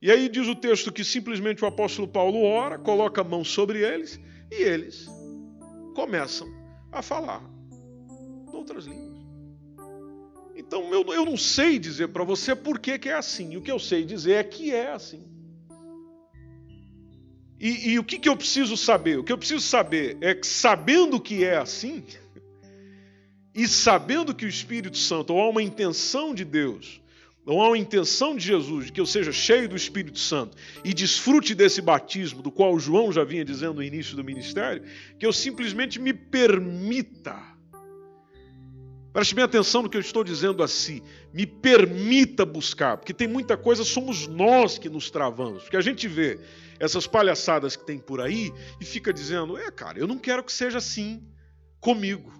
E 0.00 0.10
aí 0.10 0.30
diz 0.30 0.48
o 0.48 0.54
texto 0.54 0.90
que 0.90 1.04
simplesmente 1.04 1.62
o 1.62 1.68
apóstolo 1.68 2.08
Paulo 2.08 2.42
ora, 2.42 2.78
coloca 2.78 3.20
a 3.20 3.24
mão 3.24 3.44
sobre 3.44 3.80
eles 3.84 4.18
e 4.50 4.62
eles 4.62 5.06
começam 5.94 6.48
a 6.90 7.02
falar 7.02 7.42
em 8.50 8.56
outras 8.56 8.86
línguas. 8.86 9.26
Então 10.56 10.90
eu, 10.90 11.04
eu 11.12 11.26
não 11.26 11.36
sei 11.36 11.78
dizer 11.78 12.08
para 12.08 12.24
você 12.24 12.56
por 12.56 12.78
que, 12.78 12.98
que 12.98 13.10
é 13.10 13.14
assim. 13.14 13.58
O 13.58 13.60
que 13.60 13.70
eu 13.70 13.78
sei 13.78 14.06
dizer 14.06 14.32
é 14.32 14.42
que 14.42 14.74
é 14.74 14.90
assim. 14.90 15.31
E, 17.62 17.90
e 17.90 17.98
o 18.00 18.02
que, 18.02 18.18
que 18.18 18.28
eu 18.28 18.36
preciso 18.36 18.76
saber? 18.76 19.20
O 19.20 19.22
que 19.22 19.32
eu 19.32 19.38
preciso 19.38 19.60
saber 19.60 20.18
é 20.20 20.34
que, 20.34 20.44
sabendo 20.44 21.20
que 21.20 21.44
é 21.44 21.56
assim, 21.56 22.02
e 23.54 23.68
sabendo 23.68 24.34
que 24.34 24.44
o 24.44 24.48
Espírito 24.48 24.98
Santo, 24.98 25.32
ou 25.32 25.40
há 25.40 25.48
uma 25.48 25.62
intenção 25.62 26.34
de 26.34 26.44
Deus, 26.44 27.00
ou 27.46 27.62
há 27.62 27.68
uma 27.68 27.78
intenção 27.78 28.36
de 28.36 28.44
Jesus 28.44 28.86
de 28.86 28.92
que 28.92 29.00
eu 29.00 29.06
seja 29.06 29.30
cheio 29.30 29.68
do 29.68 29.76
Espírito 29.76 30.18
Santo 30.18 30.56
e 30.84 30.92
desfrute 30.92 31.54
desse 31.54 31.80
batismo, 31.80 32.42
do 32.42 32.50
qual 32.50 32.76
João 32.80 33.12
já 33.12 33.22
vinha 33.22 33.44
dizendo 33.44 33.74
no 33.74 33.82
início 33.84 34.16
do 34.16 34.24
ministério, 34.24 34.82
que 35.16 35.24
eu 35.24 35.32
simplesmente 35.32 36.00
me 36.00 36.12
permita. 36.12 37.40
Preste 39.12 39.36
bem 39.36 39.44
atenção 39.44 39.82
no 39.82 39.88
que 39.88 39.96
eu 39.96 40.00
estou 40.00 40.24
dizendo 40.24 40.64
assim. 40.64 41.00
Me 41.32 41.46
permita 41.46 42.44
buscar, 42.44 42.96
porque 42.96 43.12
tem 43.12 43.28
muita 43.28 43.56
coisa, 43.56 43.84
somos 43.84 44.26
nós 44.26 44.78
que 44.78 44.88
nos 44.88 45.10
travamos. 45.10 45.62
Porque 45.64 45.76
a 45.76 45.82
gente 45.82 46.08
vê 46.08 46.40
essas 46.82 47.06
palhaçadas 47.06 47.76
que 47.76 47.86
tem 47.86 47.96
por 47.96 48.20
aí 48.20 48.52
e 48.80 48.84
fica 48.84 49.12
dizendo: 49.12 49.56
é, 49.56 49.70
cara, 49.70 50.00
eu 50.00 50.06
não 50.06 50.18
quero 50.18 50.42
que 50.42 50.52
seja 50.52 50.78
assim 50.78 51.24
comigo. 51.80 52.32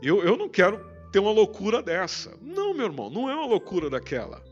Eu, 0.00 0.24
eu 0.24 0.34
não 0.34 0.48
quero 0.48 0.82
ter 1.12 1.18
uma 1.18 1.30
loucura 1.30 1.82
dessa. 1.82 2.34
Não, 2.40 2.72
meu 2.72 2.86
irmão, 2.86 3.10
não 3.10 3.28
é 3.28 3.34
uma 3.34 3.46
loucura 3.46 3.90
daquela. 3.90 4.42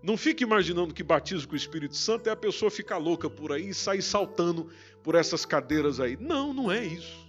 Não 0.00 0.16
fique 0.16 0.44
imaginando 0.44 0.94
que 0.94 1.02
batismo 1.02 1.48
com 1.48 1.54
o 1.54 1.56
Espírito 1.56 1.96
Santo 1.96 2.28
é 2.28 2.32
a 2.32 2.36
pessoa 2.36 2.70
ficar 2.70 2.98
louca 2.98 3.28
por 3.28 3.50
aí 3.50 3.70
e 3.70 3.74
sair 3.74 4.02
saltando 4.02 4.70
por 5.02 5.16
essas 5.16 5.44
cadeiras 5.44 5.98
aí. 5.98 6.16
Não, 6.16 6.54
não 6.54 6.70
é 6.70 6.84
isso. 6.84 7.28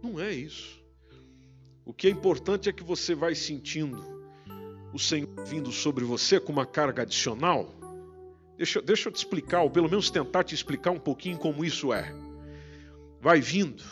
Não 0.00 0.20
é 0.20 0.32
isso. 0.32 0.80
O 1.84 1.92
que 1.92 2.06
é 2.06 2.10
importante 2.10 2.68
é 2.68 2.72
que 2.72 2.84
você 2.84 3.16
vai 3.16 3.34
sentindo 3.34 4.15
o 4.92 4.98
Senhor 4.98 5.28
vindo 5.46 5.70
sobre 5.72 6.04
você 6.04 6.38
com 6.40 6.52
uma 6.52 6.66
carga 6.66 7.02
adicional? 7.02 7.74
Deixa, 8.56 8.80
deixa 8.80 9.08
eu 9.08 9.12
te 9.12 9.16
explicar, 9.16 9.62
ou 9.62 9.70
pelo 9.70 9.88
menos 9.88 10.10
tentar 10.10 10.44
te 10.44 10.54
explicar 10.54 10.90
um 10.90 10.98
pouquinho 10.98 11.36
como 11.36 11.64
isso 11.64 11.92
é. 11.92 12.14
Vai 13.20 13.40
vindo 13.40 13.82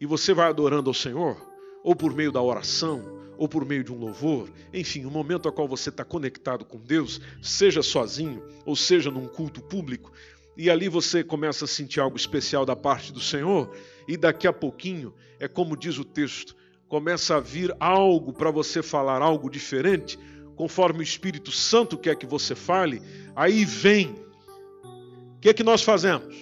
e 0.00 0.06
você 0.06 0.32
vai 0.32 0.48
adorando 0.48 0.88
ao 0.88 0.94
Senhor, 0.94 1.36
ou 1.84 1.94
por 1.94 2.14
meio 2.14 2.32
da 2.32 2.40
oração, 2.40 3.20
ou 3.36 3.48
por 3.48 3.64
meio 3.64 3.82
de 3.82 3.92
um 3.92 3.98
louvor, 3.98 4.50
enfim, 4.72 5.04
o 5.06 5.10
momento 5.10 5.46
ao 5.46 5.52
qual 5.52 5.66
você 5.66 5.88
está 5.88 6.04
conectado 6.04 6.64
com 6.64 6.78
Deus, 6.78 7.20
seja 7.42 7.82
sozinho 7.82 8.42
ou 8.66 8.76
seja 8.76 9.10
num 9.10 9.26
culto 9.26 9.62
público, 9.62 10.12
e 10.56 10.68
ali 10.68 10.88
você 10.90 11.24
começa 11.24 11.64
a 11.64 11.68
sentir 11.68 12.00
algo 12.00 12.18
especial 12.18 12.66
da 12.66 12.76
parte 12.76 13.12
do 13.12 13.20
Senhor, 13.20 13.74
e 14.06 14.16
daqui 14.16 14.46
a 14.46 14.52
pouquinho, 14.52 15.14
é 15.38 15.48
como 15.48 15.76
diz 15.76 15.98
o 15.98 16.04
texto, 16.04 16.54
começa 16.90 17.36
a 17.36 17.40
vir 17.40 17.72
algo 17.78 18.32
para 18.32 18.50
você 18.50 18.82
falar 18.82 19.22
algo 19.22 19.48
diferente, 19.48 20.18
conforme 20.56 20.98
o 20.98 21.02
Espírito 21.02 21.52
Santo 21.52 21.96
quer 21.96 22.16
que 22.16 22.26
você 22.26 22.52
fale, 22.56 23.00
aí 23.34 23.64
vem. 23.64 24.12
O 25.36 25.40
que 25.40 25.48
é 25.48 25.54
que 25.54 25.62
nós 25.62 25.82
fazemos? 25.82 26.36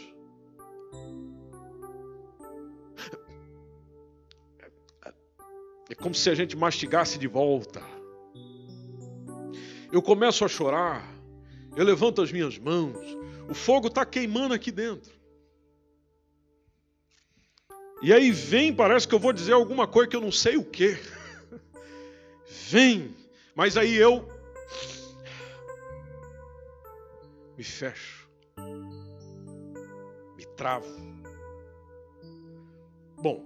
É 5.91 5.95
como 5.95 6.15
se 6.15 6.31
a 6.31 6.35
gente 6.35 6.57
mastigasse 6.57 7.19
de 7.19 7.27
volta. 7.27 7.83
Eu 9.93 10.01
começo 10.01 10.47
a 10.47 10.49
chorar, 10.49 11.07
eu 11.77 11.85
levanto 11.85 12.23
as 12.23 12.33
minhas 12.33 12.59
mãos, 12.59 12.97
o 13.49 13.55
fogo 13.55 13.89
está 13.89 14.05
queimando 14.05 14.55
aqui 14.55 14.73
dentro. 14.73 15.18
E 18.01 18.13
aí 18.13 18.31
vem, 18.31 18.75
parece 18.75 19.09
que 19.09 19.15
eu 19.15 19.19
vou 19.19 19.33
dizer 19.33 19.53
alguma 19.53 19.87
coisa 19.87 20.09
que 20.09 20.17
eu 20.17 20.21
não 20.21 20.31
sei 20.31 20.57
o 20.57 20.65
que. 20.65 20.97
Vem, 22.71 23.15
mas 23.55 23.77
aí 23.77 23.97
eu 23.97 24.29
me 27.57 27.65
fecho, 27.65 28.29
me 30.37 30.47
travo. 30.57 30.87
Bom, 33.21 33.45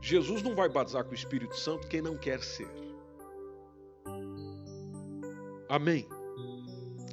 Jesus 0.00 0.42
não 0.42 0.56
vai 0.56 0.68
batizar 0.68 1.04
com 1.04 1.12
o 1.12 1.14
Espírito 1.14 1.56
Santo 1.56 1.86
quem 1.86 2.02
não 2.02 2.16
quer 2.16 2.42
ser. 2.42 2.68
Amém. 5.68 6.08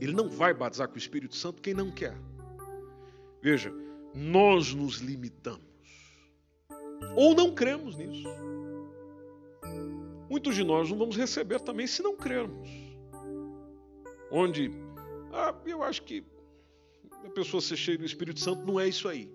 Ele 0.02 0.14
não 0.14 0.30
vai 0.30 0.54
batizar 0.54 0.88
com 0.88 0.96
o 0.96 0.98
Espírito 0.98 1.36
Santo 1.36 1.62
quem 1.62 1.76
não 1.76 1.92
quer. 1.92 2.18
Veja, 3.42 3.72
nós 4.16 4.74
nos 4.74 4.98
limitamos. 4.98 5.71
Ou 7.16 7.36
não 7.36 7.54
cremos 7.54 7.96
nisso. 7.96 8.28
Muitos 10.30 10.56
de 10.56 10.64
nós 10.64 10.90
não 10.90 10.98
vamos 10.98 11.18
receber 11.18 11.60
também 11.60 11.86
se 11.86 12.02
não 12.02 12.16
crermos. 12.16 12.70
Onde, 14.32 14.72
ah, 15.34 15.54
eu 15.66 15.84
acho 15.84 16.04
que 16.04 16.24
a 17.26 17.30
pessoa 17.30 17.60
ser 17.60 17.76
cheia 17.76 17.98
do 17.98 18.06
Espírito 18.06 18.40
Santo 18.40 18.66
não 18.66 18.80
é 18.80 18.88
isso 18.88 19.10
aí. 19.10 19.30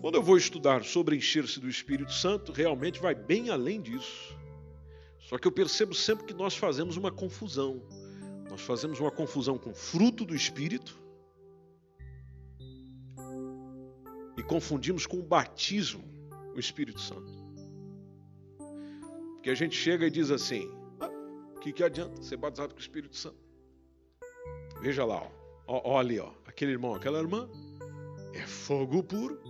Quando 0.00 0.14
eu 0.14 0.22
vou 0.22 0.36
estudar 0.36 0.84
sobre 0.84 1.16
encher-se 1.16 1.58
do 1.58 1.68
Espírito 1.68 2.12
Santo, 2.12 2.52
realmente 2.52 3.00
vai 3.00 3.14
bem 3.14 3.50
além 3.50 3.80
disso. 3.80 4.36
Só 5.18 5.38
que 5.38 5.46
eu 5.46 5.52
percebo 5.52 5.94
sempre 5.94 6.24
que 6.24 6.34
nós 6.34 6.56
fazemos 6.56 6.96
uma 6.96 7.10
confusão. 7.10 7.82
Nós 8.48 8.60
fazemos 8.60 9.00
uma 9.00 9.10
confusão 9.10 9.58
com 9.58 9.74
fruto 9.74 10.24
do 10.24 10.34
Espírito 10.36 11.01
e 14.42 14.44
confundimos 14.44 15.06
com 15.06 15.18
o 15.18 15.22
batismo, 15.22 16.02
o 16.52 16.58
Espírito 16.58 17.00
Santo. 17.00 17.32
Porque 19.34 19.50
a 19.50 19.54
gente 19.54 19.76
chega 19.76 20.04
e 20.06 20.10
diz 20.10 20.32
assim: 20.32 20.68
ah, 21.00 21.08
o 21.54 21.60
que, 21.60 21.72
que 21.72 21.84
adianta 21.84 22.20
ser 22.20 22.36
batizado 22.36 22.74
com 22.74 22.80
o 22.80 22.82
Espírito 22.82 23.16
Santo? 23.16 23.38
Veja 24.80 25.04
lá, 25.04 25.22
ó, 25.22 25.30
ó, 25.68 25.92
ó 25.92 25.98
ali, 26.00 26.18
ó, 26.18 26.32
aquele 26.44 26.72
irmão, 26.72 26.92
aquela 26.92 27.20
irmã, 27.20 27.48
é 28.34 28.44
fogo 28.44 29.00
puro, 29.04 29.40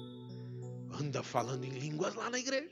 anda 1.00 1.22
falando 1.22 1.64
em 1.64 1.70
línguas 1.70 2.14
lá 2.14 2.28
na 2.28 2.38
igreja, 2.38 2.70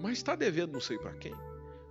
mas 0.00 0.14
está 0.14 0.34
devendo 0.34 0.72
não 0.72 0.80
sei 0.80 0.98
para 0.98 1.14
quem, 1.14 1.34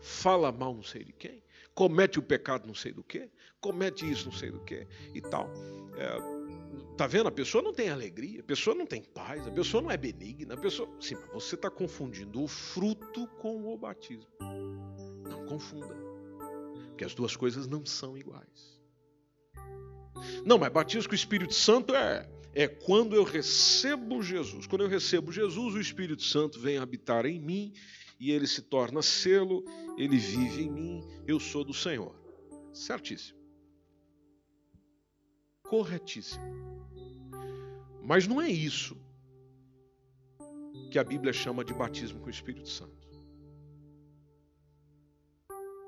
fala 0.01 0.51
mal 0.51 0.73
não 0.73 0.83
sei 0.83 1.05
de 1.05 1.13
quem, 1.13 1.41
comete 1.73 2.19
o 2.19 2.21
pecado 2.21 2.67
não 2.67 2.75
sei 2.75 2.91
do 2.91 3.03
que, 3.05 3.31
comete 3.61 4.09
isso 4.09 4.25
não 4.25 4.33
sei 4.33 4.51
do 4.51 4.59
que 4.59 4.85
e 5.13 5.21
tal. 5.21 5.49
É, 5.95 6.40
Tá 6.97 7.07
vendo? 7.07 7.27
A 7.27 7.31
pessoa 7.31 7.63
não 7.63 7.73
tem 7.73 7.89
alegria, 7.89 8.41
a 8.41 8.43
pessoa 8.43 8.75
não 8.75 8.85
tem 8.85 9.01
paz, 9.01 9.47
a 9.47 9.51
pessoa 9.51 9.81
não 9.81 9.89
é 9.89 9.97
benigna, 9.97 10.53
a 10.53 10.57
pessoa. 10.57 10.89
Sim, 10.99 11.15
você 11.33 11.55
está 11.55 11.69
confundindo 11.69 12.43
o 12.43 12.47
fruto 12.47 13.27
com 13.39 13.73
o 13.73 13.77
batismo. 13.77 14.27
Não 15.27 15.45
confunda. 15.45 15.95
Porque 16.87 17.05
as 17.05 17.13
duas 17.13 17.35
coisas 17.35 17.67
não 17.67 17.85
são 17.85 18.17
iguais. 18.17 18.79
Não, 20.45 20.57
mas 20.57 20.71
batismo 20.71 21.09
com 21.09 21.13
o 21.13 21.15
Espírito 21.15 21.53
Santo 21.53 21.95
é, 21.95 22.29
é 22.53 22.67
quando 22.67 23.15
eu 23.15 23.23
recebo 23.23 24.21
Jesus. 24.21 24.67
Quando 24.67 24.83
eu 24.83 24.87
recebo 24.87 25.31
Jesus, 25.31 25.75
o 25.75 25.79
Espírito 25.79 26.23
Santo 26.23 26.59
vem 26.59 26.77
habitar 26.77 27.25
em 27.25 27.39
mim 27.39 27.73
e 28.19 28.31
ele 28.31 28.45
se 28.45 28.61
torna 28.61 29.01
selo, 29.01 29.65
ele 29.97 30.17
vive 30.17 30.63
em 30.63 30.69
mim, 30.69 31.07
eu 31.27 31.39
sou 31.39 31.63
do 31.63 31.73
Senhor. 31.73 32.15
Certíssimo. 32.71 33.40
Corretíssimo. 35.71 36.43
Mas 38.03 38.27
não 38.27 38.41
é 38.41 38.49
isso 38.49 38.97
que 40.91 40.99
a 40.99 41.03
Bíblia 41.03 41.31
chama 41.31 41.63
de 41.63 41.73
batismo 41.73 42.19
com 42.19 42.27
o 42.27 42.29
Espírito 42.29 42.67
Santo. 42.67 43.07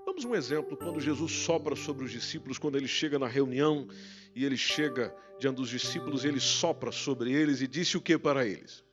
Damos 0.06 0.24
um 0.24 0.34
exemplo 0.34 0.78
quando 0.78 1.02
Jesus 1.02 1.34
sopra 1.34 1.76
sobre 1.76 2.06
os 2.06 2.12
discípulos, 2.12 2.58
quando 2.58 2.78
ele 2.78 2.88
chega 2.88 3.20
na 3.20 3.28
reunião 3.28 3.86
e 4.34 4.46
ele 4.46 4.56
chega 4.56 5.14
diante 5.38 5.58
dos 5.58 5.68
discípulos, 5.68 6.24
ele 6.24 6.40
sopra 6.40 6.90
sobre 6.90 7.34
eles 7.34 7.60
e 7.60 7.68
disse 7.68 7.98
o 7.98 8.02
que 8.02 8.18
para 8.18 8.48
eles? 8.48 8.86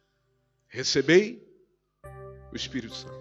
Recebei 0.67 1.41
o 2.53 2.57
Espírito 2.57 2.97
Santo. 2.97 3.15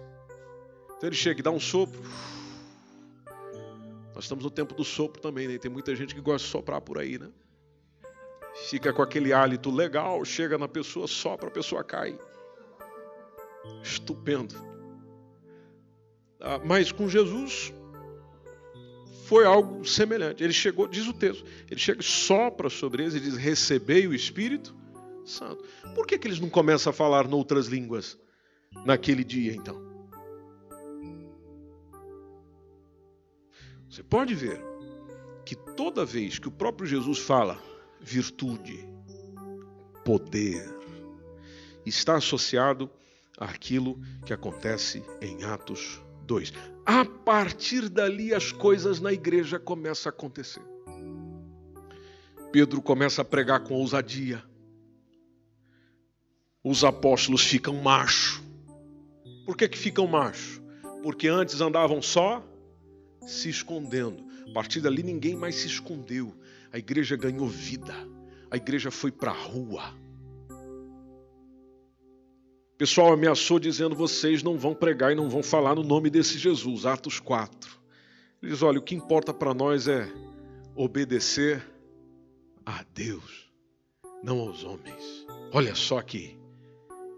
Então 0.96 1.08
ele 1.08 1.14
chega 1.14 1.38
e 1.38 1.42
dá 1.44 1.52
um 1.52 1.60
sopro. 1.60 2.02
Nós 4.12 4.24
estamos 4.24 4.42
no 4.42 4.50
tempo 4.50 4.74
do 4.74 4.82
sopro 4.82 5.22
também, 5.22 5.46
né? 5.46 5.56
Tem 5.56 5.70
muita 5.70 5.94
gente 5.94 6.16
que 6.16 6.20
gosta 6.20 6.44
de 6.44 6.50
soprar 6.50 6.80
por 6.80 6.98
aí, 6.98 7.16
né? 7.16 7.30
Fica 8.68 8.92
com 8.92 9.02
aquele 9.02 9.32
hálito 9.32 9.70
legal, 9.70 10.24
chega 10.24 10.58
na 10.58 10.68
pessoa, 10.68 11.06
sopra, 11.06 11.48
a 11.48 11.52
pessoa 11.52 11.82
cai. 11.82 12.18
Estupendo. 13.82 14.54
Ah, 16.40 16.60
mas 16.64 16.92
com 16.92 17.08
Jesus 17.08 17.72
foi 19.26 19.44
algo 19.44 19.84
semelhante. 19.84 20.42
Ele 20.42 20.52
chegou, 20.52 20.88
diz 20.88 21.06
o 21.06 21.12
texto, 21.12 21.44
ele 21.70 21.78
chega, 21.78 22.02
sopra 22.02 22.68
sobre 22.68 23.02
eles 23.02 23.14
e 23.14 23.20
diz: 23.20 23.36
Recebei 23.36 24.06
o 24.06 24.14
Espírito 24.14 24.74
Santo. 25.24 25.62
Por 25.94 26.06
que, 26.06 26.18
que 26.18 26.26
eles 26.26 26.40
não 26.40 26.50
começam 26.50 26.90
a 26.90 26.94
falar 26.94 27.28
noutras 27.28 27.66
línguas 27.66 28.18
naquele 28.84 29.22
dia, 29.22 29.54
então? 29.54 29.88
Você 33.88 34.02
pode 34.02 34.34
ver 34.34 34.60
que 35.44 35.54
toda 35.54 36.04
vez 36.04 36.38
que 36.38 36.48
o 36.48 36.52
próprio 36.52 36.86
Jesus 36.86 37.18
fala 37.18 37.60
virtude, 38.00 38.88
poder, 40.04 40.68
está 41.84 42.16
associado 42.16 42.90
àquilo 43.38 44.00
que 44.24 44.32
acontece 44.32 45.02
em 45.20 45.44
Atos 45.44 46.00
2. 46.26 46.52
A 46.86 47.04
partir 47.04 47.88
dali 47.88 48.34
as 48.34 48.52
coisas 48.52 49.00
na 49.00 49.12
igreja 49.12 49.58
começam 49.58 50.10
a 50.10 50.14
acontecer. 50.14 50.62
Pedro 52.52 52.82
começa 52.82 53.22
a 53.22 53.24
pregar 53.24 53.60
com 53.60 53.74
ousadia. 53.74 54.42
Os 56.64 56.82
apóstolos 56.84 57.42
ficam 57.42 57.74
macho. 57.80 58.42
Por 59.46 59.56
que, 59.56 59.68
que 59.68 59.78
ficam 59.78 60.06
macho? 60.06 60.60
Porque 61.02 61.28
antes 61.28 61.60
andavam 61.60 62.02
só 62.02 62.44
se 63.26 63.48
escondendo. 63.48 64.24
A 64.50 64.52
partir 64.52 64.80
dali 64.80 65.02
ninguém 65.02 65.36
mais 65.36 65.54
se 65.54 65.68
escondeu 65.68 66.34
a 66.72 66.78
igreja 66.78 67.16
ganhou 67.16 67.46
vida, 67.46 67.94
a 68.50 68.56
igreja 68.56 68.90
foi 68.90 69.10
para 69.10 69.30
a 69.30 69.34
rua. 69.34 69.94
O 72.74 72.76
pessoal 72.78 73.12
ameaçou 73.12 73.58
dizendo: 73.58 73.94
vocês 73.94 74.42
não 74.42 74.56
vão 74.56 74.74
pregar 74.74 75.12
e 75.12 75.14
não 75.14 75.28
vão 75.28 75.42
falar 75.42 75.74
no 75.74 75.82
nome 75.82 76.08
desse 76.08 76.38
Jesus, 76.38 76.86
Atos 76.86 77.20
4. 77.20 77.78
Ele 78.42 78.52
diz: 78.52 78.62
olha, 78.62 78.78
o 78.78 78.82
que 78.82 78.94
importa 78.94 79.34
para 79.34 79.52
nós 79.52 79.86
é 79.86 80.10
obedecer 80.74 81.62
a 82.64 82.84
Deus, 82.94 83.50
não 84.22 84.40
aos 84.40 84.64
homens. 84.64 85.26
Olha 85.52 85.74
só 85.74 86.00
que, 86.00 86.38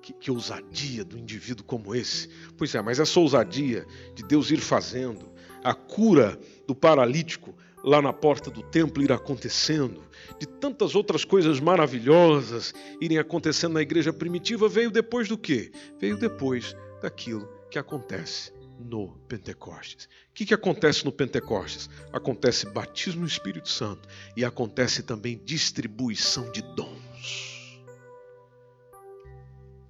que, 0.00 0.12
que 0.14 0.30
ousadia 0.30 1.05
do 1.05 1.18
indivíduo 1.18 1.64
como 1.64 1.94
esse. 1.94 2.28
Pois 2.57 2.74
é, 2.74 2.80
mas 2.80 2.98
essa 2.98 3.20
ousadia 3.20 3.86
de 4.14 4.22
Deus 4.24 4.50
ir 4.50 4.61
fazendo, 4.61 5.30
a 5.62 5.74
cura 5.74 6.38
do 6.66 6.74
paralítico, 6.74 7.55
lá 7.85 8.01
na 8.01 8.12
porta 8.12 8.51
do 8.51 8.62
templo 8.62 9.03
ir 9.03 9.12
acontecendo, 9.12 10.03
de 10.39 10.47
tantas 10.47 10.95
outras 10.95 11.24
coisas 11.24 11.61
maravilhosas 11.61 12.72
irem 13.01 13.18
acontecendo 13.18 13.74
na 13.74 13.83
igreja 13.83 14.12
primitiva, 14.12 14.68
veio 14.68 14.91
depois 14.91 15.28
do 15.28 15.37
quê? 15.37 15.72
Veio 15.99 16.16
depois 16.16 16.76
daquilo 17.01 17.49
que 17.70 17.78
acontece 17.78 18.53
no 18.78 19.09
Pentecostes. 19.28 20.07
O 20.07 20.35
que, 20.35 20.47
que 20.47 20.55
acontece 20.55 21.05
no 21.05 21.12
Pentecostes? 21.12 21.89
Acontece 22.12 22.66
batismo 22.66 23.22
no 23.22 23.26
Espírito 23.26 23.68
Santo 23.68 24.09
e 24.37 24.45
acontece 24.45 25.03
também 25.03 25.41
distribuição 25.45 26.51
de 26.53 26.62
dons. 26.62 27.53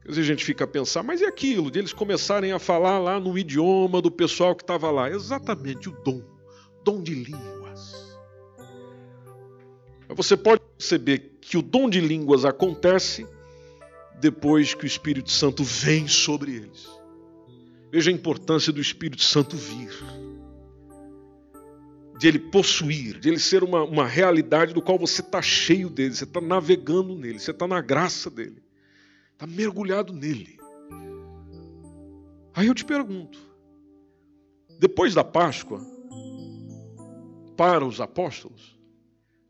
Às 0.00 0.16
vezes 0.16 0.30
a 0.30 0.32
gente 0.32 0.44
fica 0.44 0.64
a 0.64 0.66
pensar, 0.66 1.02
mas 1.02 1.22
é 1.22 1.26
aquilo, 1.26 1.70
de 1.70 1.78
eles 1.78 1.92
começarem 1.92 2.52
a 2.52 2.58
falar 2.58 2.98
lá 2.98 3.20
no 3.20 3.38
idioma 3.38 4.02
do 4.02 4.10
pessoal 4.10 4.54
que 4.54 4.64
estava 4.64 4.90
lá. 4.90 5.08
Exatamente 5.08 5.88
o 5.88 5.92
dom, 6.02 6.22
dom 6.84 7.02
de 7.02 7.14
línguas. 7.72 8.18
Você 10.08 10.36
pode 10.36 10.60
perceber 10.76 11.38
que 11.40 11.56
o 11.56 11.62
dom 11.62 11.88
de 11.88 12.00
línguas 12.00 12.44
acontece 12.44 13.26
depois 14.20 14.74
que 14.74 14.84
o 14.84 14.86
Espírito 14.86 15.30
Santo 15.30 15.64
vem 15.64 16.06
sobre 16.06 16.54
eles. 16.54 16.88
Veja 17.90 18.10
a 18.10 18.14
importância 18.14 18.72
do 18.72 18.80
Espírito 18.80 19.22
Santo 19.22 19.56
vir, 19.56 19.90
de 22.18 22.28
ele 22.28 22.38
possuir, 22.38 23.18
de 23.18 23.28
ele 23.28 23.38
ser 23.38 23.64
uma, 23.64 23.82
uma 23.82 24.06
realidade 24.06 24.72
do 24.72 24.80
qual 24.80 24.98
você 24.98 25.20
está 25.20 25.42
cheio 25.42 25.90
dele, 25.90 26.14
você 26.14 26.24
está 26.24 26.40
navegando 26.40 27.14
nele, 27.14 27.38
você 27.38 27.50
está 27.50 27.66
na 27.66 27.80
graça 27.80 28.30
dele. 28.30 28.62
Está 29.32 29.46
mergulhado 29.46 30.12
nele. 30.12 30.58
Aí 32.54 32.66
eu 32.66 32.74
te 32.74 32.84
pergunto: 32.84 33.38
depois 34.78 35.14
da 35.14 35.24
Páscoa, 35.24 35.91
para 37.56 37.84
os 37.84 38.00
apóstolos, 38.00 38.78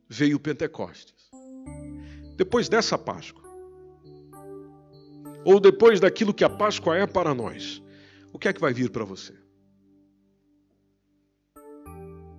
veio 0.09 0.36
o 0.36 0.40
Pentecostes. 0.40 1.30
Depois 2.36 2.68
dessa 2.68 2.98
Páscoa, 2.98 3.42
ou 5.44 5.59
depois 5.59 6.00
daquilo 6.00 6.34
que 6.34 6.44
a 6.44 6.50
Páscoa 6.50 6.96
é 6.96 7.07
para 7.07 7.34
nós, 7.34 7.82
o 8.32 8.38
que 8.38 8.48
é 8.48 8.53
que 8.53 8.61
vai 8.61 8.72
vir 8.72 8.90
para 8.90 9.05
você? 9.05 9.34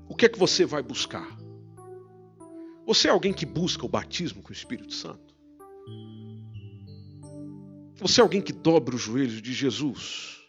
O 0.07 0.15
que 0.15 0.25
é 0.25 0.29
que 0.29 0.39
você 0.39 0.65
vai 0.65 0.83
buscar? 0.83 1.27
Você 2.85 3.07
é 3.07 3.11
alguém 3.11 3.33
que 3.33 3.45
busca 3.45 3.85
o 3.85 3.89
batismo 3.89 4.41
com 4.41 4.49
o 4.49 4.53
Espírito 4.53 4.93
Santo? 4.93 5.33
Você 7.99 8.19
é 8.19 8.23
alguém 8.23 8.41
que 8.41 8.51
dobra 8.51 8.95
os 8.95 9.01
joelhos 9.01 9.41
de 9.41 9.53
Jesus, 9.53 10.41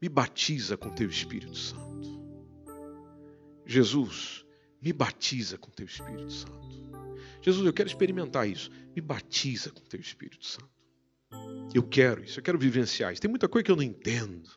me 0.00 0.08
batiza 0.08 0.76
com 0.76 0.88
teu 0.88 1.08
Espírito 1.08 1.54
Santo. 1.54 2.16
Jesus, 3.66 4.45
me 4.86 4.92
batiza 4.92 5.58
com 5.58 5.68
teu 5.68 5.84
Espírito 5.84 6.32
Santo. 6.32 6.54
Jesus, 7.42 7.66
eu 7.66 7.72
quero 7.72 7.88
experimentar 7.88 8.48
isso. 8.48 8.70
Me 8.94 9.02
batiza 9.02 9.72
com 9.72 9.80
teu 9.80 9.98
Espírito 9.98 10.46
Santo. 10.46 10.70
Eu 11.74 11.82
quero 11.82 12.22
isso, 12.22 12.38
eu 12.38 12.42
quero 12.42 12.56
vivenciar 12.56 13.12
isso. 13.12 13.20
Tem 13.20 13.28
muita 13.28 13.48
coisa 13.48 13.64
que 13.64 13.70
eu 13.72 13.74
não 13.74 13.82
entendo, 13.82 14.48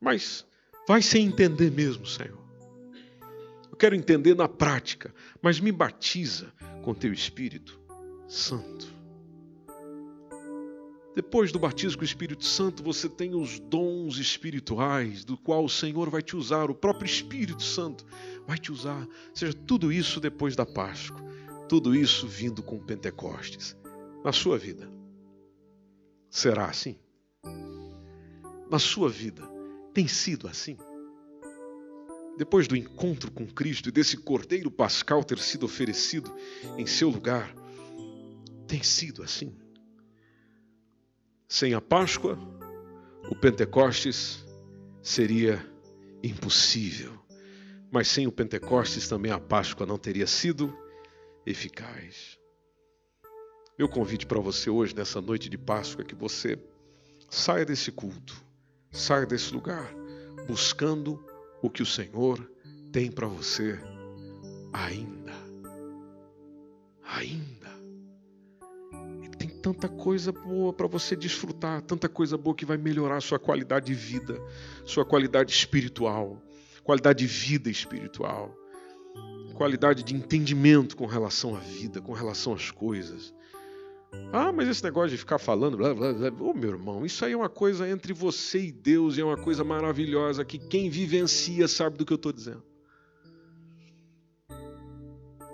mas 0.00 0.44
vai 0.88 1.00
sem 1.00 1.26
entender 1.26 1.70
mesmo, 1.70 2.04
Senhor. 2.04 2.44
Eu 3.70 3.76
quero 3.76 3.94
entender 3.94 4.34
na 4.34 4.48
prática, 4.48 5.14
mas 5.40 5.60
me 5.60 5.70
batiza 5.70 6.52
com 6.82 6.92
teu 6.92 7.12
Espírito 7.12 7.80
Santo. 8.26 8.92
Depois 11.14 11.52
do 11.52 11.60
batismo 11.60 11.98
com 11.98 12.02
o 12.02 12.04
Espírito 12.04 12.44
Santo, 12.44 12.82
você 12.82 13.08
tem 13.08 13.36
os 13.36 13.60
dons 13.60 14.18
espirituais, 14.18 15.24
do 15.24 15.36
qual 15.38 15.64
o 15.64 15.70
Senhor 15.70 16.10
vai 16.10 16.20
te 16.20 16.36
usar, 16.36 16.70
o 16.70 16.74
próprio 16.74 17.06
Espírito 17.06 17.62
Santo 17.62 18.04
vai 18.44 18.58
te 18.58 18.72
usar. 18.72 19.02
Ou 19.02 19.36
seja, 19.36 19.52
tudo 19.52 19.92
isso 19.92 20.18
depois 20.18 20.56
da 20.56 20.66
Páscoa, 20.66 21.22
tudo 21.68 21.94
isso 21.94 22.26
vindo 22.26 22.64
com 22.64 22.80
Pentecostes. 22.80 23.76
Na 24.24 24.32
sua 24.32 24.58
vida, 24.58 24.90
será 26.28 26.66
assim? 26.66 26.98
Na 28.68 28.80
sua 28.80 29.08
vida, 29.08 29.42
tem 29.92 30.08
sido 30.08 30.48
assim? 30.48 30.76
Depois 32.36 32.66
do 32.66 32.76
encontro 32.76 33.30
com 33.30 33.46
Cristo 33.46 33.88
e 33.88 33.92
desse 33.92 34.16
cordeiro 34.16 34.68
pascal 34.68 35.22
ter 35.22 35.38
sido 35.38 35.64
oferecido 35.64 36.34
em 36.76 36.86
seu 36.86 37.08
lugar, 37.08 37.54
tem 38.66 38.82
sido 38.82 39.22
assim? 39.22 39.54
Sem 41.54 41.72
a 41.72 41.80
Páscoa, 41.80 42.36
o 43.30 43.36
Pentecostes 43.36 44.44
seria 45.00 45.64
impossível. 46.20 47.12
Mas 47.92 48.08
sem 48.08 48.26
o 48.26 48.32
Pentecostes 48.32 49.08
também 49.08 49.30
a 49.30 49.38
Páscoa 49.38 49.86
não 49.86 49.96
teria 49.96 50.26
sido 50.26 50.76
eficaz. 51.46 52.40
Meu 53.78 53.88
convite 53.88 54.26
para 54.26 54.40
você 54.40 54.68
hoje, 54.68 54.96
nessa 54.96 55.20
noite 55.20 55.48
de 55.48 55.56
Páscoa, 55.56 56.02
é 56.02 56.04
que 56.04 56.16
você 56.16 56.58
saia 57.30 57.64
desse 57.64 57.92
culto, 57.92 58.34
saia 58.90 59.24
desse 59.24 59.54
lugar, 59.54 59.94
buscando 60.48 61.24
o 61.62 61.70
que 61.70 61.84
o 61.84 61.86
Senhor 61.86 62.44
tem 62.90 63.12
para 63.12 63.28
você 63.28 63.78
ainda. 64.72 65.32
Ainda 67.04 67.63
tanta 69.64 69.88
coisa 69.88 70.30
boa 70.30 70.74
para 70.74 70.86
você 70.86 71.16
desfrutar, 71.16 71.80
tanta 71.80 72.06
coisa 72.06 72.36
boa 72.36 72.54
que 72.54 72.66
vai 72.66 72.76
melhorar 72.76 73.16
a 73.16 73.20
sua 73.22 73.38
qualidade 73.38 73.86
de 73.86 73.94
vida, 73.94 74.38
sua 74.84 75.06
qualidade 75.06 75.50
espiritual, 75.54 76.38
qualidade 76.82 77.20
de 77.20 77.26
vida 77.26 77.70
espiritual, 77.70 78.54
qualidade 79.54 80.02
de 80.02 80.14
entendimento 80.14 80.94
com 80.94 81.06
relação 81.06 81.56
à 81.56 81.60
vida, 81.60 81.98
com 82.02 82.12
relação 82.12 82.52
às 82.52 82.70
coisas. 82.70 83.34
Ah, 84.34 84.52
mas 84.52 84.68
esse 84.68 84.84
negócio 84.84 85.08
de 85.08 85.16
ficar 85.16 85.38
falando, 85.38 85.78
blá, 85.78 85.94
blá, 85.94 86.12
blá. 86.12 86.30
Oh, 86.40 86.52
meu 86.52 86.68
irmão, 86.68 87.06
isso 87.06 87.24
aí 87.24 87.32
é 87.32 87.36
uma 87.36 87.48
coisa 87.48 87.88
entre 87.88 88.12
você 88.12 88.66
e 88.66 88.70
Deus, 88.70 89.16
e 89.16 89.22
é 89.22 89.24
uma 89.24 89.38
coisa 89.38 89.64
maravilhosa 89.64 90.44
que 90.44 90.58
quem 90.58 90.90
vivencia 90.90 91.66
sabe 91.68 91.96
do 91.96 92.04
que 92.04 92.12
eu 92.12 92.16
estou 92.16 92.34
dizendo. 92.34 92.62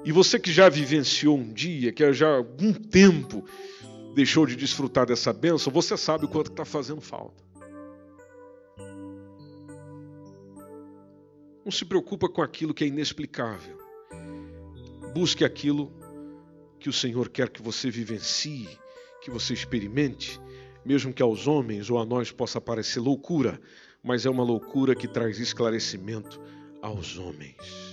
E 0.04 0.10
você 0.10 0.38
que 0.38 0.50
já 0.50 0.68
vivenciou 0.68 1.38
um 1.38 1.52
dia, 1.52 1.92
que 1.92 2.12
já 2.12 2.28
há 2.28 2.36
algum 2.38 2.72
tempo 2.72 3.44
deixou 4.14 4.46
de 4.46 4.56
desfrutar 4.56 5.06
dessa 5.06 5.32
bênção, 5.32 5.72
você 5.72 5.96
sabe 5.96 6.24
o 6.24 6.28
quanto 6.28 6.50
está 6.50 6.64
fazendo 6.64 7.00
falta. 7.00 7.42
Não 11.64 11.70
se 11.70 11.84
preocupa 11.84 12.28
com 12.28 12.42
aquilo 12.42 12.74
que 12.74 12.84
é 12.84 12.86
inexplicável. 12.86 13.78
Busque 15.14 15.44
aquilo 15.44 15.92
que 16.78 16.88
o 16.88 16.92
Senhor 16.92 17.28
quer 17.28 17.48
que 17.48 17.62
você 17.62 17.90
vivencie, 17.90 18.68
que 19.20 19.30
você 19.30 19.52
experimente, 19.52 20.40
mesmo 20.84 21.12
que 21.12 21.22
aos 21.22 21.46
homens 21.46 21.90
ou 21.90 21.98
a 21.98 22.06
nós 22.06 22.32
possa 22.32 22.60
parecer 22.60 23.00
loucura, 23.00 23.60
mas 24.02 24.24
é 24.24 24.30
uma 24.30 24.42
loucura 24.42 24.94
que 24.94 25.06
traz 25.06 25.38
esclarecimento 25.38 26.40
aos 26.80 27.18
homens. 27.18 27.89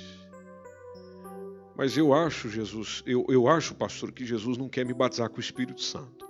Mas 1.77 1.95
eu 1.95 2.11
acho, 2.11 2.49
Jesus, 2.49 3.03
eu, 3.05 3.23
eu 3.29 3.47
acho, 3.47 3.75
pastor, 3.75 4.11
que 4.11 4.25
Jesus 4.25 4.57
não 4.57 4.67
quer 4.67 4.83
me 4.83 4.95
batizar 4.95 5.29
com 5.29 5.37
o 5.37 5.39
Espírito 5.39 5.79
Santo. 5.79 6.27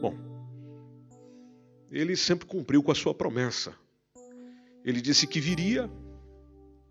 Bom, 0.00 0.16
ele 1.90 2.14
sempre 2.14 2.46
cumpriu 2.46 2.84
com 2.84 2.92
a 2.92 2.94
sua 2.94 3.12
promessa. 3.12 3.74
Ele 4.84 5.00
disse 5.00 5.26
que 5.26 5.40
viria, 5.40 5.90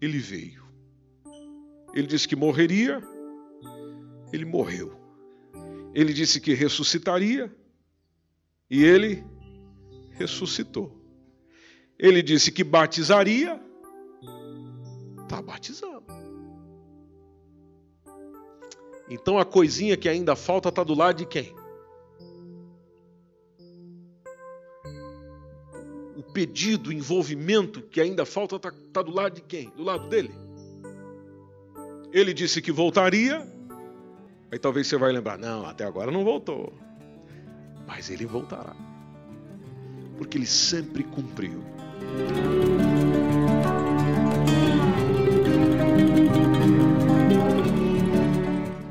ele 0.01 0.17
veio. 0.17 0.65
Ele 1.93 2.05
disse 2.05 2.27
que 2.27 2.35
morreria, 2.35 3.01
ele 4.33 4.43
morreu. 4.43 4.99
Ele 5.93 6.11
disse 6.11 6.41
que 6.41 6.53
ressuscitaria, 6.53 7.49
e 8.69 8.83
ele 8.83 9.23
ressuscitou. 10.11 11.01
Ele 11.97 12.21
disse 12.21 12.51
que 12.51 12.61
batizaria, 12.61 13.57
está 15.23 15.41
batizando. 15.41 16.24
Então 19.09 19.37
a 19.37 19.45
coisinha 19.45 19.95
que 19.95 20.09
ainda 20.09 20.35
falta 20.35 20.69
está 20.69 20.83
do 20.83 20.95
lado 20.95 21.17
de 21.17 21.25
quem? 21.25 21.53
O 26.17 26.23
pedido, 26.33 26.89
o 26.89 26.93
envolvimento 26.93 27.81
que 27.81 28.01
ainda 28.01 28.25
falta 28.25 28.55
está 28.55 28.71
tá 28.91 29.01
do 29.01 29.11
lado 29.11 29.35
de 29.35 29.41
quem? 29.41 29.69
Do 29.69 29.83
lado 29.83 30.07
dele. 30.09 30.33
Ele 32.11 32.33
disse 32.33 32.61
que 32.61 32.71
voltaria. 32.71 33.45
Aí 34.51 34.57
talvez 34.57 34.87
você 34.87 34.97
vai 34.97 35.11
lembrar: 35.11 35.37
não, 35.37 35.65
até 35.65 35.83
agora 35.83 36.11
não 36.11 36.23
voltou. 36.23 36.73
Mas 37.85 38.09
ele 38.09 38.25
voltará. 38.25 38.75
Porque 40.17 40.37
ele 40.37 40.47
sempre 40.47 41.03
cumpriu. 41.03 41.61